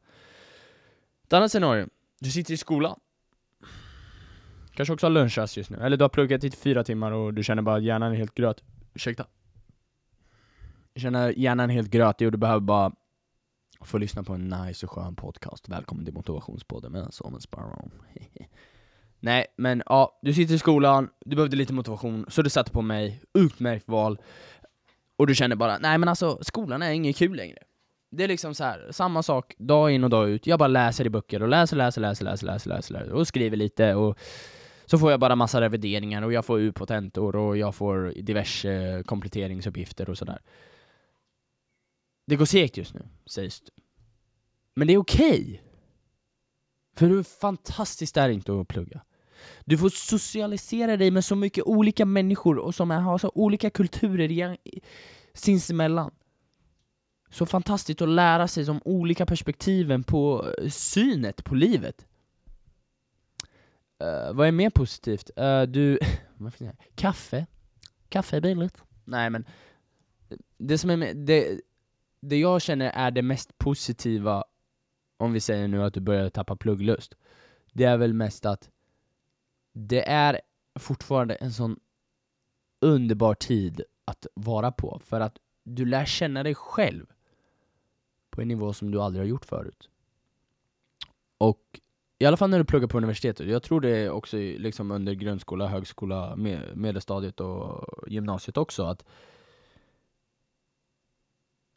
Ett 1.24 1.32
annat 1.32 1.50
scenario. 1.50 1.88
Du 2.20 2.30
sitter 2.30 2.54
i 2.54 2.56
skolan. 2.56 3.00
Kanske 4.74 4.92
också 4.92 5.06
har 5.06 5.10
lunchrast 5.10 5.56
just 5.56 5.70
nu. 5.70 5.76
Eller 5.76 5.96
du 5.96 6.04
har 6.04 6.08
pluggat 6.08 6.44
i 6.44 6.50
fyra 6.50 6.84
timmar 6.84 7.12
och 7.12 7.34
du 7.34 7.44
känner 7.44 7.62
bara 7.62 7.76
att 7.76 7.82
hjärnan 7.82 8.12
är 8.12 8.16
helt 8.16 8.34
gröt. 8.34 8.62
Ursäkta. 8.94 9.26
Du 10.92 11.00
känner 11.00 11.30
hjärnan 11.30 11.70
är 11.70 11.74
helt 11.74 11.90
grötig 11.90 12.28
och 12.28 12.32
du 12.32 12.38
behöver 12.38 12.60
bara 12.60 12.92
få 13.80 13.98
lyssna 13.98 14.22
på 14.22 14.32
en 14.32 14.48
nice 14.48 14.86
och 14.86 14.92
skön 14.92 15.16
podcast. 15.16 15.68
Välkommen 15.68 16.04
till 16.04 16.14
motivationspodden 16.14 16.92
med 16.92 17.14
Samuel 17.14 17.40
Sparrow. 17.40 17.90
Nej, 19.20 19.46
men 19.56 19.82
ja, 19.86 20.18
du 20.22 20.34
sitter 20.34 20.54
i 20.54 20.58
skolan, 20.58 21.08
du 21.24 21.36
behövde 21.36 21.56
lite 21.56 21.72
motivation, 21.72 22.26
så 22.28 22.42
du 22.42 22.50
satte 22.50 22.70
på 22.70 22.82
mig, 22.82 23.22
utmärkt 23.34 23.88
val. 23.88 24.18
Och 25.16 25.26
du 25.26 25.34
känner 25.34 25.56
bara, 25.56 25.78
nej 25.78 25.98
men 25.98 26.08
alltså 26.08 26.38
skolan 26.42 26.82
är 26.82 26.90
inget 26.92 27.16
kul 27.16 27.36
längre. 27.36 27.58
Det 28.10 28.24
är 28.24 28.28
liksom 28.28 28.54
så 28.54 28.64
här, 28.64 28.88
samma 28.90 29.22
sak 29.22 29.54
dag 29.58 29.90
in 29.90 30.04
och 30.04 30.10
dag 30.10 30.30
ut, 30.30 30.46
jag 30.46 30.58
bara 30.58 30.68
läser 30.68 31.06
i 31.06 31.10
böcker 31.10 31.42
och 31.42 31.48
läser, 31.48 31.76
läser, 31.76 32.00
läser, 32.00 32.24
läser, 32.24 32.46
läser, 32.46 32.70
läser, 32.70 32.94
läser 32.94 33.12
och 33.12 33.28
skriver 33.28 33.56
lite 33.56 33.94
och 33.94 34.18
så 34.86 34.98
får 34.98 35.10
jag 35.10 35.20
bara 35.20 35.36
massa 35.36 35.60
revideringar 35.60 36.22
och 36.22 36.32
jag 36.32 36.44
får 36.44 36.60
ut 36.60 36.74
på 36.74 36.86
tentor 36.86 37.36
och 37.36 37.56
jag 37.56 37.74
får 37.74 38.14
diverse 38.22 39.02
kompletteringsuppgifter 39.06 40.10
och 40.10 40.18
sådär. 40.18 40.42
Det 42.26 42.36
går 42.36 42.44
segt 42.44 42.76
just 42.76 42.94
nu, 42.94 43.02
sägs 43.26 43.60
det. 43.60 43.70
Men 44.74 44.86
det 44.86 44.94
är 44.94 44.98
okej. 44.98 45.42
Okay. 45.42 45.58
För 46.96 47.06
hur 47.06 47.22
fantastiskt 47.22 48.16
är 48.16 48.28
det 48.28 48.34
inte 48.34 48.60
att 48.60 48.68
plugga? 48.68 49.00
Du 49.64 49.78
får 49.78 49.88
socialisera 49.88 50.96
dig 50.96 51.10
med 51.10 51.24
så 51.24 51.36
mycket 51.36 51.64
olika 51.64 52.04
människor 52.04 52.58
och 52.58 52.74
som 52.74 52.90
har 52.90 53.18
så 53.18 53.32
olika 53.34 53.70
kulturer 53.70 54.56
sinsemellan. 55.34 56.10
Så 57.30 57.46
fantastiskt 57.46 58.02
att 58.02 58.08
lära 58.08 58.48
sig 58.48 58.64
de 58.64 58.80
olika 58.84 59.26
perspektiven 59.26 60.02
på 60.02 60.52
eh, 60.58 60.68
synet 60.68 61.44
på 61.44 61.54
livet. 61.54 62.06
Uh, 64.02 64.32
vad 64.32 64.48
är 64.48 64.52
mer 64.52 64.70
positivt? 64.70 65.30
Uh, 65.38 65.62
du... 65.62 65.98
kaffe? 66.94 67.46
Kaffe 68.08 68.36
är 68.36 68.40
billigt. 68.40 68.82
Nej 69.04 69.30
men, 69.30 69.44
det 70.58 70.78
som 70.78 70.90
är 70.90 71.14
det, 71.14 71.60
det 72.20 72.36
jag 72.36 72.62
känner 72.62 72.90
är 72.90 73.10
det 73.10 73.22
mest 73.22 73.58
positiva, 73.58 74.44
om 75.16 75.32
vi 75.32 75.40
säger 75.40 75.68
nu 75.68 75.82
att 75.82 75.94
du 75.94 76.00
börjar 76.00 76.30
tappa 76.30 76.56
plugglust, 76.56 77.14
det 77.72 77.84
är 77.84 77.96
väl 77.96 78.14
mest 78.14 78.46
att 78.46 78.70
det 79.72 80.08
är 80.08 80.40
fortfarande 80.78 81.34
en 81.34 81.52
sån 81.52 81.80
underbar 82.80 83.34
tid 83.34 83.82
att 84.04 84.26
vara 84.34 84.72
på, 84.72 85.00
för 85.04 85.20
att 85.20 85.38
du 85.62 85.84
lär 85.84 86.04
känna 86.04 86.42
dig 86.42 86.54
själv 86.54 87.06
på 88.30 88.42
en 88.42 88.48
nivå 88.48 88.72
som 88.72 88.90
du 88.90 89.00
aldrig 89.00 89.22
har 89.22 89.28
gjort 89.28 89.44
förut. 89.44 89.90
Och 91.38 91.80
i 92.24 92.26
alla 92.26 92.36
fall 92.36 92.50
när 92.50 92.58
du 92.58 92.64
pluggar 92.64 92.88
på 92.88 92.98
universitetet, 92.98 93.48
jag 93.48 93.62
tror 93.62 93.80
det 93.80 93.96
är 93.96 94.10
också 94.10 94.36
liksom 94.36 94.90
under 94.90 95.14
grundskola, 95.14 95.66
högskola, 95.66 96.36
medelstadiet 96.74 97.40
och 97.40 97.84
gymnasiet 98.06 98.56
också, 98.56 98.84
att 98.84 99.04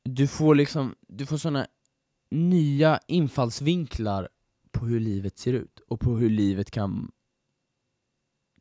du 0.04 0.28
får 0.28 0.56
liksom, 0.56 0.96
du 1.08 1.26
får 1.26 1.38
såna 1.38 1.68
nya 2.32 3.00
infallsvinklar 3.08 4.30
på 4.72 4.86
hur 4.86 5.00
livet 5.00 5.38
ser 5.38 5.54
ut 5.54 5.80
och 5.88 6.00
på 6.00 6.18
hur 6.18 6.30
livet 6.30 6.72
kan, 6.72 7.12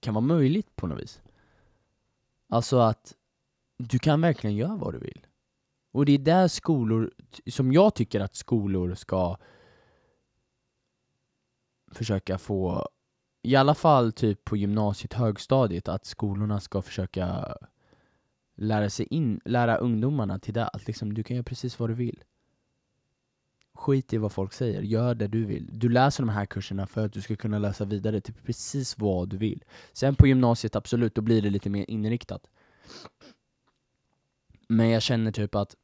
kan 0.01 0.15
vara 0.15 0.25
möjligt 0.25 0.77
på 0.77 0.87
något 0.87 1.03
vis. 1.03 1.23
Alltså 2.49 2.79
att 2.79 3.15
du 3.79 3.99
kan 3.99 4.21
verkligen 4.21 4.57
göra 4.57 4.77
vad 4.77 4.95
du 4.95 4.99
vill. 4.99 5.27
Och 5.93 6.07
det 6.07 6.13
är 6.13 6.19
där 6.19 6.49
skolor, 6.49 7.11
som 7.47 7.73
jag 7.73 7.95
tycker 7.95 8.21
att 8.21 8.37
skolor 8.37 8.95
ska 8.95 9.37
försöka 11.93 12.39
få, 12.39 12.89
i 13.43 13.57
alla 13.57 13.75
fall 13.75 14.13
typ 14.13 14.45
på 14.45 14.57
gymnasiet, 14.57 15.13
högstadiet, 15.13 15.89
att 15.89 16.05
skolorna 16.05 16.61
ska 16.61 16.83
försöka 16.83 17.57
lära 18.55 18.91
sig 18.91 19.07
in, 19.11 19.41
lära 19.45 19.77
ungdomarna 19.77 20.39
till 20.39 20.55
det, 20.55 20.69
att 20.69 20.87
liksom, 20.87 21.15
du 21.15 21.23
kan 21.23 21.37
göra 21.37 21.45
precis 21.45 21.79
vad 21.79 21.91
du 21.91 21.95
vill. 21.95 22.25
Skit 23.75 24.13
i 24.13 24.19
vad 24.19 24.33
folk 24.33 24.53
säger, 24.53 24.83
gör 24.83 25.15
det 25.15 25.29
du 25.29 25.45
vill. 25.45 25.79
Du 25.79 25.89
läser 25.89 26.23
de 26.23 26.29
här 26.29 26.47
kurserna 26.47 26.87
för 26.87 27.07
att 27.07 27.13
du 27.13 27.23
ska 27.23 27.37
kunna 27.37 27.59
läsa 27.59 27.85
vidare 27.85 28.21
till 28.21 28.35
precis 28.35 28.99
vad 28.99 29.29
du 29.29 29.37
vill. 29.37 29.65
Sen 29.93 30.15
på 30.15 30.27
gymnasiet, 30.27 30.77
absolut, 30.77 31.15
då 31.15 31.23
blir 31.23 31.43
det 31.43 31.51
lite 31.51 31.71
mer 31.71 31.85
inriktat. 31.89 32.51
Men 34.69 34.91
jag 34.91 35.03
känner 35.03 35.33
typ 35.33 35.55
att 35.55 35.77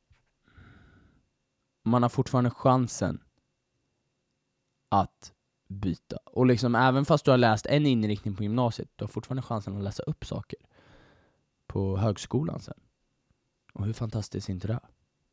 man 1.85 2.03
har 2.03 2.09
fortfarande 2.09 2.51
chansen 2.51 3.21
att 4.89 5.33
byta. 5.73 6.17
Och 6.17 6.47
liksom 6.47 6.75
även 6.75 7.05
fast 7.05 7.25
du 7.25 7.31
har 7.31 7.39
läst 7.39 7.67
en 7.67 7.87
inriktning 7.87 8.37
på 8.37 8.43
gymnasiet, 8.43 8.89
du 8.97 9.05
har 9.05 9.09
fortfarande 9.09 9.43
chansen 9.43 9.77
att 9.77 9.85
läsa 9.85 10.03
upp 10.03 10.25
saker 10.25 10.59
på 11.67 11.97
högskolan 11.97 12.61
sen. 12.61 12.81
Och 13.73 13.85
hur 13.85 13.93
fantastiskt 13.93 14.49
är 14.49 14.53
inte 14.53 14.69
det? 14.69 14.81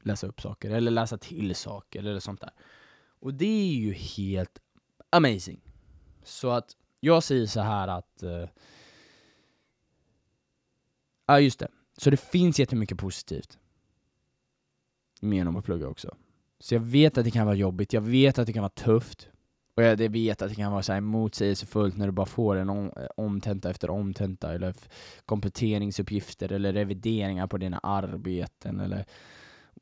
Läsa 0.04 0.28
upp 0.28 0.42
saker, 0.42 0.70
eller 0.70 0.92
läsa 0.92 1.18
till 1.18 1.56
saker, 1.56 2.00
eller 2.00 2.20
sånt 2.20 2.42
där. 2.42 2.52
Och 3.20 3.34
det 3.34 3.70
är 3.70 3.74
ju 3.74 3.94
helt 3.94 4.60
amazing. 5.10 5.62
Så 6.24 6.50
att 6.50 6.76
jag 7.00 7.24
säger 7.24 7.46
så 7.46 7.62
här 7.62 7.88
att... 7.88 8.24
Uh, 8.24 8.50
ja, 11.26 11.40
just 11.40 11.60
det. 11.60 11.68
Så 11.98 12.10
det 12.10 12.18
finns 12.18 12.60
jättemycket 12.60 12.98
positivt 12.98 13.58
med 15.22 15.48
att 15.48 15.66
plugga 15.66 15.88
också. 15.88 16.18
Så 16.60 16.76
jag 16.76 16.82
vet 16.82 17.18
att 17.18 17.26
det 17.26 17.32
kan 17.32 17.46
vara 17.46 17.56
jobbigt, 17.56 17.94
jag 17.94 18.02
vet 18.02 18.40
att 18.40 18.48
det 18.48 18.54
kan 18.54 18.62
vara 18.62 18.70
tufft. 18.70 19.30
Och 19.80 19.86
jag 19.86 20.10
vet 20.10 20.42
att 20.42 20.50
det 20.50 20.56
kan 20.56 20.72
vara 20.72 20.84
så 20.84 20.94
här 20.94 21.02
motsägelsefullt 21.02 21.98
när 21.98 22.06
du 22.06 22.12
bara 22.12 22.26
får 22.26 22.56
en 22.56 22.70
om, 22.70 22.92
omtenta 23.16 23.70
efter 23.70 23.90
omtenta, 23.90 24.54
eller 24.54 24.76
kompletteringsuppgifter, 25.26 26.52
eller 26.52 26.74
revideringar 26.74 27.48
på 27.48 27.58
dina 27.58 27.80
arbeten, 27.80 28.80
eller 28.80 29.06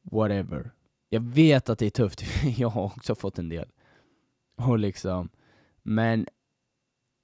whatever. 0.02 0.72
Jag 1.10 1.20
vet 1.22 1.70
att 1.70 1.80
det 1.80 1.86
är 1.86 1.89
tufft, 1.89 2.24
jag 2.58 2.70
har 2.70 2.86
också 2.86 3.16
fått 3.16 3.39
en 3.39 3.50
del. 3.50 3.70
Och 4.58 4.80
liksom, 4.80 5.30
men 5.84 6.28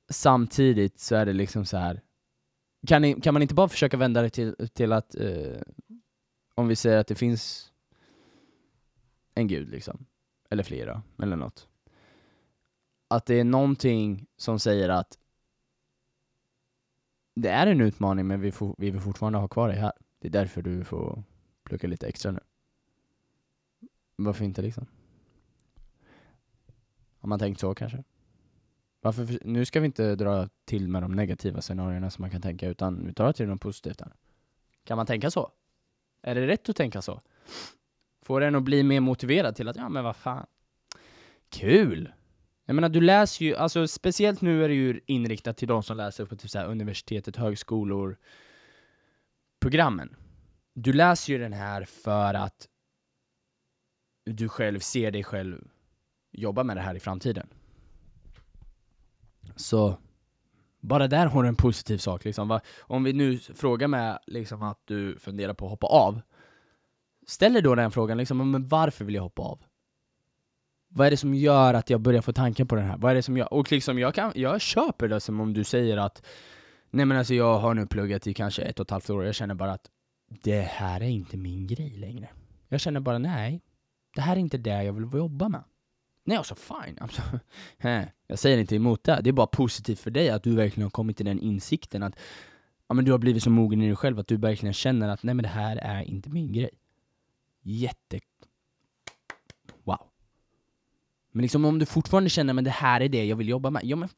samtidigt 0.09 0.99
så 0.99 1.15
är 1.15 1.25
det 1.25 1.33
liksom 1.33 1.65
så 1.65 1.77
här. 1.77 2.01
Kan, 2.87 3.01
ni, 3.01 3.21
kan 3.21 3.33
man 3.33 3.41
inte 3.41 3.53
bara 3.53 3.69
försöka 3.69 3.97
vända 3.97 4.21
det 4.21 4.29
till, 4.29 4.69
till 4.73 4.91
att, 4.91 5.15
eh, 5.15 5.61
om 6.55 6.67
vi 6.67 6.75
säger 6.75 6.97
att 6.97 7.07
det 7.07 7.15
finns 7.15 7.71
en 9.35 9.47
gud 9.47 9.69
liksom, 9.69 10.05
eller 10.49 10.63
flera, 10.63 11.03
eller 11.21 11.35
något. 11.35 11.67
Att 13.13 13.25
det 13.25 13.39
är 13.39 13.43
någonting 13.43 14.27
som 14.37 14.59
säger 14.59 14.89
att 14.89 15.17
det 17.35 17.49
är 17.49 17.67
en 17.67 17.81
utmaning 17.81 18.27
men 18.27 18.41
vi, 18.41 18.51
får, 18.51 18.75
vi 18.77 18.91
vill 18.91 19.01
fortfarande 19.01 19.39
ha 19.39 19.47
kvar 19.47 19.67
dig 19.67 19.77
här. 19.77 19.91
Det 20.19 20.27
är 20.27 20.31
därför 20.31 20.61
du 20.61 20.83
får 20.83 21.23
plugga 21.63 21.89
lite 21.89 22.07
extra 22.07 22.31
nu. 22.31 22.39
Varför 24.15 24.45
inte 24.45 24.61
liksom? 24.61 24.85
Har 27.19 27.29
man 27.29 27.39
tänkt 27.39 27.59
så 27.59 27.75
kanske? 27.75 28.03
Varför, 29.01 29.39
nu 29.45 29.65
ska 29.65 29.79
vi 29.79 29.85
inte 29.85 30.15
dra 30.15 30.49
till 30.65 30.87
med 30.87 31.01
de 31.01 31.11
negativa 31.11 31.61
scenarierna 31.61 32.09
som 32.09 32.21
man 32.21 32.31
kan 32.31 32.41
tänka, 32.41 32.67
utan 32.67 33.05
vi 33.05 33.13
tar 33.13 33.33
till 33.33 33.47
de 33.47 33.59
positivt 33.59 34.01
här. 34.01 34.13
Kan 34.83 34.97
man 34.97 35.05
tänka 35.05 35.31
så? 35.31 35.51
Är 36.21 36.35
det 36.35 36.47
rätt 36.47 36.69
att 36.69 36.75
tänka 36.75 37.01
så? 37.01 37.21
Får 38.21 38.41
en 38.41 38.55
att 38.55 38.63
bli 38.63 38.83
mer 38.83 38.99
motiverad 38.99 39.55
till 39.55 39.67
att, 39.67 39.75
ja 39.75 39.89
men 39.89 40.03
vad 40.03 40.15
fan, 40.15 40.45
kul! 41.49 42.13
Jag 42.65 42.75
menar 42.75 42.89
du 42.89 43.01
läser 43.01 43.45
ju, 43.45 43.55
alltså 43.55 43.87
speciellt 43.87 44.41
nu 44.41 44.63
är 44.63 44.69
det 44.69 44.75
ju 44.75 45.01
inriktat 45.05 45.57
till 45.57 45.67
de 45.67 45.83
som 45.83 45.97
läser 45.97 46.25
på 46.25 46.35
typ 46.35 46.49
så 46.49 46.59
här, 46.59 46.65
universitetet, 46.65 47.35
högskolor, 47.35 48.17
programmen. 49.59 50.15
Du 50.73 50.93
läser 50.93 51.33
ju 51.33 51.39
den 51.39 51.53
här 51.53 51.85
för 51.85 52.33
att 52.33 52.67
du 54.25 54.49
själv 54.49 54.79
ser 54.79 55.11
dig 55.11 55.23
själv 55.23 55.67
jobba 56.31 56.63
med 56.63 56.77
det 56.77 56.81
här 56.81 56.95
i 56.95 56.99
framtiden. 56.99 57.47
Så 59.55 59.97
bara 60.79 61.07
där 61.07 61.25
har 61.25 61.43
du 61.43 61.49
en 61.49 61.55
positiv 61.55 61.97
sak 61.97 62.25
liksom. 62.25 62.59
Om 62.79 63.03
vi 63.03 63.13
nu 63.13 63.37
frågar 63.37 63.87
med 63.87 64.19
liksom 64.27 64.63
att 64.63 64.81
du 64.85 65.17
funderar 65.19 65.53
på 65.53 65.65
att 65.65 65.71
hoppa 65.71 65.87
av, 65.87 66.21
ställer 67.27 67.61
då 67.61 67.75
den 67.75 67.91
frågan 67.91 68.17
liksom, 68.17 68.51
men 68.51 68.67
varför 68.67 69.05
vill 69.05 69.15
jag 69.15 69.23
hoppa 69.23 69.41
av? 69.41 69.59
Vad 70.95 71.07
är 71.07 71.11
det 71.11 71.17
som 71.17 71.33
gör 71.33 71.73
att 71.73 71.89
jag 71.89 72.01
börjar 72.01 72.21
få 72.21 72.33
tankar 72.33 72.65
på 72.65 72.75
den 72.75 72.85
här? 72.85 72.97
Vad 72.97 73.11
är 73.11 73.15
det 73.15 73.23
som 73.23 73.37
jag, 73.37 73.53
och 73.53 73.71
liksom 73.71 73.99
jag, 73.99 74.15
kan, 74.15 74.31
jag 74.35 74.61
köper 74.61 75.07
det 75.07 75.19
som 75.19 75.39
om 75.39 75.53
du 75.53 75.63
säger 75.63 75.97
att 75.97 76.25
Nej 76.89 77.05
men 77.05 77.17
alltså 77.17 77.33
jag 77.33 77.59
har 77.59 77.73
nu 77.73 77.87
pluggat 77.87 78.27
i 78.27 78.33
kanske 78.33 78.61
ett 78.61 78.79
och 78.79 78.85
ett 78.85 78.91
halvt 78.91 79.09
år 79.09 79.19
och 79.19 79.27
jag 79.27 79.35
känner 79.35 79.55
bara 79.55 79.71
att 79.71 79.89
det 80.27 80.61
här 80.61 81.01
är 81.01 81.07
inte 81.07 81.37
min 81.37 81.67
grej 81.67 81.89
längre. 81.89 82.29
Jag 82.69 82.79
känner 82.79 82.99
bara 82.99 83.17
nej, 83.17 83.61
det 84.15 84.21
här 84.21 84.35
är 84.35 84.39
inte 84.39 84.57
det 84.57 84.83
jag 84.83 84.93
vill 84.93 85.09
jobba 85.13 85.49
med. 85.49 85.63
Nej, 86.25 86.37
alltså 86.37 86.55
fine. 86.55 86.97
Alltså, 86.99 87.21
eh, 87.77 88.03
jag 88.27 88.39
säger 88.39 88.57
inte 88.57 88.75
emot 88.75 89.03
det. 89.03 89.19
Det 89.23 89.29
är 89.29 89.33
bara 89.33 89.47
positivt 89.47 89.99
för 89.99 90.11
dig 90.11 90.29
att 90.29 90.43
du 90.43 90.55
verkligen 90.55 90.85
har 90.85 90.91
kommit 90.91 91.17
till 91.17 91.25
den 91.25 91.39
insikten 91.39 92.03
att 92.03 92.19
ja, 92.87 92.93
men 92.93 93.05
du 93.05 93.11
har 93.11 93.19
blivit 93.19 93.43
så 93.43 93.49
mogen 93.49 93.81
i 93.81 93.87
dig 93.87 93.95
själv 93.95 94.19
att 94.19 94.27
du 94.27 94.37
verkligen 94.37 94.73
känner 94.73 95.09
att 95.09 95.23
nej 95.23 95.35
men 95.35 95.43
det 95.43 95.49
här 95.49 95.77
är 95.77 96.01
inte 96.01 96.29
min 96.29 96.53
grej. 96.53 96.69
Jätte... 97.61 98.19
Wow. 99.83 100.07
Men 101.33 101.41
liksom 101.41 101.65
om 101.65 101.79
du 101.79 101.85
fortfarande 101.85 102.29
känner 102.29 102.57
att 102.57 102.63
det 102.63 102.69
här 102.69 103.01
är 103.01 103.09
det 103.09 103.25
jag 103.25 103.35
vill 103.35 103.49
jobba 103.49 103.69
med, 103.69 103.81
ja 103.85 103.95
men 103.95 104.09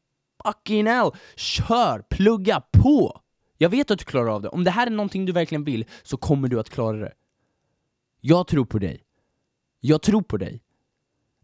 fucking 0.44 0.86
hell! 0.86 1.10
Kör! 1.36 2.02
Plugga 2.10 2.62
på! 2.72 3.20
Jag 3.58 3.68
vet 3.68 3.90
att 3.90 3.98
du 3.98 4.04
klarar 4.04 4.28
av 4.28 4.42
det. 4.42 4.48
Om 4.48 4.64
det 4.64 4.70
här 4.70 4.86
är 4.86 4.90
någonting 4.90 5.26
du 5.26 5.32
verkligen 5.32 5.64
vill, 5.64 5.84
så 6.02 6.16
kommer 6.16 6.48
du 6.48 6.60
att 6.60 6.70
klara 6.70 6.96
det. 6.96 7.12
Jag 8.20 8.46
tror 8.46 8.64
på 8.64 8.78
dig. 8.78 9.02
Jag 9.80 10.02
tror 10.02 10.22
på 10.22 10.36
dig. 10.36 10.62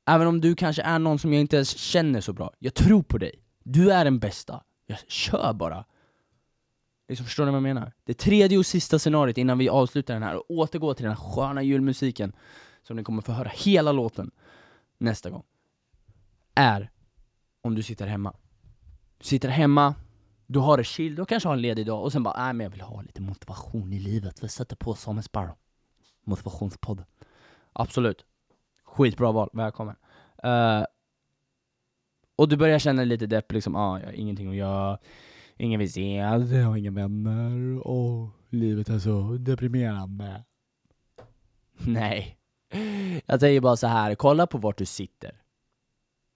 Även 0.07 0.27
om 0.27 0.41
du 0.41 0.55
kanske 0.55 0.83
är 0.83 0.99
någon 0.99 1.19
som 1.19 1.33
jag 1.33 1.41
inte 1.41 1.57
ens 1.57 1.77
känner 1.77 2.21
så 2.21 2.33
bra. 2.33 2.53
Jag 2.59 2.75
tror 2.75 3.03
på 3.03 3.19
dig. 3.19 3.43
Du 3.65 3.93
är 3.93 4.05
den 4.05 4.19
bästa. 4.19 4.63
Jag 4.87 4.99
kör 5.09 5.53
bara. 5.53 5.85
Liksom, 7.09 7.27
förstår 7.27 7.45
ni 7.45 7.51
vad 7.51 7.57
jag 7.57 7.63
menar? 7.63 7.93
Det 8.05 8.15
tredje 8.15 8.59
och 8.59 8.67
sista 8.67 8.99
scenariot 8.99 9.39
innan 9.39 9.59
vi 9.59 9.69
avslutar 9.69 10.15
den 10.15 10.23
här 10.23 10.37
och 10.37 10.45
återgår 10.51 10.95
till 10.95 11.05
den 11.05 11.17
här 11.17 11.33
sköna 11.33 11.63
julmusiken 11.63 12.33
som 12.83 12.97
ni 12.97 13.05
kommer 13.05 13.23
få 13.23 13.33
höra 13.33 13.51
hela 13.55 13.93
låten 13.93 14.31
nästa 14.99 15.31
gång. 15.31 15.43
Är 16.55 16.91
om 17.63 17.75
du 17.75 17.83
sitter 17.83 18.07
hemma. 18.07 18.35
Du 19.19 19.25
sitter 19.25 19.49
hemma, 19.49 19.95
du 20.47 20.59
har 20.59 20.77
det 20.77 20.85
chill, 20.85 21.15
du 21.15 21.25
kanske 21.25 21.49
har 21.49 21.55
en 21.55 21.63
ledig 21.63 21.87
dag 21.87 22.03
och 22.03 22.13
sen 22.13 22.23
bara 22.23 22.45
nej 22.45 22.53
men 22.53 22.65
jag 22.65 22.71
vill 22.71 22.81
ha 22.81 23.03
lite 23.03 23.23
motivation 23.23 23.93
i 23.93 23.99
livet, 23.99 24.45
vi 24.45 24.49
sätter 24.49 24.77
på 24.77 24.95
Samuel 24.95 25.23
Sparrow. 25.23 25.57
Motivationspodd. 26.25 27.05
Absolut. 27.73 28.25
Skitbra 28.85 29.33
val, 29.33 29.51
välkommen. 29.53 29.97
Uh, 30.45 30.85
och 32.37 32.49
du 32.49 32.57
börjar 32.57 32.79
känna 32.79 33.05
lite 33.05 33.27
depp, 33.27 33.53
liksom, 33.53 33.77
ah, 33.77 34.01
jag 34.01 34.07
har 34.07 34.13
ingenting 34.13 34.49
att 34.49 34.55
göra, 34.55 34.99
ingen 35.57 35.81
vill 35.81 35.93
se, 35.93 36.15
jag 36.15 36.67
har 36.67 36.77
inga 36.77 36.91
vänner, 36.91 37.87
och 37.87 38.29
livet 38.49 38.89
är 38.89 38.99
så 38.99 39.37
deprimerande. 39.41 40.45
Nej. 41.79 42.39
Jag 43.27 43.41
säger 43.41 43.61
bara 43.61 43.77
så 43.77 43.87
här, 43.87 44.15
kolla 44.15 44.47
på 44.47 44.59
vart 44.59 44.79
du 44.79 44.87
sitter. 44.87 45.42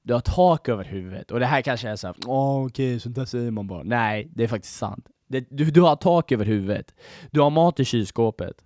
Du 0.07 0.13
har 0.13 0.21
tak 0.21 0.69
över 0.69 0.85
huvudet, 0.85 1.31
och 1.31 1.41
det 1.41 1.47
här 1.47 1.63
kanske 1.63 1.89
är 1.89 1.97
såhär, 1.97 2.17
åh 2.27 2.35
oh, 2.35 2.67
okej, 2.67 2.91
okay, 2.91 3.01
sånt 3.01 3.15
där 3.15 3.25
säger 3.25 3.51
man 3.51 3.67
bara. 3.67 3.83
Nej, 3.83 4.29
det 4.35 4.45
är 4.45 4.49
faktiskt 4.49 4.77
sant. 4.77 5.09
Det, 5.27 5.47
du, 5.51 5.65
du 5.65 5.81
har 5.81 5.97
tak 5.97 6.33
över 6.33 6.45
huvudet. 6.45 6.95
Du 7.31 7.41
har 7.41 7.51
mat 7.51 7.81
i 7.81 7.85
kylskåpet. 7.85 8.65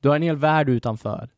Du 0.00 0.08
har 0.08 0.16
en 0.16 0.22
hel 0.22 0.36
värld 0.36 0.68
utanför. 0.68 1.30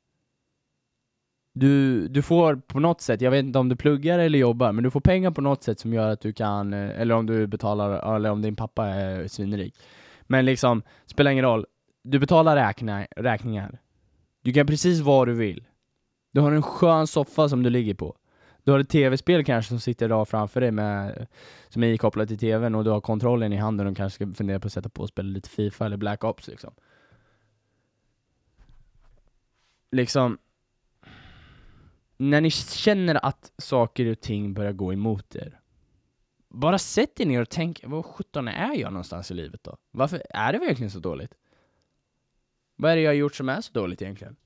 Du, 1.52 2.08
du 2.08 2.22
får 2.22 2.56
på 2.56 2.80
något 2.80 3.00
sätt, 3.00 3.20
jag 3.20 3.30
vet 3.30 3.44
inte 3.44 3.58
om 3.58 3.68
du 3.68 3.76
pluggar 3.76 4.18
eller 4.18 4.38
jobbar, 4.38 4.72
men 4.72 4.84
du 4.84 4.90
får 4.90 5.00
pengar 5.00 5.30
på 5.30 5.40
något 5.40 5.62
sätt 5.62 5.80
som 5.80 5.92
gör 5.92 6.08
att 6.08 6.20
du 6.20 6.32
kan, 6.32 6.72
eh, 6.72 7.00
eller 7.00 7.14
om 7.14 7.26
du 7.26 7.46
betalar, 7.46 8.16
eller 8.16 8.30
om 8.30 8.42
din 8.42 8.56
pappa 8.56 8.86
är 8.86 9.28
svinrik. 9.28 9.74
Men 10.22 10.44
liksom, 10.44 10.82
spelar 11.06 11.30
ingen 11.30 11.44
roll. 11.44 11.66
Du 12.02 12.18
betalar 12.18 12.56
räkna, 12.56 13.06
räkningar. 13.16 13.78
Du 14.42 14.52
kan 14.52 14.66
precis 14.66 15.00
vad 15.00 15.28
du 15.28 15.34
vill. 15.34 15.64
Du 16.30 16.40
har 16.40 16.52
en 16.52 16.62
skön 16.62 17.06
soffa 17.06 17.48
som 17.48 17.62
du 17.62 17.70
ligger 17.70 17.94
på. 17.94 18.16
Du 18.64 18.72
har 18.72 18.78
ett 18.78 18.88
tv-spel 18.88 19.44
kanske 19.44 19.68
som 19.68 19.80
sitter 19.80 20.08
där 20.08 20.24
framför 20.24 20.60
dig 20.60 20.70
med, 20.70 21.26
som 21.68 21.82
är 21.82 21.86
ikopplat 21.86 22.28
till 22.28 22.38
tvn 22.38 22.74
och 22.74 22.84
du 22.84 22.90
har 22.90 23.00
kontrollen 23.00 23.52
i 23.52 23.56
handen 23.56 23.86
och 23.86 23.96
kanske 23.96 24.14
ska 24.14 24.34
fundera 24.34 24.60
på 24.60 24.66
att 24.66 24.72
sätta 24.72 24.88
på 24.88 25.02
och 25.02 25.08
spela 25.08 25.28
lite 25.28 25.48
Fifa 25.48 25.86
eller 25.86 25.96
Black 25.96 26.24
Ops 26.24 26.48
liksom. 26.48 26.74
Liksom, 29.92 30.38
när 32.16 32.40
ni 32.40 32.50
känner 32.50 33.24
att 33.24 33.52
saker 33.58 34.06
och 34.06 34.20
ting 34.20 34.54
börjar 34.54 34.72
gå 34.72 34.92
emot 34.92 35.36
er, 35.36 35.60
bara 36.48 36.78
sätt 36.78 37.20
er 37.20 37.26
ner 37.26 37.42
och 37.42 37.48
tänk, 37.48 37.80
vad 37.84 38.04
sjutton 38.04 38.48
är 38.48 38.74
jag 38.74 38.92
någonstans 38.92 39.30
i 39.30 39.34
livet 39.34 39.64
då? 39.64 39.76
Varför 39.90 40.22
är 40.30 40.52
det 40.52 40.58
verkligen 40.58 40.90
så 40.90 40.98
dåligt? 40.98 41.34
Vad 42.76 42.92
är 42.92 42.96
det 42.96 43.02
jag 43.02 43.10
har 43.10 43.14
gjort 43.14 43.34
som 43.34 43.48
är 43.48 43.60
så 43.60 43.72
dåligt 43.72 44.02
egentligen? 44.02 44.36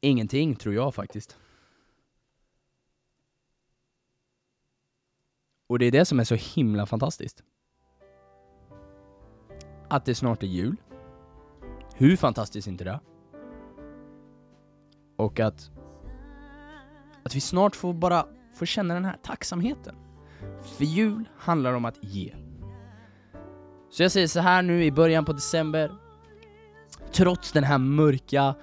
Ingenting, 0.00 0.56
tror 0.56 0.74
jag 0.74 0.94
faktiskt. 0.94 1.36
Och 5.66 5.78
det 5.78 5.86
är 5.86 5.90
det 5.90 6.04
som 6.04 6.20
är 6.20 6.24
så 6.24 6.34
himla 6.34 6.86
fantastiskt. 6.86 7.42
Att 9.88 10.04
det 10.04 10.14
snart 10.14 10.42
är 10.42 10.46
jul. 10.46 10.76
Hur 11.94 12.16
fantastiskt 12.16 12.68
är 12.68 12.72
inte 12.72 12.84
det? 12.84 13.00
Och 15.16 15.40
att, 15.40 15.70
att 17.22 17.34
vi 17.34 17.40
snart 17.40 17.76
får 17.76 17.92
bara 17.94 18.26
få 18.54 18.66
känna 18.66 18.94
den 18.94 19.04
här 19.04 19.18
tacksamheten. 19.22 19.96
För 20.62 20.84
jul 20.84 21.28
handlar 21.36 21.72
om 21.72 21.84
att 21.84 22.04
ge. 22.04 22.34
Så 23.90 24.02
jag 24.02 24.12
säger 24.12 24.26
så 24.26 24.40
här 24.40 24.62
nu 24.62 24.84
i 24.84 24.92
början 24.92 25.24
på 25.24 25.32
december, 25.32 25.96
trots 27.12 27.52
den 27.52 27.64
här 27.64 27.78
mörka, 27.78 28.54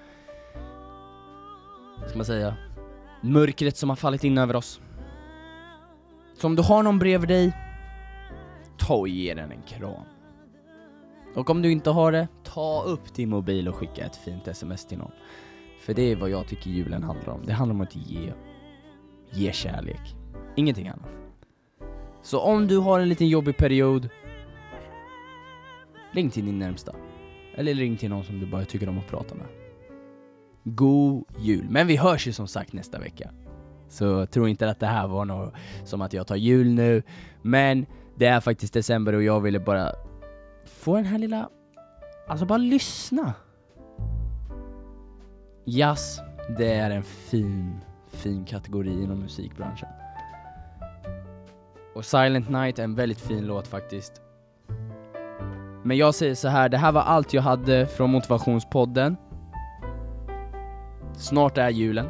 ska 2.06 2.16
man 2.16 2.26
säga, 2.26 2.56
mörkret 3.20 3.76
som 3.76 3.88
har 3.88 3.96
fallit 3.96 4.24
in 4.24 4.38
över 4.38 4.56
oss. 4.56 4.80
Så 6.34 6.46
om 6.46 6.56
du 6.56 6.62
har 6.62 6.82
någon 6.82 6.98
bredvid 6.98 7.28
dig, 7.28 7.52
ta 8.78 8.94
och 8.94 9.08
ge 9.08 9.34
den 9.34 9.52
en 9.52 9.62
kram. 9.62 10.04
Och 11.34 11.50
om 11.50 11.62
du 11.62 11.72
inte 11.72 11.90
har 11.90 12.12
det, 12.12 12.28
ta 12.44 12.82
upp 12.82 13.14
din 13.14 13.28
mobil 13.28 13.68
och 13.68 13.74
skicka 13.74 14.04
ett 14.04 14.16
fint 14.16 14.48
sms 14.48 14.86
till 14.86 14.98
någon. 14.98 15.12
För 15.80 15.94
det 15.94 16.02
är 16.02 16.16
vad 16.16 16.30
jag 16.30 16.46
tycker 16.46 16.70
julen 16.70 17.02
handlar 17.02 17.28
om. 17.28 17.46
Det 17.46 17.52
handlar 17.52 17.74
om 17.74 17.80
att 17.80 17.96
ge. 17.96 18.32
Ge 19.30 19.52
kärlek. 19.52 20.16
Ingenting 20.56 20.88
annat. 20.88 21.08
Så 22.22 22.40
om 22.40 22.66
du 22.66 22.78
har 22.78 23.00
en 23.00 23.08
liten 23.08 23.28
jobbig 23.28 23.56
period, 23.56 24.08
ring 26.12 26.30
till 26.30 26.46
din 26.46 26.58
närmsta. 26.58 26.94
Eller 27.54 27.74
ring 27.74 27.96
till 27.96 28.10
någon 28.10 28.24
som 28.24 28.40
du 28.40 28.46
bara 28.46 28.64
tycker 28.64 28.88
om 28.88 28.98
att 28.98 29.06
prata 29.06 29.34
med. 29.34 29.46
God 30.64 31.24
jul! 31.38 31.66
Men 31.70 31.86
vi 31.86 31.96
hörs 31.96 32.26
ju 32.26 32.32
som 32.32 32.46
sagt 32.46 32.72
nästa 32.72 32.98
vecka. 32.98 33.30
Så 33.88 34.26
tro 34.26 34.48
inte 34.48 34.70
att 34.70 34.80
det 34.80 34.86
här 34.86 35.08
var 35.08 35.24
något 35.24 35.54
som 35.84 36.02
att 36.02 36.12
jag 36.12 36.26
tar 36.26 36.36
jul 36.36 36.68
nu. 36.68 37.02
Men 37.42 37.86
det 38.16 38.26
är 38.26 38.40
faktiskt 38.40 38.74
december 38.74 39.12
och 39.12 39.22
jag 39.22 39.40
ville 39.40 39.60
bara 39.60 39.92
få 40.64 40.96
den 40.96 41.04
här 41.04 41.18
lilla... 41.18 41.48
Alltså 42.28 42.46
bara 42.46 42.58
lyssna. 42.58 43.34
Jazz, 45.64 46.20
det 46.58 46.74
är 46.74 46.90
en 46.90 47.02
fin, 47.02 47.80
fin 48.08 48.44
kategori 48.44 49.02
inom 49.02 49.20
musikbranschen. 49.20 49.88
Och 51.94 52.04
Silent 52.04 52.48
Night 52.48 52.78
är 52.78 52.84
en 52.84 52.94
väldigt 52.94 53.20
fin 53.20 53.46
låt 53.46 53.66
faktiskt. 53.66 54.12
Men 55.82 55.96
jag 55.96 56.14
säger 56.14 56.34
så 56.34 56.48
här, 56.48 56.68
det 56.68 56.78
här 56.78 56.92
var 56.92 57.00
allt 57.00 57.32
jag 57.32 57.42
hade 57.42 57.86
från 57.86 58.10
Motivationspodden. 58.10 59.16
Snart 61.18 61.58
är 61.58 61.70
julen. 61.70 62.06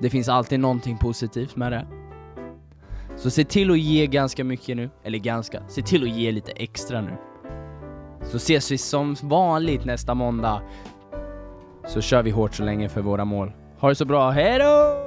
Det 0.00 0.10
finns 0.10 0.28
alltid 0.28 0.60
någonting 0.60 0.98
positivt 0.98 1.56
med 1.56 1.72
det. 1.72 1.86
Så 3.16 3.30
se 3.30 3.44
till 3.44 3.70
att 3.70 3.78
ge 3.78 4.06
ganska 4.06 4.44
mycket 4.44 4.76
nu, 4.76 4.90
eller 5.04 5.18
ganska, 5.18 5.62
se 5.68 5.82
till 5.82 6.02
att 6.02 6.16
ge 6.16 6.32
lite 6.32 6.52
extra 6.52 7.00
nu. 7.00 7.16
Så 8.22 8.36
ses 8.36 8.70
vi 8.70 8.78
som 8.78 9.16
vanligt 9.22 9.84
nästa 9.84 10.14
måndag. 10.14 10.62
Så 11.86 12.00
kör 12.00 12.22
vi 12.22 12.30
hårt 12.30 12.54
så 12.54 12.62
länge 12.62 12.88
för 12.88 13.00
våra 13.00 13.24
mål. 13.24 13.52
Ha 13.78 13.88
det 13.88 13.94
så 13.94 14.04
bra, 14.04 14.30
hejdå! 14.30 15.01